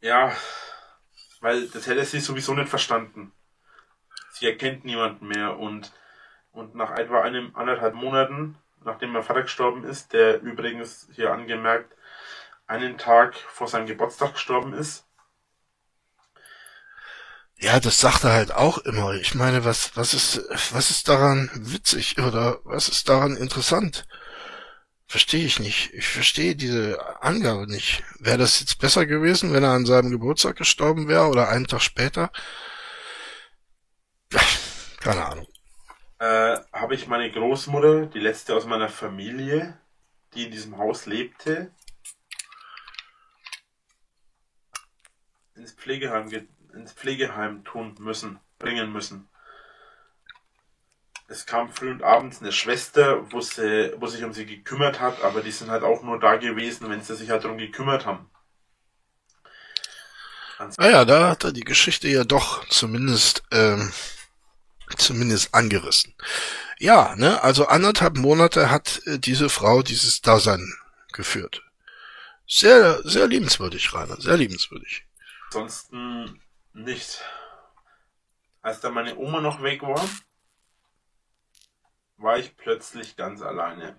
Ja, 0.00 0.34
weil 1.44 1.68
das 1.68 1.86
hätte 1.86 2.04
sie 2.06 2.20
sowieso 2.20 2.54
nicht 2.54 2.70
verstanden. 2.70 3.32
Sie 4.30 4.46
erkennt 4.46 4.84
niemanden 4.84 5.28
mehr 5.28 5.58
und, 5.58 5.92
und 6.52 6.74
nach 6.74 6.92
etwa 6.98 7.22
einem 7.22 7.54
anderthalb 7.54 7.94
Monaten, 7.94 8.56
nachdem 8.84 9.12
mein 9.12 9.22
Vater 9.24 9.42
gestorben 9.42 9.84
ist, 9.84 10.14
der 10.14 10.40
übrigens 10.42 11.08
hier 11.14 11.32
angemerkt 11.32 11.94
einen 12.66 12.98
Tag 12.98 13.36
vor 13.36 13.68
seinem 13.68 13.86
Geburtstag 13.86 14.34
gestorben 14.34 14.74
ist, 14.74 15.06
Ja, 17.56 17.80
das 17.80 17.98
sagt 18.00 18.24
er 18.24 18.32
halt 18.32 18.52
auch 18.52 18.78
immer. 18.78 19.14
Ich 19.14 19.34
meine, 19.34 19.64
was, 19.64 19.96
was 19.96 20.14
ist, 20.14 20.42
was 20.72 20.90
ist 20.90 21.08
daran 21.08 21.50
witzig 21.54 22.18
oder 22.18 22.58
was 22.64 22.88
ist 22.88 23.08
daran 23.08 23.36
interessant? 23.36 24.06
Verstehe 25.06 25.46
ich 25.46 25.60
nicht. 25.60 25.92
Ich 25.94 26.06
verstehe 26.08 26.56
diese 26.56 26.98
Angabe 27.22 27.66
nicht. 27.66 28.02
Wäre 28.18 28.38
das 28.38 28.60
jetzt 28.60 28.78
besser 28.80 29.06
gewesen, 29.06 29.52
wenn 29.52 29.62
er 29.64 29.70
an 29.70 29.86
seinem 29.86 30.10
Geburtstag 30.10 30.56
gestorben 30.56 31.08
wäre 31.08 31.28
oder 31.28 31.48
einen 31.48 31.66
Tag 31.66 31.80
später? 31.82 32.30
Keine 35.00 35.24
Ahnung. 35.24 35.46
äh, 36.18 36.58
habe 36.72 36.94
ich 36.94 37.06
meine 37.06 37.30
Großmutter, 37.30 38.06
die 38.06 38.18
letzte 38.20 38.54
aus 38.56 38.66
meiner 38.66 38.88
Familie, 38.88 39.78
die 40.34 40.44
in 40.46 40.50
diesem 40.50 40.78
Haus 40.78 41.06
lebte, 41.06 41.72
ins 45.54 45.72
Pflegeheim, 45.72 46.28
ge- 46.30 46.46
ins 46.74 46.92
Pflegeheim 46.92 47.64
tun 47.64 47.94
müssen, 47.98 48.38
bringen 48.58 48.92
müssen. 48.92 49.28
Es 51.26 51.46
kam 51.46 51.72
früh 51.72 51.90
und 51.90 52.02
abends 52.02 52.42
eine 52.42 52.52
Schwester, 52.52 53.30
wo, 53.32 53.40
sie, 53.40 53.94
wo 53.96 54.06
sich 54.06 54.24
um 54.24 54.32
sie 54.32 54.44
gekümmert 54.44 55.00
hat, 55.00 55.22
aber 55.22 55.40
die 55.40 55.52
sind 55.52 55.70
halt 55.70 55.82
auch 55.82 56.02
nur 56.02 56.20
da 56.20 56.36
gewesen, 56.36 56.90
wenn 56.90 57.00
sie 57.00 57.16
sich 57.16 57.30
halt 57.30 57.44
darum 57.44 57.56
gekümmert 57.56 58.04
haben. 58.04 58.30
Naja, 60.76 61.00
Ah 61.00 61.04
da 61.04 61.30
hat 61.30 61.44
er 61.44 61.52
die 61.52 61.64
Geschichte 61.64 62.08
ja 62.08 62.24
doch 62.24 62.66
zumindest, 62.68 63.42
ähm, 63.50 63.92
zumindest 64.96 65.54
angerissen. 65.54 66.14
Ja, 66.78 67.16
ne, 67.16 67.42
also 67.42 67.66
anderthalb 67.66 68.16
Monate 68.16 68.70
hat 68.70 69.00
äh, 69.06 69.18
diese 69.18 69.48
Frau 69.48 69.82
dieses 69.82 70.20
Dasein 70.20 70.74
geführt. 71.12 71.62
Sehr, 72.46 73.00
sehr 73.04 73.26
liebenswürdig, 73.26 73.92
Rainer, 73.94 74.20
sehr 74.20 74.36
liebenswürdig. 74.36 75.06
Ansonsten 75.46 76.40
nicht. 76.72 77.20
Als 78.60 78.80
da 78.80 78.90
meine 78.90 79.16
Oma 79.16 79.40
noch 79.40 79.62
weg 79.62 79.82
war, 79.82 80.08
war 82.24 82.38
ich 82.38 82.56
plötzlich 82.56 83.16
ganz 83.16 83.42
alleine. 83.42 83.96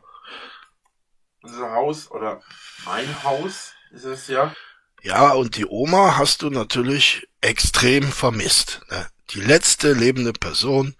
Unser 1.43 1.71
Haus 1.71 2.09
oder 2.11 2.41
mein 2.85 3.23
Haus 3.23 3.73
ist 3.91 4.03
es 4.03 4.27
ja. 4.27 4.53
Ja, 5.01 5.31
und 5.33 5.55
die 5.55 5.67
Oma 5.67 6.17
hast 6.17 6.41
du 6.41 6.49
natürlich 6.49 7.27
extrem 7.41 8.11
vermisst. 8.11 8.81
Ne? 8.89 9.07
Die 9.29 9.41
letzte 9.41 9.93
lebende 9.93 10.33
Person 10.33 10.95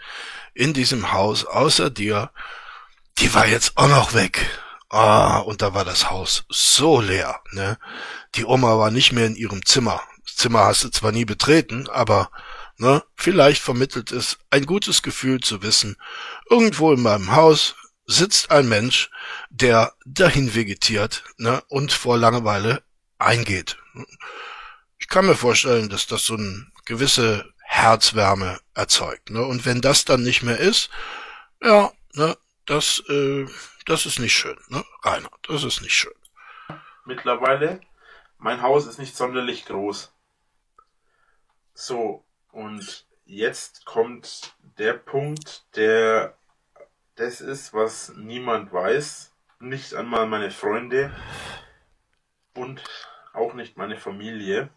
in 0.53 0.73
diesem 0.73 1.11
Haus 1.11 1.43
außer 1.43 1.89
dir, 1.89 2.31
die 3.17 3.33
war 3.33 3.47
jetzt 3.47 3.75
auch 3.77 3.89
noch 3.89 4.13
weg. 4.13 4.45
Ah, 4.89 5.39
und 5.39 5.63
da 5.63 5.73
war 5.73 5.83
das 5.83 6.11
Haus 6.11 6.45
so 6.49 7.01
leer. 7.01 7.41
Ne? 7.51 7.79
Die 8.35 8.45
Oma 8.45 8.77
war 8.77 8.91
nicht 8.91 9.11
mehr 9.11 9.25
in 9.25 9.35
ihrem 9.35 9.65
Zimmer. 9.65 10.01
Das 10.23 10.35
Zimmer 10.35 10.65
hast 10.65 10.83
du 10.83 10.89
zwar 10.89 11.11
nie 11.11 11.25
betreten, 11.25 11.89
aber 11.89 12.29
ne, 12.77 13.03
vielleicht 13.15 13.61
vermittelt 13.61 14.11
es 14.11 14.37
ein 14.49 14.65
gutes 14.65 15.01
Gefühl 15.01 15.39
zu 15.39 15.61
wissen, 15.63 15.97
irgendwo 16.49 16.91
in 16.91 17.01
meinem 17.01 17.35
Haus 17.35 17.75
sitzt 18.05 18.51
ein 18.51 18.69
Mensch, 18.69 19.09
der 19.49 19.93
dahin 20.05 20.53
vegetiert 20.53 21.23
ne, 21.37 21.63
und 21.67 21.91
vor 21.91 22.17
Langeweile 22.17 22.83
eingeht. 23.17 23.77
Ich 24.99 25.07
kann 25.07 25.25
mir 25.25 25.35
vorstellen, 25.35 25.89
dass 25.89 26.07
das 26.07 26.25
so 26.25 26.35
eine 26.35 26.67
gewisse 26.85 27.51
Herzwärme 27.63 28.59
erzeugt. 28.73 29.31
Ne? 29.31 29.43
Und 29.43 29.65
wenn 29.65 29.81
das 29.81 30.05
dann 30.05 30.23
nicht 30.23 30.43
mehr 30.43 30.59
ist, 30.59 30.89
ja, 31.61 31.91
ne, 32.13 32.37
das, 32.65 33.03
äh, 33.09 33.45
das 33.85 34.05
ist 34.05 34.19
nicht 34.19 34.33
schön, 34.33 34.57
ne? 34.69 34.83
Rainer, 35.03 35.29
das 35.47 35.63
ist 35.63 35.81
nicht 35.81 35.93
schön. 35.93 36.13
Mittlerweile, 37.05 37.81
mein 38.37 38.61
Haus 38.61 38.87
ist 38.87 38.97
nicht 38.97 39.15
sonderlich 39.15 39.65
groß. 39.65 40.11
So, 41.73 42.25
und 42.55 43.05
jetzt 43.25 43.85
kommt 43.85 44.55
der 44.77 44.93
Punkt, 44.93 45.65
der 45.75 46.37
das 47.15 47.41
ist, 47.41 47.73
was 47.73 48.13
niemand 48.15 48.71
weiß. 48.71 49.33
Nicht 49.59 49.93
einmal 49.93 50.25
meine 50.25 50.51
Freunde 50.51 51.13
und 52.53 52.81
auch 53.33 53.53
nicht 53.55 53.75
meine 53.75 53.97
Familie. 53.97 54.69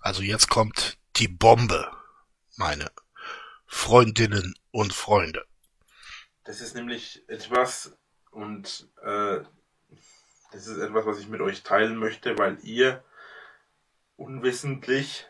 Also 0.00 0.22
jetzt 0.22 0.48
kommt 0.48 0.98
die 1.16 1.28
Bombe, 1.28 1.90
meine 2.56 2.90
Freundinnen 3.66 4.58
und 4.72 4.92
Freunde. 4.92 5.46
Das 6.42 6.60
ist 6.60 6.74
nämlich 6.74 7.22
etwas, 7.28 7.96
und 8.32 8.88
äh, 9.02 9.38
das 10.50 10.66
ist 10.66 10.78
etwas, 10.78 11.06
was 11.06 11.20
ich 11.20 11.28
mit 11.28 11.40
euch 11.40 11.62
teilen 11.62 11.96
möchte, 11.96 12.36
weil 12.38 12.58
ihr 12.64 13.04
unwissentlich 14.16 15.26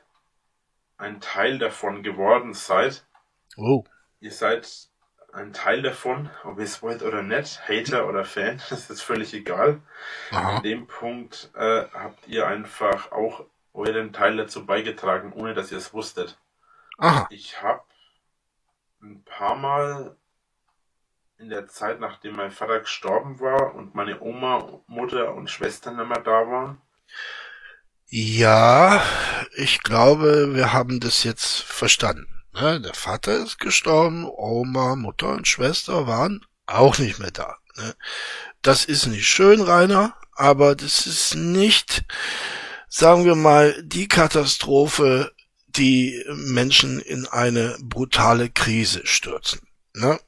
ein 0.96 1.20
Teil 1.20 1.58
davon 1.58 2.02
geworden 2.02 2.54
seid. 2.54 3.06
Oh, 3.56 3.84
Ihr 4.20 4.32
seid 4.32 4.88
ein 5.32 5.52
Teil 5.52 5.82
davon, 5.82 6.30
ob 6.44 6.58
ihr 6.58 6.64
es 6.64 6.80
wollt 6.82 7.02
oder 7.02 7.22
nicht, 7.22 7.68
Hater 7.68 8.08
oder 8.08 8.24
Fan, 8.24 8.62
das 8.70 8.88
ist 8.90 9.02
völlig 9.02 9.34
egal. 9.34 9.80
aha. 10.30 10.56
An 10.56 10.62
dem 10.62 10.86
Punkt 10.86 11.50
äh, 11.54 11.84
habt 11.92 12.26
ihr 12.28 12.46
einfach 12.46 13.10
auch 13.12 13.44
euren 13.72 14.12
Teil 14.12 14.36
dazu 14.36 14.64
beigetragen, 14.64 15.32
ohne 15.32 15.54
dass 15.54 15.72
ihr 15.72 15.78
es 15.78 15.92
wusstet. 15.92 16.38
Aha. 16.98 17.26
Ich 17.30 17.60
habe 17.60 17.82
ein 19.02 19.24
paar 19.24 19.56
Mal 19.56 20.16
in 21.36 21.50
der 21.50 21.66
Zeit, 21.66 21.98
nachdem 21.98 22.36
mein 22.36 22.52
Vater 22.52 22.78
gestorben 22.78 23.40
war 23.40 23.74
und 23.74 23.94
meine 23.96 24.20
Oma, 24.20 24.80
Mutter 24.86 25.34
und 25.34 25.50
Schwestern 25.50 25.96
mehr 25.96 26.20
da 26.20 26.48
waren, 26.48 26.80
Ja, 28.08 29.02
ich 29.56 29.82
glaube, 29.82 30.54
wir 30.54 30.72
haben 30.72 31.00
das 31.00 31.24
jetzt 31.24 31.62
verstanden. 31.62 32.28
Ne? 32.52 32.80
Der 32.80 32.94
Vater 32.94 33.42
ist 33.42 33.58
gestorben, 33.58 34.24
Oma, 34.26 34.94
Mutter 34.94 35.30
und 35.30 35.48
Schwester 35.48 36.06
waren 36.06 36.44
auch 36.66 36.98
nicht 36.98 37.18
mehr 37.18 37.32
da. 37.32 37.56
Ne? 37.76 37.94
Das 38.62 38.84
ist 38.84 39.06
nicht 39.06 39.28
schön, 39.28 39.60
Rainer, 39.60 40.14
aber 40.36 40.76
das 40.76 41.06
ist 41.06 41.34
nicht, 41.34 42.04
sagen 42.88 43.24
wir 43.24 43.34
mal, 43.34 43.82
die 43.82 44.06
Katastrophe, 44.06 45.32
die 45.66 46.24
Menschen 46.28 47.00
in 47.00 47.26
eine 47.26 47.76
brutale 47.80 48.48
Krise 48.48 49.04
stürzen. 49.04 49.60
Ne? 49.92 50.20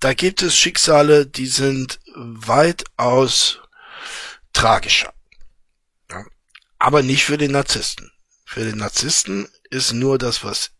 Da 0.00 0.14
gibt 0.14 0.42
es 0.42 0.56
Schicksale, 0.56 1.26
die 1.26 1.46
sind 1.46 2.00
weitaus 2.16 3.60
tragischer 4.52 5.13
aber 6.84 7.02
nicht 7.02 7.24
für 7.24 7.38
den 7.38 7.52
Narzissten. 7.52 8.12
Für 8.44 8.62
den 8.62 8.76
Narzissten 8.76 9.48
ist 9.70 9.94
nur 9.94 10.18
das, 10.18 10.44
was 10.44 10.70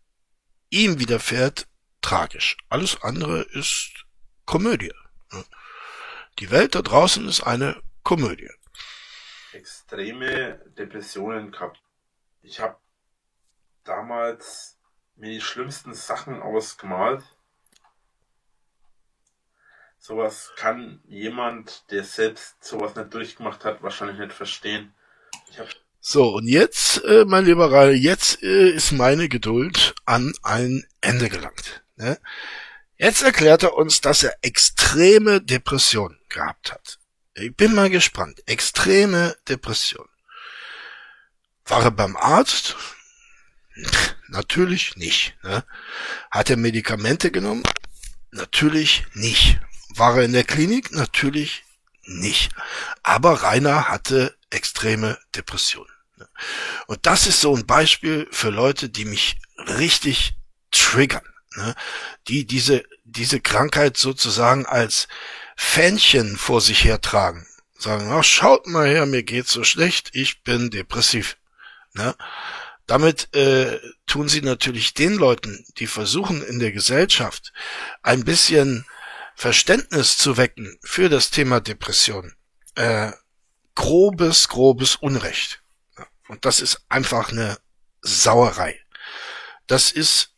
ihm 0.69 0.99
widerfährt, 0.99 1.67
tragisch. 2.03 2.57
Alles 2.69 3.01
andere 3.01 3.41
ist 3.41 4.05
Komödie. 4.45 4.93
Die 6.37 6.51
Welt 6.51 6.75
da 6.75 6.83
draußen 6.83 7.27
ist 7.27 7.41
eine 7.41 7.81
Komödie. 8.03 8.51
extreme 9.51 10.59
Depressionen 10.77 11.51
gehabt. 11.51 11.81
Ich 12.43 12.59
habe 12.59 12.77
damals 13.83 14.77
mir 15.15 15.31
die 15.31 15.41
schlimmsten 15.41 15.95
Sachen 15.95 16.39
ausgemalt. 16.39 17.23
Sowas 19.97 20.53
kann 20.55 21.01
jemand, 21.05 21.89
der 21.89 22.03
selbst 22.03 22.63
sowas 22.63 22.95
nicht 22.95 23.11
durchgemacht 23.11 23.65
hat, 23.65 23.81
wahrscheinlich 23.81 24.19
nicht 24.19 24.33
verstehen. 24.33 24.93
Ich 25.49 25.57
habe 25.57 25.69
So, 26.07 26.35
und 26.35 26.47
jetzt, 26.47 27.03
äh, 27.05 27.25
mein 27.25 27.45
lieber 27.45 27.71
Rainer, 27.71 27.91
jetzt 27.91 28.43
äh, 28.43 28.69
ist 28.69 28.91
meine 28.91 29.27
Geduld 29.27 29.95
an 30.05 30.35
ein 30.43 30.85
Ende 31.01 31.29
gelangt. 31.29 31.83
Ne? 31.95 32.19
Jetzt 32.95 33.23
erklärt 33.23 33.63
er 33.63 33.73
uns, 33.73 34.01
dass 34.01 34.21
er 34.21 34.37
extreme 34.43 35.41
Depression 35.41 36.15
gehabt 36.29 36.71
hat. 36.71 36.99
Ich 37.33 37.55
bin 37.55 37.73
mal 37.73 37.89
gespannt. 37.89 38.43
Extreme 38.45 39.35
Depression. 39.49 40.07
War 41.65 41.81
er 41.81 41.91
beim 41.91 42.15
Arzt? 42.17 42.75
Natürlich 44.27 44.97
nicht. 44.97 45.35
Ne? 45.41 45.63
Hat 46.29 46.51
er 46.51 46.57
Medikamente 46.57 47.31
genommen? 47.31 47.63
Natürlich 48.29 49.05
nicht. 49.13 49.59
War 49.89 50.17
er 50.17 50.25
in 50.25 50.33
der 50.33 50.43
Klinik? 50.43 50.91
Natürlich 50.91 51.63
nicht. 52.03 52.51
Aber 53.01 53.41
Rainer 53.41 53.89
hatte 53.89 54.37
extreme 54.51 55.17
Depressionen. 55.33 55.94
Und 56.87 57.05
das 57.05 57.27
ist 57.27 57.41
so 57.41 57.55
ein 57.55 57.65
Beispiel 57.65 58.27
für 58.31 58.49
Leute, 58.49 58.89
die 58.89 59.05
mich 59.05 59.37
richtig 59.57 60.35
triggern. 60.71 61.25
Ne? 61.55 61.75
Die 62.27 62.45
diese, 62.45 62.83
diese 63.03 63.39
Krankheit 63.39 63.97
sozusagen 63.97 64.65
als 64.65 65.07
Fähnchen 65.55 66.37
vor 66.37 66.61
sich 66.61 66.83
hertragen. 66.83 67.47
Sagen, 67.77 68.09
ach, 68.11 68.23
schaut 68.23 68.67
mal 68.67 68.87
her, 68.87 69.05
mir 69.05 69.23
geht's 69.23 69.51
so 69.51 69.63
schlecht, 69.63 70.09
ich 70.13 70.43
bin 70.43 70.69
depressiv. 70.69 71.37
Ne? 71.93 72.15
Damit 72.87 73.33
äh, 73.35 73.79
tun 74.05 74.29
sie 74.29 74.41
natürlich 74.41 74.93
den 74.93 75.15
Leuten, 75.15 75.65
die 75.77 75.87
versuchen 75.87 76.41
in 76.43 76.59
der 76.59 76.71
Gesellschaft 76.71 77.51
ein 78.03 78.23
bisschen 78.23 78.85
Verständnis 79.35 80.17
zu 80.17 80.37
wecken 80.37 80.77
für 80.81 81.09
das 81.09 81.31
Thema 81.31 81.59
Depression, 81.59 82.33
äh, 82.75 83.11
grobes, 83.73 84.47
grobes 84.47 84.95
Unrecht. 84.95 85.61
Und 86.27 86.45
das 86.45 86.59
ist 86.59 86.81
einfach 86.89 87.31
eine 87.31 87.57
Sauerei. 88.01 88.79
Das 89.67 89.91
ist 89.91 90.31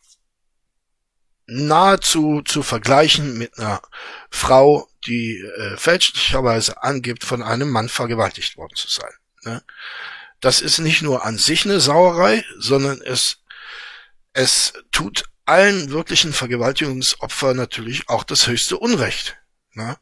nahezu 1.48 2.42
zu 2.44 2.62
vergleichen 2.62 3.38
mit 3.38 3.58
einer 3.58 3.82
Frau, 4.30 4.90
die 5.06 5.38
äh, 5.38 5.78
fälschlicherweise 5.78 6.84
angibt, 6.84 7.24
von 7.24 7.42
einem 7.42 7.70
Mann 7.70 7.88
vergewaltigt 7.88 8.58
worden 8.58 8.76
zu 8.76 8.90
sein. 8.90 9.12
Ne? 9.44 9.64
Das 10.42 10.62
ist 10.62 10.80
nicht 10.80 11.02
nur 11.02 11.26
an 11.26 11.38
sich 11.38 11.66
eine 11.66 11.80
Sauerei, 11.80 12.44
sondern 12.58 13.02
es, 13.02 13.38
es 14.34 14.74
tut 14.92 15.24
allen 15.46 15.92
wirklichen 15.92 16.34
Vergewaltigungsopfern 16.34 17.56
natürlich 17.56 18.10
auch 18.10 18.26
das 18.26 18.48
höchste 18.48 18.78
Unrecht. 18.78 19.38
Ne? 19.74 19.98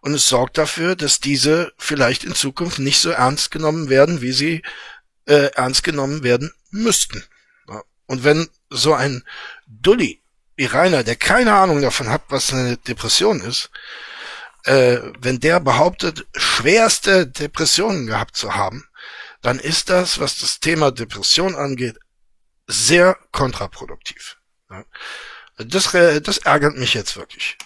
Und 0.00 0.14
es 0.14 0.28
sorgt 0.28 0.58
dafür, 0.58 0.96
dass 0.96 1.20
diese 1.20 1.72
vielleicht 1.78 2.24
in 2.24 2.34
Zukunft 2.34 2.80
nicht 2.80 2.98
so 2.98 3.10
ernst 3.10 3.52
genommen 3.52 3.88
werden, 3.88 4.20
wie 4.20 4.32
sie 4.32 4.62
äh, 5.28 5.50
ernst 5.54 5.84
genommen 5.84 6.22
werden 6.22 6.52
müssten. 6.70 7.22
Und 8.06 8.24
wenn 8.24 8.48
so 8.70 8.94
ein 8.94 9.22
Dulli 9.66 10.22
wie 10.56 10.64
Rainer, 10.64 11.04
der 11.04 11.16
keine 11.16 11.54
Ahnung 11.54 11.82
davon 11.82 12.08
hat, 12.08 12.22
was 12.30 12.52
eine 12.52 12.78
Depression 12.78 13.40
ist, 13.40 13.70
äh, 14.64 14.98
wenn 15.20 15.38
der 15.38 15.60
behauptet, 15.60 16.26
schwerste 16.34 17.26
Depressionen 17.26 18.06
gehabt 18.06 18.36
zu 18.36 18.54
haben, 18.54 18.88
dann 19.42 19.58
ist 19.58 19.90
das, 19.90 20.18
was 20.18 20.38
das 20.38 20.58
Thema 20.58 20.90
Depression 20.90 21.54
angeht, 21.54 21.98
sehr 22.66 23.16
kontraproduktiv. 23.30 24.38
Ja. 24.70 24.84
Das, 25.58 25.94
äh, 25.94 26.20
das 26.20 26.38
ärgert 26.38 26.76
mich 26.76 26.94
jetzt 26.94 27.16
wirklich. 27.16 27.56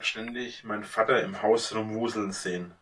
Ständig 0.00 0.64
meinen 0.64 0.84
Vater 0.84 1.22
im 1.22 1.40
Haus 1.40 1.74
rumwuseln 1.74 2.32
sehen. 2.32 2.74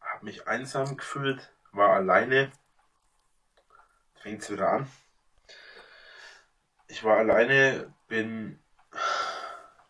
Hab 0.00 0.22
mich 0.22 0.46
einsam 0.46 0.96
gefühlt, 0.96 1.50
war 1.72 1.90
alleine. 1.90 2.52
Fängt's 4.26 4.50
wieder 4.50 4.72
an. 4.72 4.90
Ich 6.88 7.04
war 7.04 7.18
alleine, 7.18 7.94
bin 8.08 8.58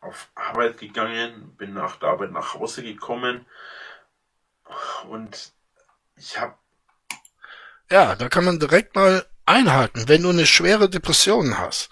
auf 0.03 0.29
Arbeit 0.35 0.77
gegangen, 0.77 1.57
bin 1.57 1.73
nach 1.73 1.97
der 1.97 2.11
Arbeit 2.11 2.33
nach 2.33 2.53
Hause 2.53 2.83
gekommen 2.83 3.47
und 5.09 5.55
ich 6.17 6.39
habe 6.39 6.55
ja, 7.91 8.15
da 8.15 8.29
kann 8.29 8.45
man 8.45 8.61
direkt 8.61 8.95
mal 8.95 9.25
einhaken. 9.47 10.07
Wenn 10.07 10.23
du 10.23 10.29
eine 10.29 10.45
schwere 10.45 10.91
Depression 10.91 11.57
hast, 11.57 11.89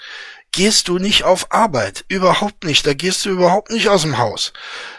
gehst 0.53 0.89
du 0.89 0.99
nicht 0.99 1.25
auf 1.25 1.51
Arbeit. 1.51 2.05
Überhaupt 2.09 2.65
nicht. 2.65 2.87
Da 2.87 2.93
gehst 2.93 3.25
du 3.25 3.31
überhaupt 3.31 3.71
nicht 3.71 3.89
aus 3.89 4.03
dem 4.03 4.19
Haus. 4.19 4.53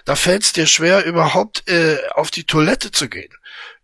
Da 0.03 0.15
fällt 0.15 0.41
es 0.41 0.53
dir 0.53 0.65
schwer, 0.65 1.05
überhaupt 1.05 1.69
äh, 1.69 1.99
auf 2.15 2.31
die 2.31 2.45
Toilette 2.45 2.91
zu 2.91 3.07
gehen. 3.07 3.33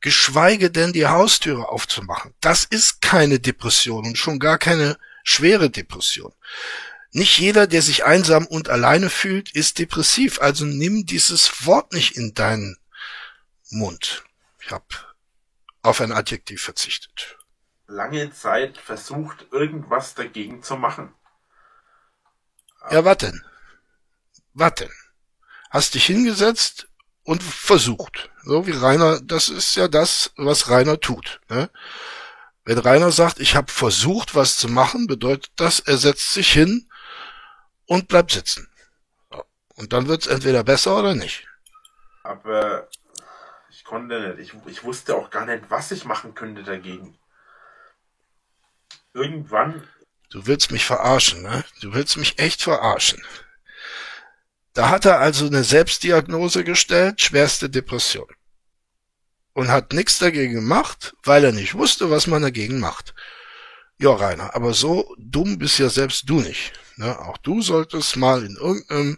Geschweige 0.02 0.72
denn 0.72 0.94
die 0.94 1.08
Haustüre 1.08 1.70
aufzumachen. 1.70 2.34
Das 2.42 2.66
ist 2.66 3.02
keine 3.02 3.40
Depression 3.40 4.06
und 4.06 4.18
schon 4.18 4.40
gar 4.40 4.58
keine 4.58 4.98
schwere 5.24 5.70
Depression. 5.70 6.34
Nicht 7.12 7.38
jeder, 7.38 7.68
der 7.68 7.82
sich 7.82 8.04
einsam 8.04 8.48
und 8.48 8.70
alleine 8.70 9.10
fühlt, 9.10 9.52
ist 9.54 9.80
depressiv. 9.80 10.42
Also 10.42 10.66
nimm 10.66 11.06
dieses 11.06 11.66
Wort 11.66 11.94
nicht 11.94 12.18
in 12.18 12.34
deinen 12.34 12.78
Mund. 13.70 14.24
Ich 14.60 14.72
habe 14.72 14.86
auf 15.84 16.02
ein 16.02 16.12
Adjektiv 16.12 16.64
verzichtet. 16.64 17.38
Lange 17.88 18.32
Zeit 18.32 18.78
versucht, 18.78 19.48
irgendwas 19.52 20.16
dagegen 20.16 20.64
zu 20.64 20.78
machen. 20.78 21.14
Ja, 22.90 23.04
was 23.06 23.18
denn? 23.18 23.44
Was 24.54 24.76
denn? 24.76 24.92
Hast 25.70 25.94
dich 25.94 26.06
hingesetzt 26.06 26.88
und 27.24 27.44
versucht. 27.44 28.30
So 28.44 28.68
wie 28.68 28.72
Rainer, 28.72 29.20
das 29.22 29.50
ist 29.50 29.76
ja 29.76 29.88
das, 29.88 30.32
was 30.38 30.70
Rainer 30.70 31.00
tut. 31.00 31.42
Ne? 31.50 31.70
Wenn 32.64 32.78
Rainer 32.78 33.12
sagt, 33.12 33.40
ich 33.40 33.56
habe 33.56 33.72
versucht, 33.72 34.36
was 34.36 34.58
zu 34.58 34.68
machen, 34.68 35.08
bedeutet 35.08 35.52
das, 35.56 35.80
er 35.80 35.98
setzt 35.98 36.32
sich 36.32 36.52
hin 36.52 36.88
und 37.86 38.08
bleibt 38.08 38.32
sitzen. 38.32 38.68
Und 39.76 39.94
dann 39.94 40.08
wird's 40.08 40.28
entweder 40.28 40.64
besser 40.64 40.98
oder 40.98 41.16
nicht. 41.16 41.48
Aber 42.24 42.88
ich 43.70 43.84
konnte 43.84 44.36
nicht. 44.36 44.54
Ich, 44.54 44.68
ich 44.68 44.84
wusste 44.84 45.16
auch 45.16 45.30
gar 45.30 45.46
nicht, 45.46 45.64
was 45.70 45.92
ich 45.92 46.06
machen 46.06 46.36
könnte 46.36 46.64
dagegen. 46.64 47.18
Irgendwann. 49.14 49.88
Du 50.30 50.46
willst 50.46 50.72
mich 50.72 50.86
verarschen, 50.86 51.42
ne? 51.42 51.66
Du 51.82 51.94
willst 51.94 52.16
mich 52.16 52.40
echt 52.40 52.62
verarschen. 52.62 53.22
Da 54.74 54.90
hat 54.90 55.06
er 55.06 55.20
also 55.20 55.48
eine 55.48 55.64
Selbstdiagnose 55.64 56.64
gestellt, 56.64 57.22
schwerste 57.22 57.70
Depression. 57.70 58.28
Und 59.54 59.70
hat 59.70 59.92
nichts 59.92 60.20
dagegen 60.20 60.54
gemacht, 60.54 61.14
weil 61.24 61.44
er 61.44 61.52
nicht 61.52 61.76
wusste, 61.76 62.10
was 62.10 62.28
man 62.28 62.42
dagegen 62.42 62.80
macht. 62.80 63.14
Ja, 64.00 64.12
Rainer, 64.14 64.56
aber 64.56 64.74
so 64.74 65.14
dumm 65.20 65.60
bist 65.60 65.78
ja 65.78 65.90
selbst 65.90 66.30
du 66.30 66.40
nicht. 66.40 66.72
Ne? 66.96 67.20
Auch 67.20 67.38
du 67.38 67.62
solltest 67.62 68.16
mal 68.16 68.44
in 68.44 68.56
irgendeinem 68.56 69.18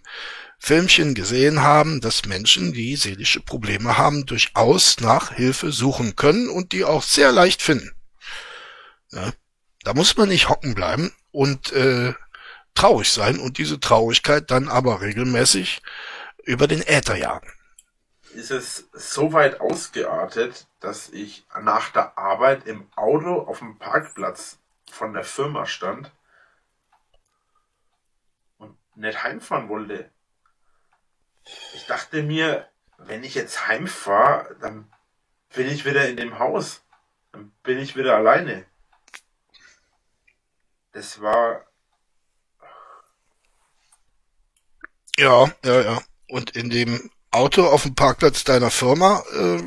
Filmchen 0.57 1.13
gesehen 1.13 1.61
haben, 1.61 2.01
dass 2.01 2.25
Menschen, 2.25 2.73
die 2.73 2.95
seelische 2.95 3.41
Probleme 3.41 3.97
haben, 3.97 4.25
durchaus 4.25 4.99
nach 5.01 5.33
Hilfe 5.33 5.71
suchen 5.71 6.15
können 6.15 6.49
und 6.49 6.71
die 6.71 6.83
auch 6.83 7.03
sehr 7.03 7.31
leicht 7.31 7.61
finden. 7.61 7.91
Ja? 9.11 9.33
Da 9.83 9.93
muss 9.93 10.17
man 10.17 10.29
nicht 10.29 10.49
hocken 10.49 10.73
bleiben 10.73 11.11
und 11.31 11.71
äh, 11.73 12.13
traurig 12.75 13.11
sein 13.11 13.39
und 13.39 13.57
diese 13.57 13.79
Traurigkeit 13.79 14.51
dann 14.51 14.67
aber 14.67 15.01
regelmäßig 15.01 15.81
über 16.43 16.67
den 16.67 16.81
Äther 16.81 17.15
jagen. 17.15 17.51
Ist 18.33 18.51
es 18.51 18.89
so 18.93 19.33
weit 19.33 19.61
ausgeartet, 19.61 20.67
dass 20.79 21.09
ich 21.09 21.45
nach 21.61 21.91
der 21.91 22.17
Arbeit 22.17 22.65
im 22.65 22.91
Auto 22.95 23.41
auf 23.41 23.59
dem 23.59 23.77
Parkplatz 23.77 24.57
von 24.91 25.13
der 25.13 25.23
Firma 25.23 25.65
stand 25.65 26.11
und 28.57 28.77
nicht 28.95 29.23
heimfahren 29.23 29.69
wollte. 29.69 30.09
Ich 31.73 31.85
dachte 31.85 32.23
mir, 32.23 32.67
wenn 32.97 33.23
ich 33.23 33.35
jetzt 33.35 33.67
heimfahre, 33.67 34.55
dann 34.61 34.91
bin 35.53 35.67
ich 35.67 35.85
wieder 35.85 36.07
in 36.07 36.17
dem 36.17 36.39
Haus. 36.39 36.83
Dann 37.31 37.51
bin 37.63 37.79
ich 37.79 37.95
wieder 37.95 38.15
alleine. 38.15 38.65
Das 40.91 41.21
war. 41.21 41.65
Ja, 45.17 45.51
ja, 45.63 45.81
ja. 45.81 46.01
Und 46.27 46.51
in 46.51 46.69
dem 46.69 47.11
Auto 47.31 47.65
auf 47.65 47.83
dem 47.83 47.95
Parkplatz 47.95 48.43
deiner 48.43 48.71
Firma, 48.71 49.23
äh, 49.33 49.63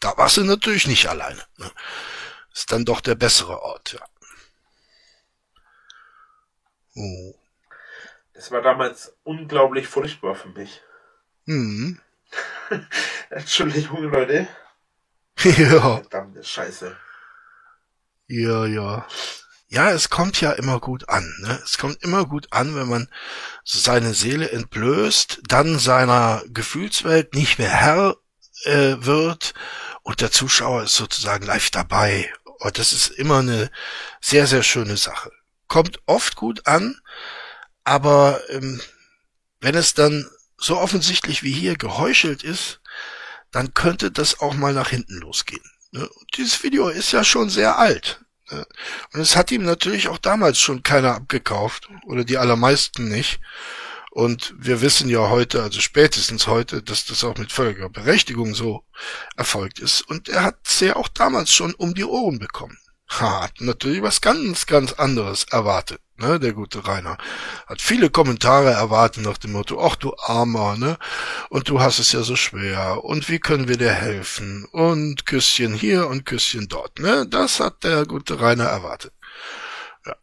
da 0.00 0.16
warst 0.16 0.36
du 0.36 0.44
natürlich 0.44 0.86
nicht 0.86 1.08
alleine. 1.08 1.42
Ne? 1.58 1.70
Ist 2.52 2.72
dann 2.72 2.84
doch 2.84 3.00
der 3.00 3.14
bessere 3.14 3.62
Ort, 3.62 3.92
ja. 3.92 4.04
Oh. 6.96 7.34
Das 8.34 8.50
war 8.50 8.62
damals 8.62 9.14
unglaublich 9.22 9.86
furchtbar 9.86 10.34
für 10.34 10.48
mich. 10.48 10.82
Mhm. 11.44 12.00
Entschuldigung, 13.30 14.04
Leute. 14.04 14.48
ja. 15.44 15.96
Verdammte 15.98 16.42
Scheiße. 16.42 16.96
Ja, 18.28 18.66
ja. 18.66 19.06
Ja, 19.70 19.90
es 19.90 20.10
kommt 20.10 20.40
ja 20.40 20.52
immer 20.52 20.80
gut 20.80 21.08
an. 21.08 21.32
Ne? 21.40 21.58
Es 21.64 21.78
kommt 21.78 22.02
immer 22.02 22.26
gut 22.26 22.48
an, 22.50 22.74
wenn 22.74 22.88
man 22.88 23.08
seine 23.64 24.14
Seele 24.14 24.50
entblößt, 24.50 25.40
dann 25.46 25.78
seiner 25.78 26.42
Gefühlswelt 26.48 27.34
nicht 27.34 27.58
mehr 27.58 27.70
Herr 27.70 28.16
äh, 28.64 28.96
wird 28.98 29.54
und 30.02 30.20
der 30.20 30.30
Zuschauer 30.30 30.82
ist 30.82 30.96
sozusagen 30.96 31.46
live 31.46 31.70
dabei 31.70 32.30
oh, 32.60 32.70
das 32.70 32.92
ist 32.92 33.08
immer 33.08 33.38
eine 33.38 33.70
sehr, 34.20 34.46
sehr 34.46 34.62
schöne 34.62 34.96
Sache. 34.96 35.32
Kommt 35.66 36.00
oft 36.06 36.36
gut 36.36 36.66
an, 36.66 37.00
aber 37.84 38.40
ähm, 38.50 38.80
wenn 39.60 39.74
es 39.74 39.94
dann 39.94 40.28
so 40.56 40.78
offensichtlich 40.78 41.42
wie 41.42 41.52
hier 41.52 41.76
geheuchelt 41.76 42.42
ist, 42.42 42.80
dann 43.50 43.74
könnte 43.74 44.10
das 44.10 44.40
auch 44.40 44.54
mal 44.54 44.72
nach 44.72 44.90
hinten 44.90 45.18
losgehen. 45.18 45.64
Ne? 45.90 46.08
Dieses 46.36 46.62
Video 46.62 46.88
ist 46.88 47.12
ja 47.12 47.24
schon 47.24 47.50
sehr 47.50 47.78
alt. 47.78 48.20
Und 49.12 49.20
es 49.20 49.36
hat 49.36 49.50
ihm 49.50 49.64
natürlich 49.64 50.08
auch 50.08 50.18
damals 50.18 50.58
schon 50.58 50.82
keiner 50.82 51.14
abgekauft 51.14 51.88
oder 52.06 52.24
die 52.24 52.38
allermeisten 52.38 53.08
nicht. 53.08 53.40
Und 54.10 54.54
wir 54.58 54.80
wissen 54.80 55.08
ja 55.08 55.28
heute, 55.28 55.62
also 55.62 55.80
spätestens 55.80 56.48
heute, 56.48 56.82
dass 56.82 57.04
das 57.04 57.22
auch 57.22 57.36
mit 57.36 57.52
völliger 57.52 57.88
Berechtigung 57.88 58.54
so 58.54 58.84
erfolgt 59.36 59.78
ist. 59.78 60.02
Und 60.02 60.28
er 60.28 60.42
hat 60.42 60.58
es 60.64 60.80
ja 60.80 60.96
auch 60.96 61.08
damals 61.08 61.52
schon 61.52 61.74
um 61.74 61.94
die 61.94 62.04
Ohren 62.04 62.38
bekommen. 62.40 62.76
Hat 63.06 63.60
natürlich 63.60 64.02
was 64.02 64.20
ganz, 64.20 64.66
ganz 64.66 64.92
anderes 64.94 65.44
erwartet 65.44 66.00
ne, 66.20 66.38
der 66.38 66.52
gute 66.52 66.86
Rainer, 66.86 67.18
hat 67.66 67.80
viele 67.80 68.10
Kommentare 68.10 68.70
erwartet 68.70 69.24
nach 69.24 69.38
dem 69.38 69.52
Motto, 69.52 69.84
ach 69.84 69.96
du 69.96 70.14
Armer, 70.18 70.76
ne, 70.76 70.98
und 71.48 71.68
du 71.68 71.80
hast 71.80 71.98
es 71.98 72.12
ja 72.12 72.22
so 72.22 72.36
schwer, 72.36 73.04
und 73.04 73.28
wie 73.28 73.38
können 73.38 73.68
wir 73.68 73.76
dir 73.76 73.92
helfen, 73.92 74.66
und 74.66 75.26
Küsschen 75.26 75.74
hier 75.74 76.06
und 76.08 76.24
Küsschen 76.24 76.68
dort, 76.68 76.98
ne, 76.98 77.26
das 77.26 77.60
hat 77.60 77.82
der 77.84 78.06
gute 78.06 78.40
Rainer 78.40 78.66
erwartet. 78.66 79.12
Ja. 80.06 80.14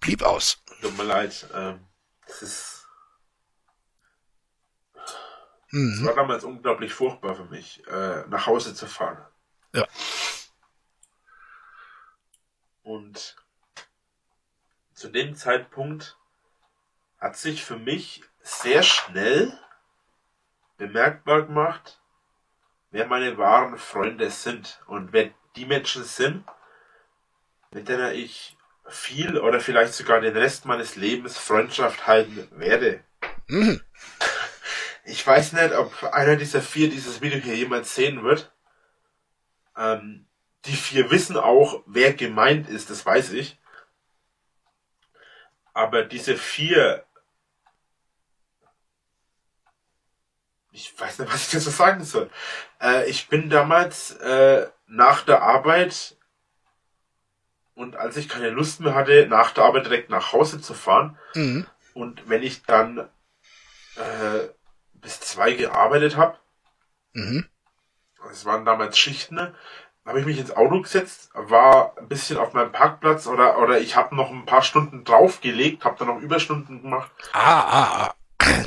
Blieb 0.00 0.22
aus. 0.22 0.58
Tut 0.80 0.96
mir 0.96 1.04
leid, 1.04 1.46
ähm, 1.54 1.80
das 2.26 2.42
ist 2.42 2.86
mhm. 5.70 5.98
Es 6.00 6.04
war 6.04 6.14
damals 6.14 6.44
unglaublich 6.44 6.92
furchtbar 6.92 7.34
für 7.34 7.46
mich, 7.46 7.86
äh, 7.86 8.24
nach 8.28 8.46
Hause 8.46 8.74
zu 8.74 8.86
fahren. 8.86 9.18
Ja. 9.74 9.86
Und 12.82 13.36
zu 14.96 15.08
dem 15.08 15.36
Zeitpunkt 15.36 16.16
hat 17.18 17.36
sich 17.36 17.62
für 17.62 17.76
mich 17.76 18.22
sehr 18.42 18.82
schnell 18.82 19.56
bemerkbar 20.78 21.42
gemacht, 21.42 22.00
wer 22.90 23.06
meine 23.06 23.36
wahren 23.36 23.76
Freunde 23.76 24.30
sind 24.30 24.80
und 24.86 25.12
wer 25.12 25.30
die 25.54 25.66
Menschen 25.66 26.02
sind, 26.02 26.44
mit 27.72 27.88
denen 27.88 28.14
ich 28.14 28.56
viel 28.88 29.38
oder 29.38 29.60
vielleicht 29.60 29.92
sogar 29.92 30.20
den 30.20 30.36
Rest 30.36 30.64
meines 30.64 30.96
Lebens 30.96 31.36
Freundschaft 31.36 32.06
halten 32.06 32.48
werde. 32.52 33.04
Mhm. 33.46 33.80
Ich 35.08 35.24
weiß 35.24 35.52
nicht, 35.52 35.72
ob 35.72 36.02
einer 36.02 36.34
dieser 36.34 36.60
vier 36.60 36.90
dieses 36.90 37.20
Video 37.20 37.38
hier 37.38 37.54
jemals 37.54 37.94
sehen 37.94 38.24
wird. 38.24 38.52
Ähm, 39.76 40.26
die 40.64 40.74
vier 40.74 41.12
wissen 41.12 41.36
auch, 41.36 41.84
wer 41.86 42.12
gemeint 42.12 42.68
ist, 42.68 42.90
das 42.90 43.06
weiß 43.06 43.30
ich. 43.34 43.56
Aber 45.76 46.04
diese 46.04 46.38
vier, 46.38 47.04
ich 50.72 50.98
weiß 50.98 51.18
nicht, 51.18 51.30
was 51.30 51.42
ich 51.42 51.50
dazu 51.50 51.68
sagen 51.68 52.02
soll. 52.02 52.30
Äh, 52.80 53.10
ich 53.10 53.28
bin 53.28 53.50
damals 53.50 54.12
äh, 54.12 54.70
nach 54.86 55.20
der 55.20 55.42
Arbeit 55.42 56.16
und 57.74 57.94
als 57.94 58.16
ich 58.16 58.30
keine 58.30 58.48
Lust 58.48 58.80
mehr 58.80 58.94
hatte, 58.94 59.26
nach 59.28 59.50
der 59.50 59.64
Arbeit 59.64 59.84
direkt 59.84 60.08
nach 60.08 60.32
Hause 60.32 60.62
zu 60.62 60.72
fahren. 60.72 61.18
Mhm. 61.34 61.66
Und 61.92 62.26
wenn 62.26 62.42
ich 62.42 62.62
dann 62.62 63.10
äh, 63.96 64.48
bis 64.94 65.20
zwei 65.20 65.52
gearbeitet 65.52 66.16
habe, 66.16 66.38
mhm. 67.12 67.46
es 68.30 68.46
waren 68.46 68.64
damals 68.64 68.98
Schichten, 68.98 69.54
habe 70.06 70.20
ich 70.20 70.26
mich 70.26 70.38
ins 70.38 70.56
Auto 70.56 70.80
gesetzt, 70.80 71.30
war 71.34 71.94
ein 71.98 72.08
bisschen 72.08 72.38
auf 72.38 72.52
meinem 72.52 72.72
Parkplatz 72.72 73.26
oder 73.26 73.58
oder 73.58 73.80
ich 73.80 73.96
habe 73.96 74.14
noch 74.14 74.30
ein 74.30 74.46
paar 74.46 74.62
Stunden 74.62 75.04
draufgelegt, 75.04 75.84
habe 75.84 75.96
dann 75.98 76.08
noch 76.08 76.20
Überstunden 76.20 76.82
gemacht. 76.82 77.10
Ah, 77.32 77.60
ah, 77.60 78.06
ah. 78.06 78.14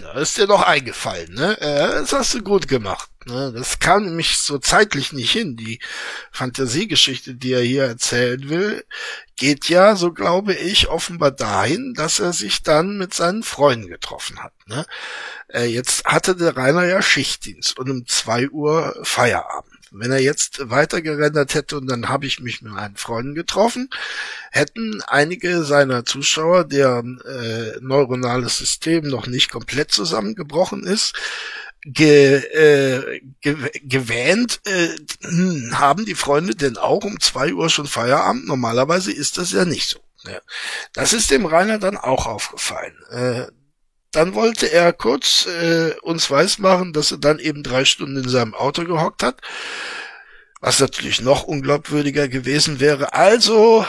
Da 0.02 0.14
ist 0.20 0.38
dir 0.38 0.48
noch 0.48 0.64
eingefallen, 0.64 1.34
ne? 1.34 1.56
Das 1.60 2.12
hast 2.12 2.34
du 2.34 2.42
gut 2.42 2.68
gemacht. 2.68 3.10
Ne? 3.26 3.54
Das 3.56 3.80
kam 3.80 4.16
mich 4.16 4.38
so 4.38 4.58
zeitlich 4.58 5.14
nicht 5.14 5.32
hin. 5.32 5.56
Die 5.56 5.80
Fantasiegeschichte, 6.32 7.36
die 7.36 7.54
er 7.54 7.62
hier 7.62 7.84
erzählen 7.84 8.50
will, 8.50 8.84
geht 9.38 9.70
ja, 9.70 9.96
so 9.96 10.12
glaube 10.12 10.54
ich, 10.54 10.90
offenbar 10.90 11.32
dahin, 11.32 11.94
dass 11.94 12.20
er 12.20 12.34
sich 12.34 12.64
dann 12.64 12.98
mit 12.98 13.14
seinen 13.14 13.44
Freunden 13.44 13.88
getroffen 13.88 14.44
hat. 14.44 14.54
Ne? 14.66 14.86
Äh, 15.48 15.66
jetzt 15.66 16.06
hatte 16.06 16.36
der 16.36 16.58
Rainer 16.58 16.86
ja 16.86 17.02
Schichtdienst 17.02 17.78
und 17.78 17.90
um 17.90 18.08
zwei 18.08 18.50
Uhr 18.50 19.00
Feierabend. 19.04 19.79
Wenn 19.92 20.12
er 20.12 20.22
jetzt 20.22 20.70
weitergerendert 20.70 21.54
hätte 21.54 21.78
und 21.78 21.88
dann 21.88 22.10
habe 22.10 22.26
ich 22.26 22.40
mich 22.40 22.62
mit 22.62 22.72
meinen 22.72 22.96
Freunden 22.96 23.36
getroffen, 23.36 23.90
hätten 24.52 25.02
einige 25.08 25.64
seiner 25.64 26.06
Zuschauer, 26.06 26.64
deren 26.64 27.22
äh, 27.22 27.78
neuronales 27.82 28.58
System 28.58 29.08
noch 29.08 29.28
nicht 29.28 29.52
komplett 29.52 29.92
zusammengebrochen 29.92 30.84
ist, 30.84 31.14
ge, 31.84 32.36
äh, 32.36 33.22
ge, 33.42 33.56
gewähnt, 33.84 34.62
äh, 34.66 34.90
hm, 35.22 35.80
haben 35.80 36.06
die 36.06 36.16
Freunde 36.16 36.56
denn 36.56 36.78
auch 36.78 37.04
um 37.04 37.20
zwei 37.20 37.54
Uhr 37.54 37.70
schon 37.70 37.88
Feierabend? 37.88 38.48
Normalerweise 38.48 39.12
ist 39.12 39.38
das 39.38 39.52
ja 39.52 39.66
nicht 39.66 39.90
so. 39.90 40.00
Ja. 40.26 40.40
Das 40.94 41.14
ist 41.14 41.32
dem 41.32 41.46
Rainer 41.46 41.80
dann 41.80 41.98
auch 41.98 42.26
aufgefallen. 42.26 42.96
Äh, 43.10 43.48
dann 44.12 44.34
wollte 44.34 44.72
er 44.72 44.94
kurz 44.94 45.46
äh, 45.46 45.96
uns 46.02 46.30
weismachen, 46.32 46.94
dass 46.94 47.12
er 47.12 47.18
dann 47.18 47.40
eben 47.40 47.64
drei 47.64 47.86
Stunden 47.86 48.18
in 48.18 48.30
seinem 48.30 48.54
Auto 48.54 48.84
gehockt 48.86 49.24
hat, 49.24 49.42
was 50.62 50.80
natürlich 50.80 51.22
noch 51.22 51.44
unglaubwürdiger 51.44 52.28
gewesen 52.28 52.80
wäre. 52.80 53.14
Also 53.14 53.86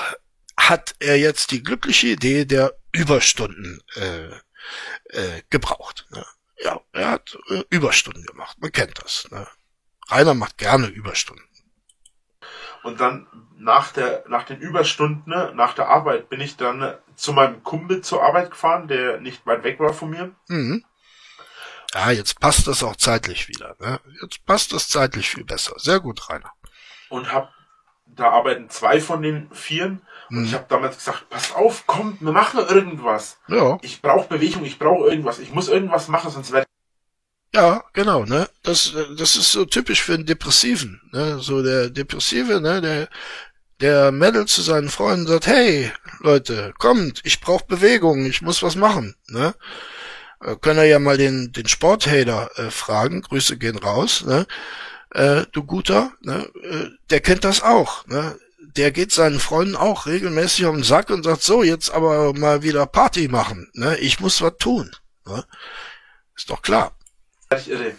hat 0.58 0.94
er 0.98 1.18
jetzt 1.18 1.50
die 1.52 1.62
glückliche 1.62 2.08
Idee 2.08 2.44
der 2.44 2.74
Überstunden 2.92 3.80
äh, 3.96 4.26
äh, 5.16 5.42
gebraucht. 5.48 6.06
Ne? 6.10 6.24
Ja, 6.62 6.80
er 6.92 7.10
hat 7.10 7.38
äh, 7.48 7.62
Überstunden 7.70 8.24
gemacht. 8.24 8.58
Man 8.60 8.72
kennt 8.72 9.02
das. 9.02 9.28
Ne? 9.30 9.46
Rainer 10.10 10.34
macht 10.34 10.58
gerne 10.58 10.88
Überstunden. 10.88 11.44
Und 12.82 13.00
dann 13.00 13.26
nach 13.58 13.92
der, 13.92 14.24
nach 14.28 14.44
den 14.44 14.58
Überstunden, 14.58 15.30
ne, 15.30 15.52
nach 15.54 15.74
der 15.74 15.88
Arbeit 15.88 16.30
bin 16.30 16.40
ich 16.40 16.56
dann 16.56 16.94
zu 17.20 17.32
meinem 17.32 17.62
Kumpel 17.62 18.00
zur 18.00 18.22
Arbeit 18.22 18.50
gefahren, 18.50 18.88
der 18.88 19.20
nicht 19.20 19.46
weit 19.46 19.62
weg 19.62 19.78
war 19.78 19.92
von 19.92 20.10
mir. 20.10 20.32
Mhm. 20.48 20.84
Ja, 21.94 22.10
jetzt 22.10 22.40
passt 22.40 22.66
das 22.66 22.82
auch 22.82 22.96
zeitlich 22.96 23.48
wieder. 23.48 23.76
Ne? 23.80 24.00
Jetzt 24.22 24.44
passt 24.46 24.72
das 24.72 24.88
zeitlich 24.88 25.28
viel 25.28 25.44
besser. 25.44 25.74
Sehr 25.76 26.00
gut, 26.00 26.30
Rainer. 26.30 26.52
Und 27.08 27.32
hab, 27.32 27.52
da 28.06 28.30
arbeiten 28.30 28.70
zwei 28.70 29.00
von 29.00 29.22
den 29.22 29.50
Vieren. 29.52 30.02
Und 30.30 30.38
mhm. 30.38 30.44
ich 30.44 30.54
habe 30.54 30.66
damals 30.68 30.96
gesagt, 30.96 31.28
pass 31.28 31.52
auf, 31.52 31.84
komm, 31.86 32.16
wir 32.20 32.32
machen 32.32 32.60
irgendwas. 32.60 33.38
Ja. 33.48 33.78
Ich 33.82 34.00
brauche 34.00 34.28
Bewegung, 34.28 34.64
ich 34.64 34.78
brauche 34.78 35.08
irgendwas. 35.08 35.40
Ich 35.40 35.52
muss 35.52 35.68
irgendwas 35.68 36.08
machen, 36.08 36.30
sonst 36.30 36.52
werde 36.52 36.66
ja, 37.52 37.82
genau, 37.94 38.24
ne? 38.24 38.48
Das, 38.62 38.94
das 39.16 39.34
ist 39.34 39.50
so 39.50 39.64
typisch 39.64 40.02
für 40.02 40.14
einen 40.14 40.24
Depressiven, 40.24 41.00
ne? 41.10 41.40
So 41.40 41.64
der 41.64 41.90
Depressive, 41.90 42.60
ne? 42.60 42.80
Der, 42.80 43.08
der 43.80 44.12
meldet 44.12 44.48
zu 44.48 44.62
seinen 44.62 44.88
Freunden 44.88 45.26
sagt, 45.26 45.46
hey, 45.46 45.92
Leute, 46.20 46.72
kommt, 46.78 47.20
ich 47.24 47.40
brauche 47.40 47.64
Bewegung, 47.66 48.26
ich 48.26 48.42
muss 48.42 48.62
was 48.62 48.76
machen, 48.76 49.16
ne? 49.28 49.54
Äh, 50.42 50.56
können 50.56 50.86
ja 50.86 50.98
mal 50.98 51.16
den, 51.16 51.52
den 51.52 51.68
Sporthater 51.68 52.50
äh, 52.56 52.70
fragen, 52.70 53.22
Grüße 53.22 53.56
gehen 53.58 53.78
raus, 53.78 54.24
ne? 54.24 54.46
Äh, 55.10 55.46
du 55.52 55.64
Guter, 55.64 56.12
ne? 56.20 56.50
Äh, 56.62 56.90
der 57.10 57.20
kennt 57.20 57.44
das 57.44 57.62
auch, 57.62 58.06
ne? 58.06 58.38
Der 58.76 58.92
geht 58.92 59.12
seinen 59.12 59.40
Freunden 59.40 59.76
auch 59.76 60.06
regelmäßig 60.06 60.66
auf 60.66 60.74
den 60.74 60.84
Sack 60.84 61.10
und 61.10 61.24
sagt, 61.24 61.42
so, 61.42 61.62
jetzt 61.62 61.90
aber 61.90 62.32
mal 62.34 62.62
wieder 62.62 62.86
Party 62.86 63.28
machen, 63.28 63.70
ne? 63.74 63.96
Ich 63.98 64.20
muss 64.20 64.42
was 64.42 64.56
tun, 64.58 64.90
ne? 65.26 65.44
Ist 66.36 66.50
doch 66.50 66.62
klar 66.62 66.92
irre. 67.66 67.94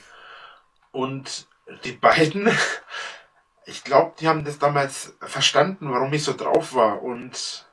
Und 0.91 1.47
die 1.84 1.93
beiden, 1.93 2.49
ich 3.66 3.84
glaube, 3.84 4.16
die 4.20 4.28
haben 4.28 4.43
das 4.43 4.59
damals 4.59 5.16
verstanden, 5.22 5.91
warum 5.91 6.12
ich 6.14 6.24
so 6.24 6.34
drauf 6.34 6.74
war. 6.74 7.01
Und 7.01 7.66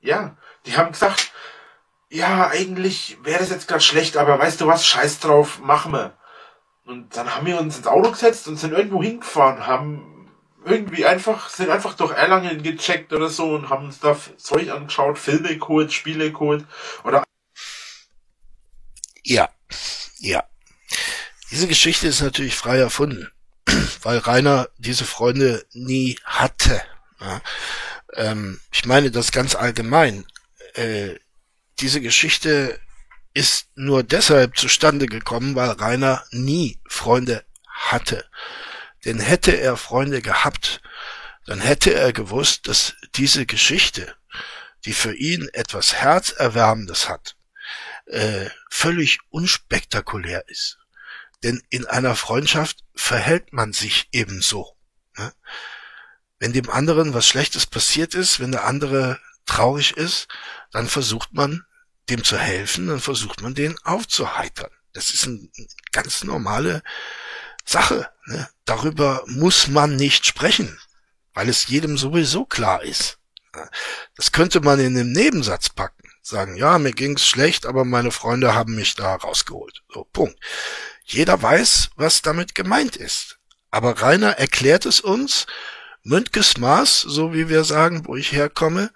ja, 0.00 0.36
die 0.66 0.76
haben 0.76 0.92
gesagt, 0.92 1.32
ja, 2.08 2.48
eigentlich 2.48 3.18
wäre 3.22 3.40
das 3.40 3.50
jetzt 3.50 3.68
gerade 3.68 3.80
schlecht, 3.80 4.16
aber 4.16 4.38
weißt 4.38 4.60
du 4.60 4.66
was, 4.66 4.86
scheiß 4.86 5.20
drauf, 5.20 5.60
machen 5.60 5.92
wir. 5.92 6.16
Und 6.84 7.16
dann 7.16 7.34
haben 7.34 7.46
wir 7.46 7.58
uns 7.58 7.76
ins 7.76 7.86
Auto 7.86 8.12
gesetzt 8.12 8.46
und 8.46 8.56
sind 8.56 8.72
irgendwo 8.72 9.02
hingefahren, 9.02 9.66
haben 9.66 10.30
irgendwie 10.64 11.06
einfach, 11.06 11.48
sind 11.48 11.70
einfach 11.70 11.94
durch 11.94 12.12
Erlangen 12.12 12.62
gecheckt 12.62 13.12
oder 13.12 13.28
so 13.28 13.54
und 13.54 13.70
haben 13.70 13.86
uns 13.86 14.00
da 14.00 14.16
Zeug 14.36 14.70
angeschaut, 14.70 15.18
Filme 15.18 15.56
geholt, 15.58 15.92
Spiele 15.92 16.32
geholt 16.32 16.64
oder. 17.04 17.24
Ja, 19.24 19.48
ja. 20.18 20.44
Diese 21.50 21.68
Geschichte 21.68 22.08
ist 22.08 22.20
natürlich 22.20 22.56
frei 22.56 22.78
erfunden, 22.78 23.30
weil 24.06 24.18
Rainer 24.18 24.68
diese 24.78 25.04
Freunde 25.04 25.66
nie 25.72 26.16
hatte. 26.22 26.80
Ja. 27.20 27.40
Ähm, 28.14 28.60
ich 28.70 28.86
meine 28.86 29.10
das 29.10 29.32
ganz 29.32 29.56
allgemein. 29.56 30.24
Äh, 30.74 31.16
diese 31.80 32.00
Geschichte 32.00 32.78
ist 33.34 33.66
nur 33.74 34.04
deshalb 34.04 34.56
zustande 34.56 35.06
gekommen, 35.06 35.56
weil 35.56 35.70
Rainer 35.70 36.24
nie 36.30 36.78
Freunde 36.88 37.44
hatte. 37.68 38.24
Denn 39.04 39.18
hätte 39.18 39.58
er 39.58 39.76
Freunde 39.76 40.22
gehabt, 40.22 40.82
dann 41.44 41.60
hätte 41.60 41.92
er 41.92 42.12
gewusst, 42.12 42.68
dass 42.68 42.94
diese 43.16 43.44
Geschichte, 43.44 44.14
die 44.84 44.92
für 44.92 45.16
ihn 45.16 45.48
etwas 45.52 45.94
Herzerwärmendes 45.94 47.08
hat, 47.08 47.34
äh, 48.06 48.50
völlig 48.70 49.18
unspektakulär 49.30 50.48
ist. 50.48 50.78
Denn 51.46 51.62
in 51.70 51.86
einer 51.86 52.16
Freundschaft 52.16 52.82
verhält 52.96 53.52
man 53.52 53.72
sich 53.72 54.08
ebenso. 54.10 54.76
Ne? 55.16 55.32
Wenn 56.40 56.52
dem 56.52 56.68
anderen 56.68 57.14
was 57.14 57.28
Schlechtes 57.28 57.66
passiert 57.66 58.16
ist, 58.16 58.40
wenn 58.40 58.50
der 58.50 58.64
andere 58.64 59.20
traurig 59.44 59.96
ist, 59.96 60.26
dann 60.72 60.88
versucht 60.88 61.34
man 61.34 61.64
dem 62.08 62.24
zu 62.24 62.36
helfen, 62.36 62.88
dann 62.88 62.98
versucht 62.98 63.42
man 63.42 63.54
den 63.54 63.78
aufzuheitern. 63.84 64.72
Das 64.92 65.10
ist 65.10 65.24
eine 65.28 65.48
ganz 65.92 66.24
normale 66.24 66.82
Sache. 67.64 68.10
Ne? 68.24 68.48
Darüber 68.64 69.22
muss 69.28 69.68
man 69.68 69.94
nicht 69.94 70.26
sprechen, 70.26 70.76
weil 71.32 71.48
es 71.48 71.68
jedem 71.68 71.96
sowieso 71.96 72.44
klar 72.44 72.82
ist. 72.82 73.20
Das 74.16 74.32
könnte 74.32 74.58
man 74.58 74.80
in 74.80 74.98
einem 74.98 75.12
Nebensatz 75.12 75.68
packen. 75.68 76.05
Sagen, 76.28 76.56
ja, 76.56 76.80
mir 76.80 76.90
ging's 76.90 77.24
schlecht, 77.24 77.66
aber 77.66 77.84
meine 77.84 78.10
Freunde 78.10 78.52
haben 78.52 78.74
mich 78.74 78.96
da 78.96 79.14
rausgeholt. 79.14 79.84
So, 79.94 80.08
Punkt. 80.12 80.36
Jeder 81.04 81.40
weiß, 81.40 81.90
was 81.94 82.20
damit 82.20 82.56
gemeint 82.56 82.96
ist. 82.96 83.38
Aber 83.70 84.02
Rainer 84.02 84.32
erklärt 84.32 84.86
es 84.86 84.98
uns, 84.98 85.46
Mündges 86.02 86.56
Maß, 86.56 87.02
so 87.02 87.32
wie 87.32 87.48
wir 87.48 87.62
sagen, 87.62 88.06
wo 88.06 88.16
ich 88.16 88.32
herkomme, 88.32 88.90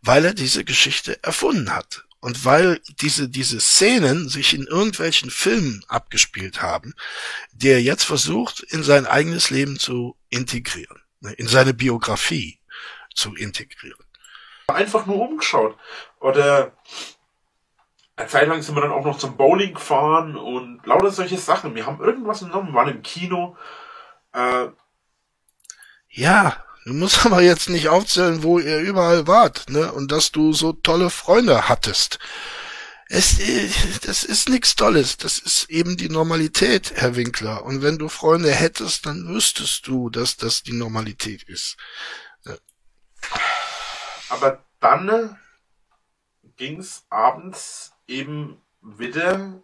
weil 0.00 0.24
er 0.24 0.32
diese 0.32 0.64
Geschichte 0.64 1.22
erfunden 1.22 1.74
hat. 1.74 2.06
Und 2.20 2.46
weil 2.46 2.80
diese, 3.02 3.28
diese 3.28 3.60
Szenen 3.60 4.30
sich 4.30 4.54
in 4.54 4.66
irgendwelchen 4.66 5.30
Filmen 5.30 5.84
abgespielt 5.86 6.62
haben, 6.62 6.94
die 7.52 7.68
er 7.68 7.82
jetzt 7.82 8.04
versucht, 8.04 8.60
in 8.60 8.82
sein 8.82 9.04
eigenes 9.04 9.50
Leben 9.50 9.78
zu 9.78 10.16
integrieren, 10.30 11.02
ne, 11.20 11.34
in 11.34 11.46
seine 11.46 11.74
Biografie 11.74 12.58
zu 13.14 13.34
integrieren. 13.34 14.02
Einfach 14.74 15.06
nur 15.06 15.20
umgeschaut. 15.20 15.76
Oder 16.20 16.72
eine 18.16 18.28
Zeit 18.28 18.48
lang 18.48 18.62
sind 18.62 18.74
wir 18.74 18.82
dann 18.82 18.92
auch 18.92 19.04
noch 19.04 19.18
zum 19.18 19.36
Bowling 19.36 19.74
gefahren 19.74 20.36
und 20.36 20.84
lauter 20.86 21.10
solche 21.10 21.38
Sachen. 21.38 21.74
Wir 21.74 21.86
haben 21.86 22.00
irgendwas 22.00 22.40
genommen, 22.40 22.74
waren 22.74 22.88
im 22.88 23.02
Kino. 23.02 23.56
Äh, 24.32 24.68
ja, 26.10 26.56
Du 26.84 26.94
musst 26.94 27.24
aber 27.26 27.42
jetzt 27.42 27.68
nicht 27.68 27.88
aufzählen, 27.88 28.42
wo 28.42 28.58
ihr 28.58 28.78
überall 28.80 29.26
wart, 29.26 29.68
ne? 29.70 29.92
Und 29.92 30.12
dass 30.12 30.32
du 30.32 30.52
so 30.52 30.72
tolle 30.72 31.10
Freunde 31.10 31.68
hattest. 31.68 32.18
Es, 33.08 33.38
äh, 33.40 33.68
das 34.04 34.24
ist 34.24 34.48
nichts 34.48 34.76
Tolles. 34.76 35.16
Das 35.16 35.38
ist 35.38 35.68
eben 35.68 35.96
die 35.96 36.08
Normalität, 36.08 36.92
Herr 36.94 37.16
Winkler. 37.16 37.64
Und 37.64 37.82
wenn 37.82 37.98
du 37.98 38.08
Freunde 38.08 38.52
hättest, 38.52 39.06
dann 39.06 39.28
wüsstest 39.28 39.86
du, 39.86 40.10
dass 40.10 40.36
das 40.36 40.62
die 40.62 40.72
Normalität 40.72 41.42
ist. 41.44 41.76
Aber 44.30 44.64
dann 44.80 45.38
ging's 46.56 47.04
abends 47.10 47.92
eben 48.06 48.60
wieder 48.80 49.60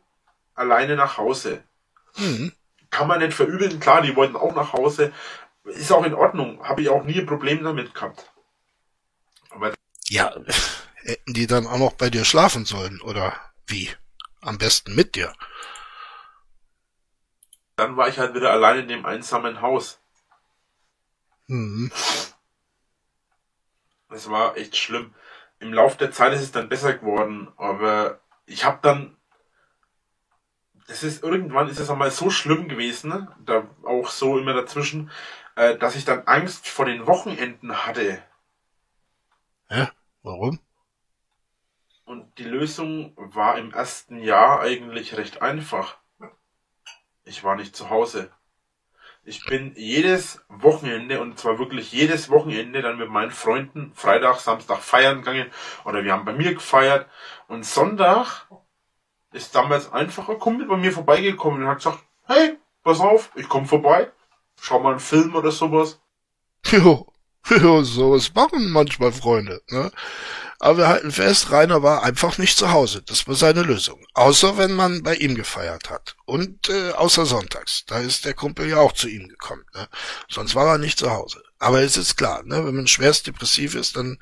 alleine 0.54 0.96
nach 0.96 1.18
Hause. 1.18 1.62
Mhm. 2.16 2.52
Kann 2.90 3.08
man 3.08 3.20
nicht 3.20 3.34
verübeln, 3.34 3.80
klar, 3.80 4.02
die 4.02 4.16
wollten 4.16 4.36
auch 4.36 4.54
nach 4.54 4.72
Hause, 4.72 5.12
ist 5.64 5.92
auch 5.92 6.04
in 6.04 6.14
Ordnung. 6.14 6.62
Habe 6.66 6.82
ich 6.82 6.88
auch 6.88 7.04
nie 7.04 7.18
ein 7.18 7.26
Problem 7.26 7.64
damit 7.64 7.94
gehabt. 7.94 8.30
Aber 9.50 9.74
ja, 10.08 10.34
hätten 10.94 11.34
die 11.34 11.46
dann 11.46 11.66
auch 11.66 11.78
noch 11.78 11.94
bei 11.94 12.10
dir 12.10 12.24
schlafen 12.24 12.64
sollen, 12.64 13.00
oder 13.00 13.34
wie? 13.66 13.90
Am 14.40 14.58
besten 14.58 14.94
mit 14.94 15.16
dir. 15.16 15.32
Dann 17.76 17.96
war 17.96 18.08
ich 18.08 18.18
halt 18.18 18.34
wieder 18.34 18.52
allein 18.52 18.80
in 18.80 18.88
dem 18.88 19.04
einsamen 19.04 19.60
Haus. 19.60 19.98
Mhm. 21.48 21.90
Das 24.09 24.30
war 24.30 24.57
echt 24.57 24.76
schlimm. 24.76 25.14
Im 25.59 25.72
Laufe 25.72 25.98
der 25.98 26.12
Zeit 26.12 26.32
ist 26.32 26.42
es 26.42 26.52
dann 26.52 26.68
besser 26.68 26.94
geworden, 26.94 27.48
aber 27.57 28.20
ich 28.46 28.64
habe 28.64 28.78
dann 28.82 29.16
das 30.86 31.02
ist 31.02 31.22
irgendwann 31.22 31.68
ist 31.68 31.80
es 31.80 31.90
einmal 31.90 32.11
so 32.11 32.30
schlimm 32.30 32.68
gewesen, 32.68 33.28
da 33.44 33.66
auch 33.84 34.09
so 34.09 34.38
immer 34.38 34.54
dazwischen, 34.54 35.11
äh, 35.57 35.76
dass 35.76 35.96
ich 35.96 36.04
dann 36.04 36.26
Angst 36.26 36.68
vor 36.68 36.84
den 36.84 37.07
Wochenenden 37.07 37.86
hatte. 37.86 38.22
Hä? 39.68 39.88
Warum? 40.22 40.61
Und 42.04 42.38
die 42.38 42.44
Lösung 42.44 43.14
war 43.16 43.59
im 43.59 43.72
ersten 43.72 44.20
Jahr 44.20 44.61
eigentlich 44.61 45.16
recht 45.16 45.42
einfach. 45.42 45.98
Ich 47.24 47.42
war 47.42 47.57
nicht 47.57 47.74
zu 47.74 47.90
Hause. 47.90 48.30
Ich 49.29 49.45
bin 49.45 49.72
jedes 49.74 50.41
Wochenende, 50.49 51.20
und 51.20 51.37
zwar 51.37 51.59
wirklich 51.59 51.91
jedes 51.91 52.31
Wochenende, 52.31 52.81
dann 52.81 52.97
mit 52.97 53.11
meinen 53.11 53.33
Freunden 53.33 53.93
Freitag, 53.93 54.39
Samstag 54.39 54.79
feiern 54.79 55.18
gegangen. 55.18 55.51
Oder 55.85 56.05
wir 56.05 56.12
haben 56.12 56.24
bei 56.24 56.33
mir 56.33 56.55
gefeiert. 56.55 57.09
Und 57.49 57.66
Sonntag 57.66 58.47
ist 59.33 59.53
damals 59.57 59.93
einfach 59.93 60.29
ein 60.29 60.39
Kumpel 60.39 60.68
bei 60.68 60.77
mir 60.77 60.93
vorbeigekommen 60.93 61.61
und 61.61 61.68
hat 61.68 61.79
gesagt, 61.79 62.05
hey, 62.27 62.57
pass 62.85 63.01
auf, 63.01 63.33
ich 63.35 63.49
komme 63.49 63.66
vorbei. 63.66 64.12
Schau 64.61 64.79
mal 64.79 64.91
einen 64.91 65.01
Film 65.01 65.35
oder 65.35 65.51
sowas. 65.51 66.01
Jo, 66.66 67.09
jo, 67.61 67.84
sowas 67.84 68.34
machen 68.34 68.70
manchmal 68.70 69.12
Freunde, 69.12 69.62
ne? 69.70 69.90
Aber 70.59 70.78
wir 70.78 70.88
halten 70.88 71.12
fest, 71.12 71.51
Rainer 71.51 71.82
war 71.82 72.03
einfach 72.03 72.38
nicht 72.38 72.57
zu 72.57 72.72
Hause. 72.72 73.03
Das 73.03 73.28
war 73.28 73.34
seine 73.34 73.62
Lösung. 73.62 74.05
Außer 74.14 74.57
wenn 74.57 74.72
man 74.72 75.03
bei 75.03 75.14
ihm 75.14 75.34
gefeiert 75.34 75.90
hat. 75.90 76.16
Und 76.24 76.70
äh, 76.70 76.92
außer 76.92 77.26
sonntags. 77.26 77.84
Da 77.86 77.99
ist 77.99 78.24
der 78.24 78.32
Kumpel 78.32 78.66
ja 78.66 78.78
auch 78.78 78.92
zu 78.92 79.07
ihm 79.07 79.28
gekommen. 79.28 79.64
Ne? 79.74 79.86
Sonst 80.30 80.55
war 80.55 80.66
er 80.66 80.78
nicht 80.78 80.99
zu 80.99 81.11
Hause. 81.11 81.42
Aber 81.59 81.82
es 81.82 81.99
ist 81.99 82.16
klar, 82.16 82.42
ne? 82.44 82.64
wenn 82.64 82.74
man 82.74 82.86
schwerst 82.86 83.26
depressiv 83.26 83.74
ist, 83.74 83.97
dann 83.97 84.18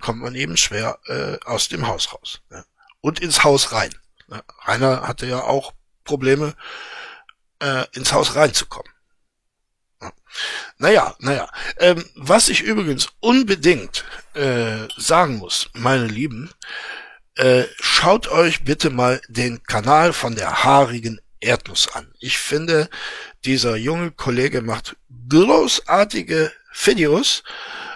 kommt 0.00 0.20
man 0.20 0.34
eben 0.34 0.56
schwer 0.56 0.98
äh, 1.06 1.38
aus 1.44 1.68
dem 1.68 1.86
Haus 1.86 2.12
raus. 2.12 2.40
Ne? 2.50 2.64
Und 3.00 3.20
ins 3.20 3.44
Haus 3.44 3.70
rein. 3.70 3.94
Ne? 4.26 4.42
Rainer 4.64 5.06
hatte 5.06 5.26
ja 5.26 5.44
auch 5.44 5.72
Probleme, 6.04 6.56
äh, 7.60 7.84
ins 7.92 8.12
Haus 8.12 8.34
reinzukommen. 8.34 8.90
Naja, 10.78 11.14
naja. 11.18 11.50
Ähm, 11.78 12.04
was 12.14 12.48
ich 12.48 12.62
übrigens 12.62 13.08
unbedingt 13.20 14.04
äh, 14.34 14.88
sagen 14.96 15.36
muss, 15.36 15.70
meine 15.74 16.06
Lieben, 16.06 16.50
äh, 17.36 17.64
schaut 17.80 18.28
euch 18.28 18.64
bitte 18.64 18.90
mal 18.90 19.20
den 19.28 19.62
Kanal 19.62 20.12
von 20.12 20.34
der 20.34 20.64
haarigen 20.64 21.20
Erdnuss 21.40 21.88
an. 21.94 22.12
Ich 22.18 22.38
finde, 22.38 22.88
dieser 23.44 23.76
junge 23.76 24.10
Kollege 24.10 24.62
macht 24.62 24.96
großartige 25.28 26.52
Videos. 26.84 27.42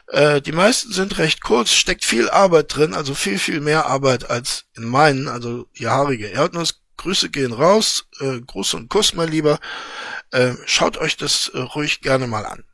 Äh, 0.09 0.41
die 0.41 0.53
meisten 0.53 0.93
sind 0.93 1.19
recht 1.19 1.43
kurz, 1.43 1.73
steckt 1.73 2.05
viel 2.05 2.29
Arbeit 2.29 2.75
drin, 2.75 2.95
also 2.95 3.15
viel, 3.15 3.39
viel 3.39 3.61
mehr 3.61 3.87
Arbeit 3.87 4.29
als 4.29 4.65
in 4.77 4.85
meinen. 4.85 5.29
Also 5.29 5.67
die 5.79 5.89
haarige 5.89 6.29
Erdnuss. 6.29 6.83
Grüße 7.01 7.31
gehen 7.31 7.53
raus. 7.53 8.07
Äh, 8.21 8.41
Gruß 8.41 8.75
und 8.75 8.91
Kuss, 8.91 9.15
mein 9.15 9.29
Lieber. 9.29 9.59
Äh, 10.33 10.53
schaut 10.67 10.99
euch 10.99 11.17
das 11.17 11.51
äh, 11.55 11.59
ruhig 11.59 12.03
gerne 12.03 12.27
mal 12.27 12.45
an. 12.45 12.65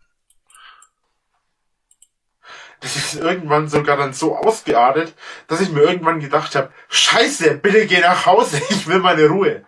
Das 2.80 2.96
ist 2.96 3.14
irgendwann 3.14 3.68
sogar 3.68 3.96
dann 3.96 4.12
so 4.12 4.36
ausgeartet, 4.36 5.14
dass 5.46 5.60
ich 5.60 5.70
mir 5.70 5.82
irgendwann 5.82 6.20
gedacht 6.20 6.54
habe, 6.54 6.72
scheiße, 6.88 7.56
bitte 7.58 7.86
geh 7.86 8.00
nach 8.00 8.26
Hause, 8.26 8.60
ich 8.70 8.86
will 8.86 8.98
meine 8.98 9.26
Ruhe. 9.28 9.64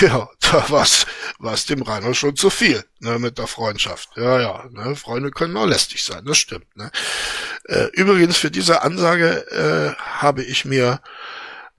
Ja, 0.00 0.28
da 0.40 0.68
war's, 0.68 1.06
war's 1.38 1.66
dem 1.66 1.82
Rainer 1.82 2.12
schon 2.12 2.34
zu 2.34 2.50
viel, 2.50 2.84
ne, 2.98 3.20
mit 3.20 3.38
der 3.38 3.46
Freundschaft. 3.46 4.10
Ja, 4.16 4.40
ja, 4.40 4.64
ne, 4.70 4.96
Freunde 4.96 5.30
können 5.30 5.56
auch 5.56 5.66
lästig 5.66 6.02
sein, 6.02 6.24
das 6.24 6.38
stimmt, 6.38 6.76
ne. 6.76 6.90
Äh, 7.66 7.86
übrigens, 7.92 8.36
für 8.36 8.50
diese 8.50 8.82
Ansage, 8.82 9.46
äh, 9.52 10.02
habe 10.02 10.42
ich 10.42 10.64
mir 10.64 11.00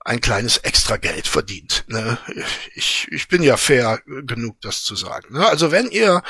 ein 0.04 0.20
kleines 0.20 0.58
Extrageld 0.58 1.26
verdient. 1.26 1.84
Ne? 1.88 2.18
Ich, 2.74 3.08
ich 3.10 3.28
bin 3.28 3.42
ja 3.42 3.56
fair 3.56 4.02
genug, 4.04 4.60
das 4.60 4.84
zu 4.84 4.94
sagen. 4.96 5.32
Ne? 5.34 5.46
Also 5.46 5.72
wenn 5.72 5.90
ihr, 5.90 6.22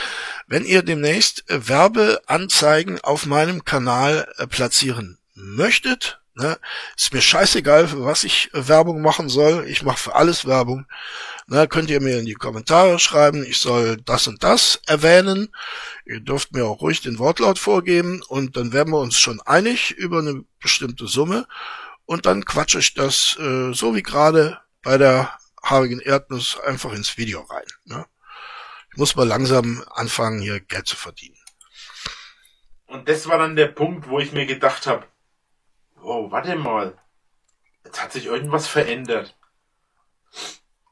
wenn 0.46 0.64
ihr 0.64 0.82
demnächst 0.82 1.44
Werbeanzeigen 1.48 3.00
auf 3.00 3.26
meinem 3.26 3.64
Kanal 3.64 4.32
äh, 4.38 4.46
platzieren 4.46 5.18
möchtet, 5.34 6.20
ne? 6.36 6.56
ist 6.96 7.12
mir 7.12 7.20
scheißegal, 7.20 7.88
für 7.88 8.04
was 8.04 8.22
ich 8.22 8.48
Werbung 8.52 9.02
machen 9.02 9.28
soll. 9.28 9.66
Ich 9.66 9.82
mache 9.82 9.98
für 9.98 10.14
alles 10.14 10.46
Werbung. 10.46 10.86
Ne? 11.48 11.66
Könnt 11.66 11.90
ihr 11.90 12.00
mir 12.00 12.20
in 12.20 12.26
die 12.26 12.34
Kommentare 12.34 13.00
schreiben, 13.00 13.44
ich 13.44 13.58
soll 13.58 13.96
das 13.96 14.28
und 14.28 14.44
das 14.44 14.80
erwähnen. 14.86 15.48
Ihr 16.06 16.20
dürft 16.20 16.52
mir 16.52 16.64
auch 16.64 16.80
ruhig 16.80 17.00
den 17.00 17.18
Wortlaut 17.18 17.58
vorgeben 17.58 18.22
und 18.28 18.56
dann 18.56 18.72
werden 18.72 18.92
wir 18.92 19.00
uns 19.00 19.18
schon 19.18 19.40
einig 19.40 19.90
über 19.90 20.20
eine 20.20 20.44
bestimmte 20.60 21.08
Summe 21.08 21.48
und 22.06 22.26
dann 22.26 22.44
quatsche 22.44 22.78
ich 22.78 22.94
das 22.94 23.36
äh, 23.38 23.72
so 23.72 23.94
wie 23.94 24.02
gerade 24.02 24.60
bei 24.82 24.98
der 24.98 25.38
haarigen 25.62 26.00
Erdnuss 26.00 26.60
einfach 26.60 26.92
ins 26.92 27.16
Video 27.16 27.40
rein. 27.42 27.66
Ne? 27.84 28.06
Ich 28.90 28.98
muss 28.98 29.16
mal 29.16 29.26
langsam 29.26 29.84
anfangen, 29.90 30.40
hier 30.40 30.60
Geld 30.60 30.86
zu 30.86 30.96
verdienen. 30.96 31.38
Und 32.86 33.08
das 33.08 33.26
war 33.28 33.38
dann 33.38 33.56
der 33.56 33.68
Punkt, 33.68 34.08
wo 34.08 34.20
ich 34.20 34.32
mir 34.32 34.46
gedacht 34.46 34.86
habe, 34.86 35.06
oh, 36.00 36.30
warte 36.30 36.54
mal, 36.56 36.96
jetzt 37.84 38.02
hat 38.02 38.12
sich 38.12 38.26
irgendwas 38.26 38.68
verändert. 38.68 39.36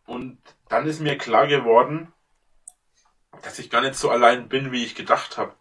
Und 0.07 0.43
dann 0.69 0.87
ist 0.87 1.01
mir 1.01 1.17
klar 1.19 1.47
geworden, 1.47 2.13
dass 3.43 3.59
ich 3.59 3.71
gar 3.71 3.83
nicht 3.83 3.97
so 3.97 4.11
allein 4.11 4.49
bin, 4.49 4.73
wie 4.73 4.85
ich 4.85 4.95
gedacht 4.95 5.37
habe. 5.39 5.55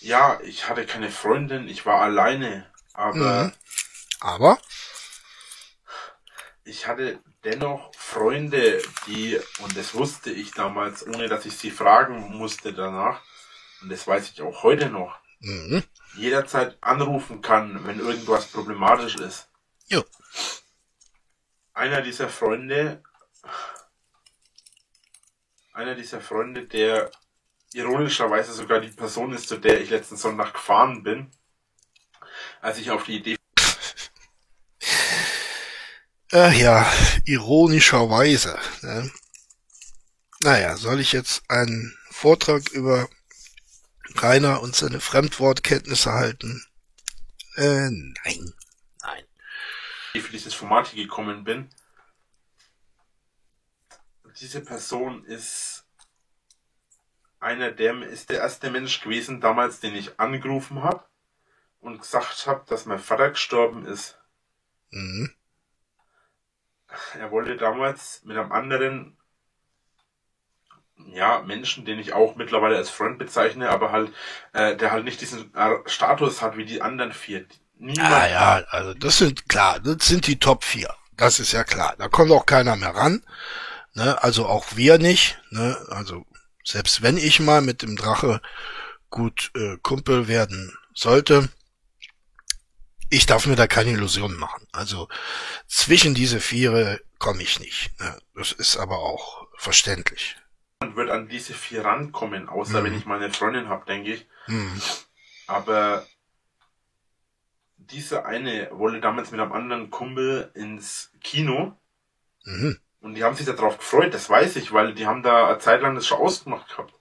ja, 0.00 0.40
ich 0.42 0.68
hatte 0.68 0.86
keine 0.86 1.10
Freundin, 1.10 1.68
ich 1.68 1.84
war 1.84 2.00
alleine, 2.00 2.67
aber. 2.98 3.44
Mhm. 3.44 3.52
Aber? 4.20 4.58
Ich 6.64 6.86
hatte 6.86 7.20
dennoch 7.44 7.94
Freunde, 7.94 8.82
die, 9.06 9.40
und 9.60 9.76
das 9.76 9.94
wusste 9.94 10.30
ich 10.30 10.50
damals, 10.50 11.06
ohne 11.06 11.28
dass 11.28 11.46
ich 11.46 11.56
sie 11.56 11.70
fragen 11.70 12.36
musste 12.36 12.74
danach, 12.74 13.22
und 13.80 13.90
das 13.90 14.06
weiß 14.06 14.32
ich 14.32 14.42
auch 14.42 14.64
heute 14.64 14.90
noch, 14.90 15.18
mhm. 15.40 15.82
jederzeit 16.16 16.76
anrufen 16.80 17.40
kann, 17.40 17.86
wenn 17.86 18.00
irgendwas 18.00 18.48
problematisch 18.48 19.16
ist. 19.16 19.48
Jo. 19.86 20.04
Einer 21.72 22.02
dieser 22.02 22.28
Freunde, 22.28 23.02
einer 25.72 25.94
dieser 25.94 26.20
Freunde, 26.20 26.66
der 26.66 27.12
ironischerweise 27.72 28.52
sogar 28.52 28.80
die 28.80 28.88
Person 28.88 29.32
ist, 29.32 29.48
zu 29.48 29.58
der 29.58 29.80
ich 29.80 29.90
letzten 29.90 30.16
Sonntag 30.16 30.54
gefahren 30.54 31.04
bin, 31.04 31.30
als 32.60 32.78
ich 32.78 32.90
auf 32.90 33.04
die 33.04 33.16
Idee 33.16 33.38
äh, 36.32 36.60
ja, 36.60 36.90
ironischerweise. 37.24 38.58
Ne? 38.82 39.10
Naja, 40.40 40.76
soll 40.76 41.00
ich 41.00 41.12
jetzt 41.12 41.42
einen 41.48 41.96
Vortrag 42.10 42.68
über 42.70 43.08
Rainer 44.16 44.60
und 44.62 44.76
seine 44.76 45.00
Fremdwortkenntnisse 45.00 46.12
halten? 46.12 46.64
Äh, 47.56 47.90
nein. 47.90 48.54
Nein. 49.02 49.24
Ich 50.12 50.22
für 50.22 50.32
dieses 50.32 50.54
Format 50.54 50.88
hier 50.88 51.04
gekommen 51.04 51.44
bin. 51.44 51.70
Diese 54.38 54.60
Person 54.60 55.24
ist 55.24 55.84
einer 57.40 57.72
der 57.72 58.02
ist 58.02 58.30
der 58.30 58.38
erste 58.38 58.70
Mensch 58.70 59.00
gewesen 59.00 59.40
damals, 59.40 59.80
den 59.80 59.94
ich 59.94 60.20
angerufen 60.20 60.82
habe 60.82 61.07
und 61.88 62.00
gesagt 62.00 62.46
habe, 62.46 62.64
dass 62.68 62.86
mein 62.86 62.98
Vater 62.98 63.30
gestorben 63.30 63.86
ist. 63.86 64.18
Mhm. 64.90 65.32
Er 67.18 67.30
wollte 67.30 67.56
damals 67.56 68.22
mit 68.24 68.36
einem 68.36 68.52
anderen 68.52 69.16
ja, 71.12 71.42
Menschen, 71.42 71.84
den 71.84 71.98
ich 71.98 72.12
auch 72.12 72.36
mittlerweile 72.36 72.76
als 72.76 72.90
Freund 72.90 73.18
bezeichne, 73.18 73.68
aber 73.70 73.92
halt, 73.92 74.12
äh, 74.52 74.76
der 74.76 74.90
halt 74.90 75.04
nicht 75.04 75.20
diesen 75.20 75.54
äh, 75.54 75.76
Status 75.86 76.42
hat 76.42 76.56
wie 76.56 76.64
die 76.64 76.82
anderen 76.82 77.12
vier. 77.12 77.46
Niemand 77.78 78.10
ah 78.10 78.28
ja, 78.28 78.64
also 78.70 78.94
das 78.94 79.18
sind 79.18 79.48
klar, 79.48 79.78
das 79.80 80.06
sind 80.06 80.26
die 80.26 80.38
Top 80.38 80.64
vier. 80.64 80.92
Das 81.16 81.40
ist 81.40 81.52
ja 81.52 81.64
klar. 81.64 81.94
Da 81.98 82.08
kommt 82.08 82.30
auch 82.32 82.46
keiner 82.46 82.76
mehr 82.76 82.94
ran. 82.94 83.22
Ne? 83.94 84.20
Also 84.22 84.46
auch 84.46 84.76
wir 84.76 84.98
nicht. 84.98 85.38
Ne? 85.50 85.76
Also 85.90 86.24
selbst 86.64 87.02
wenn 87.02 87.16
ich 87.16 87.40
mal 87.40 87.60
mit 87.60 87.82
dem 87.82 87.96
Drache 87.96 88.40
gut 89.10 89.50
äh, 89.54 89.76
Kumpel 89.82 90.28
werden 90.28 90.76
sollte, 90.94 91.48
ich 93.10 93.26
darf 93.26 93.46
mir 93.46 93.56
da 93.56 93.66
keine 93.66 93.90
Illusionen 93.90 94.36
machen. 94.36 94.66
Also 94.72 95.08
zwischen 95.66 96.14
diese 96.14 96.40
Viere 96.40 97.00
komme 97.18 97.42
ich 97.42 97.60
nicht. 97.60 97.98
Ne? 98.00 98.18
Das 98.34 98.52
ist 98.52 98.76
aber 98.76 98.98
auch 98.98 99.46
verständlich. 99.56 100.36
Man 100.80 100.94
wird 100.96 101.10
an 101.10 101.28
diese 101.28 101.54
vier 101.54 101.84
rankommen, 101.84 102.48
außer 102.48 102.80
mhm. 102.80 102.84
wenn 102.84 102.98
ich 102.98 103.06
meine 103.06 103.32
Freundin 103.32 103.68
habe, 103.68 103.84
denke 103.86 104.14
ich. 104.14 104.26
Mhm. 104.46 104.80
Aber 105.46 106.06
dieser 107.76 108.26
eine 108.26 108.68
wollte 108.72 109.00
damals 109.00 109.30
mit 109.30 109.40
einem 109.40 109.52
anderen 109.52 109.90
Kumpel 109.90 110.50
ins 110.54 111.10
Kino. 111.20 111.76
Mhm. 112.44 112.78
Und 113.00 113.14
die 113.14 113.24
haben 113.24 113.34
sich 113.34 113.46
darauf 113.46 113.78
gefreut, 113.78 114.12
das 114.12 114.28
weiß 114.28 114.56
ich, 114.56 114.72
weil 114.72 114.94
die 114.94 115.06
haben 115.06 115.22
da 115.22 115.48
eine 115.48 115.58
Zeit 115.58 115.82
lang 115.82 115.94
das 115.94 116.06
schon 116.06 116.18
ausgemacht 116.18 116.68
gehabt. 116.68 116.94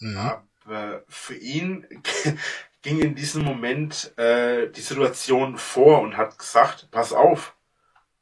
Mhm. 0.00 0.32
Aber 0.64 1.04
für 1.08 1.36
ihn 1.36 1.86
ging 2.82 3.00
in 3.00 3.14
diesem 3.14 3.44
Moment 3.44 4.16
äh, 4.18 4.68
die 4.70 4.80
Situation 4.80 5.56
vor 5.56 6.00
und 6.00 6.16
hat 6.16 6.38
gesagt, 6.38 6.88
pass 6.90 7.12
auf, 7.12 7.54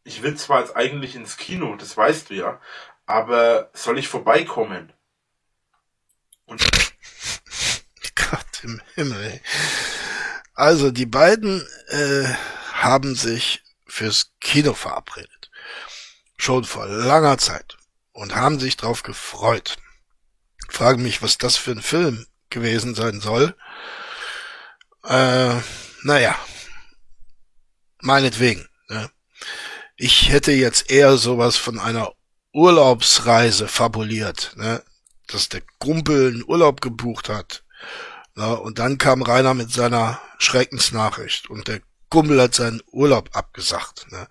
ich 0.04 0.22
will 0.22 0.36
zwar 0.36 0.60
jetzt 0.60 0.76
eigentlich 0.76 1.16
ins 1.16 1.36
Kino, 1.36 1.76
das 1.76 1.96
weißt 1.96 2.30
du 2.30 2.34
ja, 2.34 2.60
aber 3.06 3.70
soll 3.72 3.98
ich 3.98 4.08
vorbeikommen? 4.08 4.92
Und 6.46 6.62
Gott 8.14 8.62
im 8.62 8.80
Himmel. 8.94 9.40
Also 10.54 10.90
die 10.90 11.06
beiden 11.06 11.66
äh, 11.88 12.24
haben 12.74 13.14
sich 13.14 13.62
fürs 13.86 14.32
Kino 14.40 14.74
verabredet 14.74 15.40
schon 16.40 16.64
vor 16.64 16.86
langer 16.86 17.38
Zeit 17.38 17.76
und 18.12 18.34
haben 18.34 18.58
sich 18.58 18.76
drauf 18.76 19.02
gefreut. 19.02 19.76
Fragen 20.68 21.02
mich, 21.02 21.22
was 21.22 21.38
das 21.38 21.56
für 21.56 21.72
ein 21.72 21.82
Film 21.82 22.26
gewesen 22.48 22.94
sein 22.94 23.20
soll. 23.20 23.54
Äh, 25.04 25.56
naja, 26.02 26.36
meinetwegen. 28.00 28.68
Ne? 28.88 29.10
Ich 29.96 30.30
hätte 30.30 30.52
jetzt 30.52 30.90
eher 30.90 31.16
sowas 31.16 31.56
von 31.56 31.78
einer 31.78 32.12
Urlaubsreise 32.52 33.68
fabuliert, 33.68 34.52
ne? 34.56 34.82
dass 35.26 35.48
der 35.48 35.62
Kumpel 35.78 36.28
einen 36.28 36.44
Urlaub 36.44 36.80
gebucht 36.80 37.28
hat. 37.28 37.64
Ne? 38.34 38.58
Und 38.58 38.78
dann 38.78 38.98
kam 38.98 39.22
Rainer 39.22 39.54
mit 39.54 39.72
seiner 39.72 40.20
Schreckensnachricht 40.38 41.48
und 41.48 41.68
der 41.68 41.80
Kumpel 42.08 42.40
hat 42.40 42.54
seinen 42.54 42.82
Urlaub 42.90 43.30
abgesagt. 43.32 44.10
Ne? 44.10 44.26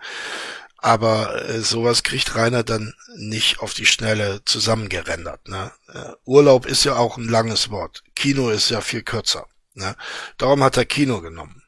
Aber 0.77 1.47
äh, 1.49 1.61
sowas 1.61 2.03
kriegt 2.03 2.35
Rainer 2.35 2.63
dann 2.63 2.93
nicht 3.15 3.59
auf 3.59 3.73
die 3.73 3.85
Schnelle 3.85 4.43
zusammengerendert. 4.45 5.47
Ne? 5.47 5.71
Äh, 5.93 6.13
Urlaub 6.25 6.65
ist 6.65 6.83
ja 6.83 6.95
auch 6.95 7.17
ein 7.17 7.27
langes 7.27 7.69
Wort. 7.69 8.03
Kino 8.15 8.49
ist 8.49 8.69
ja 8.69 8.81
viel 8.81 9.03
kürzer. 9.03 9.47
Ne? 9.79 9.95
Darum 10.37 10.63
hat 10.63 10.77
er 10.77 10.85
Kino 10.85 11.21
genommen. 11.21 11.63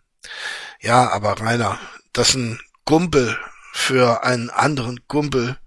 Ja, 0.80 1.10
aber 1.10 1.40
Rainer, 1.40 1.80
dass 2.14 2.36
ein 2.36 2.60
Kumpel 2.86 3.38
für 3.74 4.24
einen 4.24 4.50
anderen 4.50 5.08
Kumpel 5.08 5.58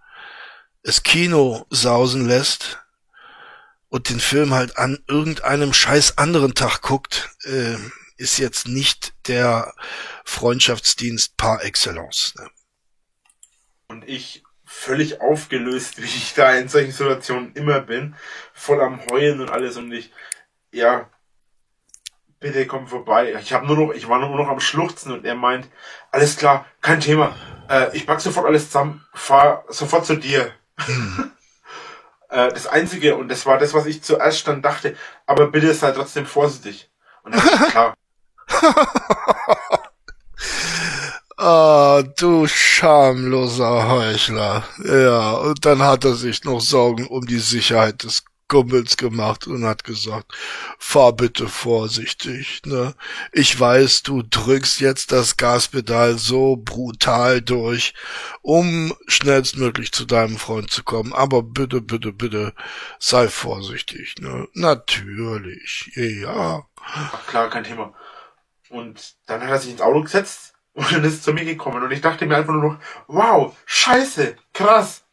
es 0.83 1.03
Kino 1.03 1.67
sausen 1.71 2.27
lässt 2.27 2.81
und 3.89 4.11
den 4.11 4.21
Film 4.21 4.55
halt 4.55 4.77
an 4.77 5.03
irgendeinem 5.09 5.73
scheiß 5.73 6.19
anderen 6.19 6.55
Tag 6.55 6.83
guckt, 6.83 7.31
äh, 7.45 7.77
ist 8.17 8.39
jetzt 8.39 8.69
nicht 8.69 9.15
der 9.27 9.75
Freundschaftsdienst 10.25 11.37
par 11.37 11.65
excellence. 11.65 12.35
Ne? 12.37 12.49
und 13.95 14.09
ich 14.09 14.43
völlig 14.65 15.21
aufgelöst, 15.21 15.99
wie 16.03 16.05
ich 16.05 16.35
da 16.35 16.55
in 16.55 16.69
solchen 16.69 16.93
Situationen 16.93 17.53
immer 17.55 17.81
bin, 17.81 18.15
voll 18.53 18.81
am 18.81 19.05
Heulen 19.07 19.41
und 19.41 19.51
alles 19.51 19.77
und 19.77 19.93
ich, 19.93 20.13
ja, 20.73 21.11
bitte 22.45 22.67
komm 22.67 22.87
vorbei. 22.87 23.35
Ich 23.41 23.55
habe 23.55 23.67
nur 23.67 23.77
noch, 23.77 23.95
ich 23.95 24.07
war 24.07 24.19
nur 24.19 24.37
noch 24.37 24.49
am 24.49 24.61
Schluchzen 24.61 25.11
und 25.13 25.25
er 25.25 25.35
meint, 25.35 25.67
alles 26.11 26.37
klar, 26.37 26.67
kein 26.83 27.01
Thema, 27.01 27.35
äh, 27.71 27.97
ich 27.97 28.07
pack 28.07 28.21
sofort 28.21 28.45
alles 28.47 28.67
zusammen, 28.67 29.03
fahr 29.15 29.65
sofort 29.69 30.05
zu 30.05 30.17
dir. 30.17 30.53
äh, 32.29 32.51
das 32.51 32.67
Einzige, 32.67 33.17
und 33.17 33.29
das 33.29 33.47
war 33.47 33.57
das, 33.57 33.73
was 33.73 33.87
ich 33.87 34.03
zuerst 34.03 34.47
dann 34.47 34.61
dachte, 34.61 34.95
aber 35.25 35.47
bitte 35.47 35.73
sei 35.73 35.93
trotzdem 35.93 36.27
vorsichtig. 36.27 36.91
Und 37.23 37.35
das 37.35 37.45
ist 37.45 37.71
klar. 37.71 37.95
Ah, 41.37 42.03
du 42.17 42.47
schamloser 42.47 43.89
Heuchler. 43.89 44.63
Ja, 44.85 45.33
und 45.33 45.67
dann 45.67 45.83
hat 45.83 46.05
er 46.05 46.15
sich 46.15 46.45
noch 46.45 46.61
Sorgen 46.61 47.09
um 47.09 47.27
die 47.27 47.41
Sicherheit 47.41 48.05
des 48.05 48.25
Kumpels 48.49 48.97
gemacht 48.97 49.47
und 49.47 49.65
hat 49.65 49.85
gesagt, 49.85 50.33
fahr 50.79 51.13
bitte 51.13 51.49
vorsichtig, 51.49 52.63
ne? 52.65 52.95
Ich 53.33 53.59
weiß, 53.59 54.03
du 54.03 54.23
drückst 54.23 54.81
jetzt 54.81 55.13
das 55.13 55.37
Gaspedal 55.37 56.19
so 56.19 56.57
brutal 56.57 57.41
durch, 57.41 57.95
um 58.43 58.95
schnellstmöglich 59.07 59.93
zu 59.93 60.05
deinem 60.05 60.37
Freund 60.37 60.71
zu 60.71 60.83
kommen, 60.85 61.13
aber 61.13 61.43
bitte, 61.43 61.81
bitte, 61.81 62.13
bitte, 62.13 62.55
sei 62.99 63.29
vorsichtig, 63.29 64.17
ne? 64.21 64.49
Natürlich, 64.55 65.91
ja. 65.95 66.67
Ach, 66.81 67.27
klar, 67.27 67.51
kein 67.51 67.65
Thema. 67.65 67.95
Und 68.69 69.15
dann 69.27 69.43
hat 69.43 69.51
er 69.51 69.59
sich 69.59 69.71
ins 69.71 69.81
Auto 69.81 70.03
gesetzt, 70.03 70.55
und 70.75 70.93
dann 70.93 71.05
ist 71.05 71.25
zu 71.25 71.33
mir 71.33 71.45
gekommen 71.45 71.83
und 71.83 71.91
ich 71.93 72.01
dachte 72.01 72.27
mir 72.27 72.37
einfach 72.37 72.53
nur 72.53 72.73
noch, 72.73 72.79
wow, 73.07 73.57
scheiße, 73.65 74.37
krass. 74.53 75.04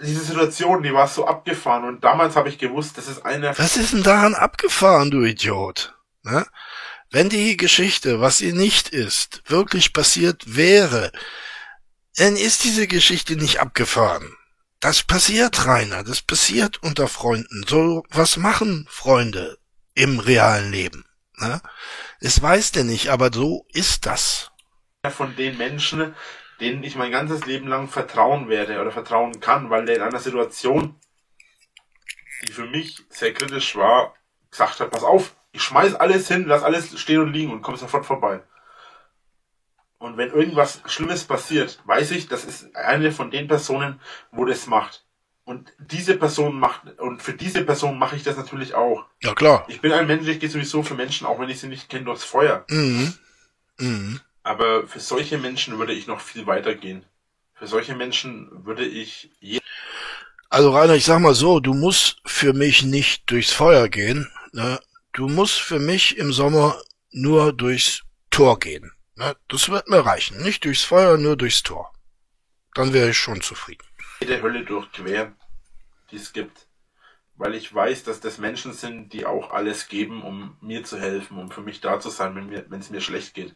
Diese 0.00 0.24
Situation, 0.24 0.82
die 0.82 0.92
war 0.92 1.08
so 1.08 1.26
abgefahren 1.26 1.84
und 1.84 2.04
damals 2.04 2.36
habe 2.36 2.48
ich 2.48 2.58
gewusst, 2.58 2.96
das 2.98 3.08
ist 3.08 3.24
eine... 3.24 3.58
Was 3.58 3.76
ist 3.76 3.92
denn 3.92 4.04
daran 4.04 4.34
abgefahren, 4.34 5.10
du 5.10 5.24
Idiot? 5.24 5.94
Ne? 6.22 6.46
Wenn 7.10 7.28
die 7.28 7.56
Geschichte, 7.56 8.20
was 8.20 8.38
sie 8.38 8.52
nicht 8.52 8.90
ist, 8.90 9.42
wirklich 9.46 9.92
passiert 9.92 10.56
wäre, 10.56 11.10
dann 12.16 12.36
ist 12.36 12.64
diese 12.64 12.86
Geschichte 12.86 13.36
nicht 13.36 13.60
abgefahren. 13.60 14.36
Das 14.80 15.02
passiert, 15.02 15.66
Rainer, 15.66 16.04
das 16.04 16.22
passiert 16.22 16.82
unter 16.82 17.08
Freunden. 17.08 17.64
So 17.66 18.04
was 18.10 18.36
machen 18.36 18.86
Freunde 18.88 19.58
im 19.94 20.20
realen 20.20 20.70
Leben. 20.70 21.04
Ne? 21.38 21.60
Es 22.20 22.40
weiß 22.40 22.72
der 22.72 22.84
nicht, 22.84 23.08
aber 23.08 23.30
so 23.32 23.66
ist 23.72 24.06
das. 24.06 24.50
Von 25.10 25.34
den 25.36 25.56
Menschen, 25.56 26.14
denen 26.60 26.82
ich 26.82 26.96
mein 26.96 27.12
ganzes 27.12 27.46
Leben 27.46 27.68
lang 27.68 27.88
vertrauen 27.88 28.48
werde 28.48 28.80
oder 28.80 28.90
vertrauen 28.90 29.40
kann, 29.40 29.70
weil 29.70 29.84
der 29.84 29.96
in 29.96 30.02
einer 30.02 30.18
Situation, 30.18 30.94
die 32.46 32.52
für 32.52 32.66
mich 32.66 33.04
sehr 33.08 33.32
kritisch 33.32 33.76
war, 33.76 34.14
gesagt 34.50 34.80
hat, 34.80 34.90
pass 34.90 35.04
auf, 35.04 35.34
ich 35.52 35.62
schmeiß 35.62 35.94
alles 35.94 36.28
hin, 36.28 36.44
lass 36.46 36.62
alles 36.62 36.98
stehen 36.98 37.20
und 37.20 37.32
liegen 37.32 37.52
und 37.52 37.62
komm 37.62 37.76
sofort 37.76 38.06
vorbei. 38.06 38.42
Und 39.98 40.16
wenn 40.16 40.30
irgendwas 40.30 40.80
Schlimmes 40.86 41.24
passiert, 41.24 41.80
weiß 41.84 42.12
ich, 42.12 42.28
das 42.28 42.44
ist 42.44 42.74
eine 42.76 43.10
von 43.10 43.30
den 43.30 43.48
Personen, 43.48 44.00
wo 44.30 44.44
das 44.44 44.66
macht. 44.66 45.04
Und 45.44 45.72
diese 45.78 46.16
Person 46.16 46.60
macht, 46.60 47.00
und 47.00 47.22
für 47.22 47.32
diese 47.32 47.64
Person 47.64 47.98
mache 47.98 48.16
ich 48.16 48.22
das 48.22 48.36
natürlich 48.36 48.74
auch. 48.74 49.06
Ja, 49.22 49.34
klar. 49.34 49.64
Ich 49.68 49.80
bin 49.80 49.92
ein 49.92 50.06
Mensch, 50.06 50.28
ich 50.28 50.38
gehe 50.38 50.50
sowieso 50.50 50.82
für 50.82 50.94
Menschen, 50.94 51.26
auch 51.26 51.40
wenn 51.40 51.48
ich 51.48 51.58
sie 51.58 51.68
nicht 51.68 51.88
kenne, 51.88 52.04
durchs 52.04 52.22
Feuer. 52.22 52.64
Mhm. 52.68 53.14
Mhm. 53.78 54.20
Aber 54.48 54.86
für 54.86 55.00
solche 55.00 55.36
Menschen 55.36 55.78
würde 55.78 55.92
ich 55.92 56.06
noch 56.06 56.22
viel 56.22 56.46
weiter 56.46 56.74
gehen. 56.74 57.04
Für 57.52 57.66
solche 57.66 57.94
Menschen 57.94 58.64
würde 58.64 58.86
ich 58.86 59.30
je 59.40 59.60
Also 60.48 60.70
Rainer, 60.70 60.94
ich 60.94 61.04
sag 61.04 61.20
mal 61.20 61.34
so, 61.34 61.60
du 61.60 61.74
musst 61.74 62.22
für 62.24 62.54
mich 62.54 62.82
nicht 62.82 63.30
durchs 63.30 63.52
Feuer 63.52 63.90
gehen. 63.90 64.26
Ne? 64.52 64.80
Du 65.12 65.28
musst 65.28 65.60
für 65.60 65.78
mich 65.78 66.16
im 66.16 66.32
Sommer 66.32 66.80
nur 67.10 67.52
durchs 67.52 68.04
Tor 68.30 68.58
gehen. 68.58 68.90
Ne? 69.16 69.36
Das 69.48 69.68
wird 69.68 69.90
mir 69.90 70.06
reichen. 70.06 70.40
Nicht 70.40 70.64
durchs 70.64 70.82
Feuer, 70.82 71.18
nur 71.18 71.36
durchs 71.36 71.62
Tor. 71.62 71.92
Dann 72.72 72.94
wäre 72.94 73.10
ich 73.10 73.18
schon 73.18 73.42
zufrieden. 73.42 73.84
jede 74.22 74.40
Hölle 74.40 74.64
durchqueren, 74.64 75.36
die 76.10 76.16
es 76.16 76.32
gibt. 76.32 76.66
Weil 77.36 77.54
ich 77.54 77.74
weiß, 77.74 78.02
dass 78.04 78.20
das 78.20 78.38
Menschen 78.38 78.72
sind, 78.72 79.12
die 79.12 79.26
auch 79.26 79.50
alles 79.50 79.88
geben, 79.88 80.22
um 80.22 80.56
mir 80.62 80.84
zu 80.84 80.98
helfen, 80.98 81.36
um 81.38 81.50
für 81.50 81.60
mich 81.60 81.82
da 81.82 82.00
zu 82.00 82.08
sein, 82.08 82.50
wenn 82.50 82.80
es 82.80 82.88
mir 82.88 83.02
schlecht 83.02 83.34
geht. 83.34 83.54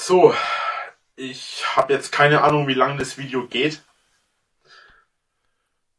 So, 0.00 0.32
ich 1.16 1.64
habe 1.74 1.92
jetzt 1.92 2.12
keine 2.12 2.42
Ahnung, 2.42 2.68
wie 2.68 2.74
lang 2.74 2.98
das 2.98 3.18
Video 3.18 3.48
geht. 3.48 3.82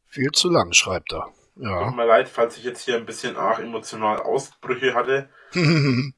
Viel 0.07 0.31
zu 0.31 0.49
lang, 0.49 0.71
schreibt 0.71 1.11
er. 1.11 1.25
Tut 1.55 1.63
Ja. 1.65 1.91
mir 1.91 2.05
leid, 2.05 2.29
falls 2.29 2.55
ich 2.57 2.63
jetzt 2.63 2.85
hier 2.85 2.95
ein 2.95 3.05
bisschen 3.05 3.35
arg 3.35 3.59
emotional 3.59 4.19
Ausbrüche 4.21 4.93
hatte. 4.95 5.29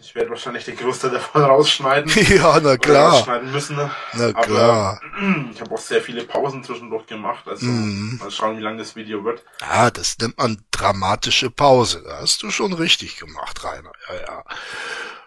Ich 0.00 0.14
werde 0.14 0.28
wahrscheinlich 0.30 0.66
den 0.66 0.76
Großteil 0.76 1.12
davon 1.12 1.42
rausschneiden. 1.42 2.12
ja, 2.36 2.60
na 2.60 2.76
klar. 2.76 3.12
rausschneiden 3.14 3.50
müssen. 3.50 3.76
Na 4.12 4.26
Aber 4.26 4.42
klar. 4.42 5.00
ich 5.50 5.60
habe 5.62 5.74
auch 5.74 5.78
sehr 5.78 6.02
viele 6.02 6.24
Pausen 6.24 6.62
zwischendurch 6.62 7.06
gemacht. 7.06 7.48
Also 7.48 7.64
Mhm. 7.64 8.18
mal 8.18 8.30
schauen, 8.30 8.58
wie 8.58 8.62
lang 8.62 8.76
das 8.76 8.96
Video 8.96 9.24
wird. 9.24 9.42
Ah, 9.62 9.90
das 9.90 10.18
nennt 10.18 10.36
man 10.36 10.62
dramatische 10.70 11.50
Pause. 11.50 12.02
Da 12.06 12.18
hast 12.20 12.42
du 12.42 12.50
schon 12.50 12.74
richtig 12.74 13.16
gemacht, 13.16 13.64
Rainer. 13.64 13.92
Ja, 14.08 14.14
ja. 14.20 14.44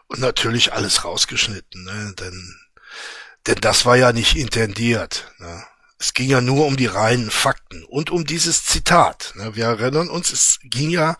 Und 0.08 0.20
natürlich 0.20 0.74
alles 0.74 1.03
rausgeschnitten, 1.03 1.84
ne? 1.84 2.14
Denn, 2.18 2.60
denn 3.45 3.58
das 3.62 3.86
war 3.86 3.97
ja 3.97 4.14
nicht 4.14 4.36
intendiert. 4.36 5.32
Ne? 5.39 5.66
Es 5.99 6.14
ging 6.14 6.30
ja 6.30 6.41
nur 6.41 6.66
um 6.66 6.78
die 6.78 6.86
reinen 6.86 7.32
Fakten 7.32 7.84
und 7.84 8.10
um 8.10 8.26
dieses 8.26 8.64
Zitat. 8.64 9.34
Ne? 9.36 9.55
Wir 9.55 9.66
erinnern 9.66 10.10
uns, 10.10 10.32
es 10.32 10.60
ging 10.64 10.89
ja 10.89 11.18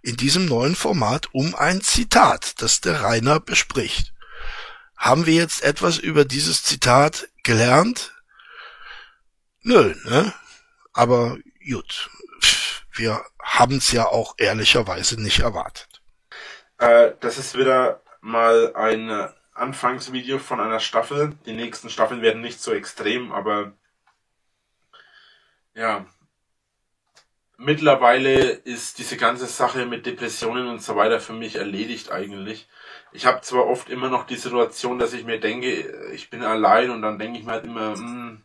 in 0.00 0.16
diesem 0.16 0.46
neuen 0.46 0.76
Format 0.76 1.28
um 1.32 1.54
ein 1.54 1.80
Zitat, 1.80 2.60
das 2.62 2.80
der 2.80 3.02
Rainer 3.02 3.40
bespricht. 3.40 4.12
Haben 4.96 5.26
wir 5.26 5.34
jetzt 5.34 5.62
etwas 5.62 5.98
über 5.98 6.24
dieses 6.24 6.62
Zitat 6.62 7.28
gelernt? 7.42 8.14
Nö, 9.62 9.94
ne? 10.04 10.32
Aber 10.92 11.38
gut, 11.68 12.10
wir 12.92 13.24
haben 13.42 13.78
es 13.78 13.92
ja 13.92 14.06
auch 14.06 14.34
ehrlicherweise 14.38 15.20
nicht 15.20 15.40
erwartet. 15.40 16.02
Äh, 16.78 17.12
das 17.20 17.38
ist 17.38 17.56
wieder 17.56 18.02
mal 18.22 18.74
ein 18.74 19.10
äh, 19.10 19.28
Anfangsvideo 19.52 20.38
von 20.38 20.60
einer 20.60 20.80
Staffel. 20.80 21.36
Die 21.44 21.52
nächsten 21.52 21.90
Staffeln 21.90 22.22
werden 22.22 22.40
nicht 22.40 22.62
so 22.62 22.72
extrem, 22.72 23.32
aber 23.32 23.72
ja. 25.74 26.06
Mittlerweile 27.58 28.50
ist 28.50 28.98
diese 28.98 29.16
ganze 29.16 29.46
Sache 29.46 29.86
mit 29.86 30.06
Depressionen 30.06 30.66
und 30.68 30.82
so 30.82 30.96
weiter 30.96 31.20
für 31.20 31.32
mich 31.32 31.56
erledigt 31.56 32.10
eigentlich. 32.10 32.68
Ich 33.12 33.26
habe 33.26 33.42
zwar 33.42 33.66
oft 33.66 33.88
immer 33.90 34.08
noch 34.08 34.24
die 34.26 34.36
Situation, 34.36 34.98
dass 34.98 35.12
ich 35.12 35.24
mir 35.24 35.38
denke, 35.38 36.10
ich 36.12 36.30
bin 36.30 36.42
allein 36.42 36.90
und 36.90 37.02
dann 37.02 37.18
denke 37.18 37.38
ich 37.38 37.44
mir 37.44 37.52
halt 37.52 37.64
immer, 37.64 37.94
hm, 37.94 38.42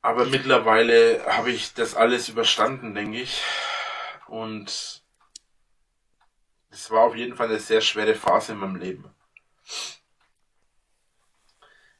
aber 0.00 0.24
mittlerweile 0.26 1.20
habe 1.26 1.50
ich 1.50 1.74
das 1.74 1.94
alles 1.96 2.28
überstanden, 2.28 2.94
denke 2.94 3.20
ich. 3.20 3.42
Und 4.28 5.02
es 6.76 6.90
war 6.90 7.04
auf 7.04 7.16
jeden 7.16 7.34
Fall 7.36 7.48
eine 7.48 7.58
sehr 7.58 7.80
schwere 7.80 8.14
Phase 8.14 8.52
in 8.52 8.58
meinem 8.58 8.76
Leben. 8.76 9.04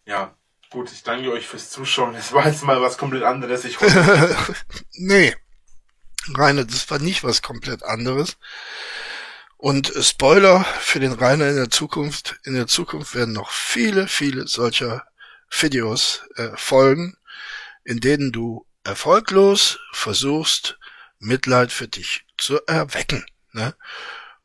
Ja, 0.04 0.36
gut, 0.70 0.92
ich 0.92 1.02
danke 1.02 1.32
euch 1.32 1.46
fürs 1.46 1.70
Zuschauen. 1.70 2.14
Es 2.14 2.32
war 2.32 2.46
jetzt 2.46 2.62
mal 2.62 2.80
was 2.82 2.98
komplett 2.98 3.22
anderes. 3.22 3.64
Ich 3.64 3.80
hoffe, 3.80 4.36
nee, 4.92 5.34
Rainer, 6.34 6.64
das 6.64 6.90
war 6.90 6.98
nicht 6.98 7.24
was 7.24 7.40
komplett 7.40 7.82
anderes. 7.82 8.36
Und 9.56 9.92
Spoiler 9.98 10.62
für 10.64 11.00
den 11.00 11.12
Rainer 11.12 11.48
in 11.48 11.56
der 11.56 11.70
Zukunft. 11.70 12.38
In 12.44 12.54
der 12.54 12.66
Zukunft 12.66 13.14
werden 13.14 13.32
noch 13.32 13.50
viele, 13.50 14.06
viele 14.06 14.46
solcher 14.46 15.06
Videos 15.50 16.22
äh, 16.36 16.50
folgen, 16.56 17.16
in 17.82 18.00
denen 18.00 18.30
du 18.30 18.66
erfolglos 18.84 19.78
versuchst, 19.92 20.78
Mitleid 21.18 21.72
für 21.72 21.88
dich 21.88 22.26
zu 22.36 22.60
erwecken. 22.66 23.24
Ne? 23.52 23.74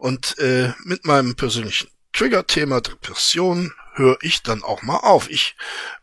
Und 0.01 0.39
äh, 0.39 0.73
mit 0.83 1.05
meinem 1.05 1.35
persönlichen 1.35 1.87
Trigger-Thema 2.13 2.81
Depression 2.81 3.71
höre 3.93 4.17
ich 4.23 4.41
dann 4.41 4.63
auch 4.63 4.81
mal 4.81 4.97
auf. 4.97 5.29
Ich 5.29 5.55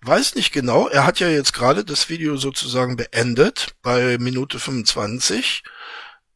weiß 0.02 0.36
nicht 0.36 0.52
genau, 0.52 0.86
er 0.86 1.04
hat 1.04 1.18
ja 1.18 1.28
jetzt 1.28 1.52
gerade 1.52 1.84
das 1.84 2.08
Video 2.08 2.36
sozusagen 2.36 2.94
beendet 2.94 3.74
bei 3.82 4.16
Minute 4.18 4.60
25. 4.60 5.64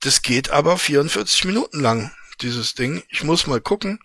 Das 0.00 0.22
geht 0.22 0.50
aber 0.50 0.76
44 0.76 1.44
Minuten 1.44 1.78
lang, 1.78 2.10
dieses 2.40 2.74
Ding. 2.74 3.04
Ich 3.08 3.22
muss 3.22 3.46
mal 3.46 3.60
gucken. 3.60 4.00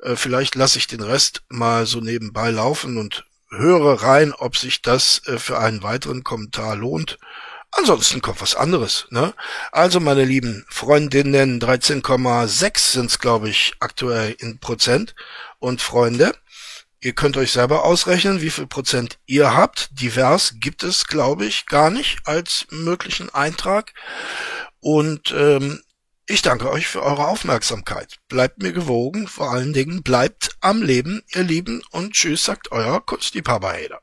Äh, 0.00 0.14
vielleicht 0.14 0.54
lasse 0.54 0.78
ich 0.78 0.86
den 0.86 1.02
Rest 1.02 1.42
mal 1.48 1.86
so 1.86 1.98
nebenbei 1.98 2.50
laufen 2.50 2.98
und 2.98 3.26
höre 3.50 4.00
rein, 4.00 4.32
ob 4.32 4.56
sich 4.56 4.80
das 4.80 5.26
äh, 5.26 5.40
für 5.40 5.58
einen 5.58 5.82
weiteren 5.82 6.22
Kommentar 6.22 6.76
lohnt. 6.76 7.18
Ansonsten 7.78 8.22
kommt 8.22 8.40
was 8.40 8.54
anderes. 8.54 9.06
Ne? 9.10 9.34
Also 9.70 10.00
meine 10.00 10.24
lieben 10.24 10.64
Freundinnen, 10.68 11.60
13,6 11.60 12.78
sind's 12.78 13.18
glaube 13.18 13.48
ich 13.50 13.74
aktuell 13.80 14.34
in 14.38 14.58
Prozent 14.58 15.14
und 15.58 15.82
Freunde. 15.82 16.34
Ihr 17.00 17.12
könnt 17.12 17.36
euch 17.36 17.52
selber 17.52 17.84
ausrechnen, 17.84 18.40
wie 18.40 18.50
viel 18.50 18.66
Prozent 18.66 19.18
ihr 19.26 19.54
habt. 19.54 19.90
Divers 19.92 20.54
gibt 20.58 20.82
es, 20.82 21.06
glaube 21.06 21.44
ich, 21.44 21.66
gar 21.66 21.90
nicht 21.90 22.18
als 22.24 22.66
möglichen 22.70 23.32
Eintrag. 23.32 23.92
Und 24.80 25.32
ähm, 25.36 25.82
ich 26.26 26.42
danke 26.42 26.70
euch 26.70 26.88
für 26.88 27.02
eure 27.02 27.28
Aufmerksamkeit. 27.28 28.16
Bleibt 28.28 28.62
mir 28.62 28.72
gewogen, 28.72 29.28
vor 29.28 29.52
allen 29.52 29.72
Dingen 29.72 30.02
bleibt 30.02 30.56
am 30.60 30.82
Leben, 30.82 31.22
ihr 31.34 31.44
Lieben, 31.44 31.82
und 31.90 32.14
tschüss, 32.14 32.44
sagt 32.44 32.72
euer 32.72 33.04
Kunstliebhaber-Hater. 33.04 34.00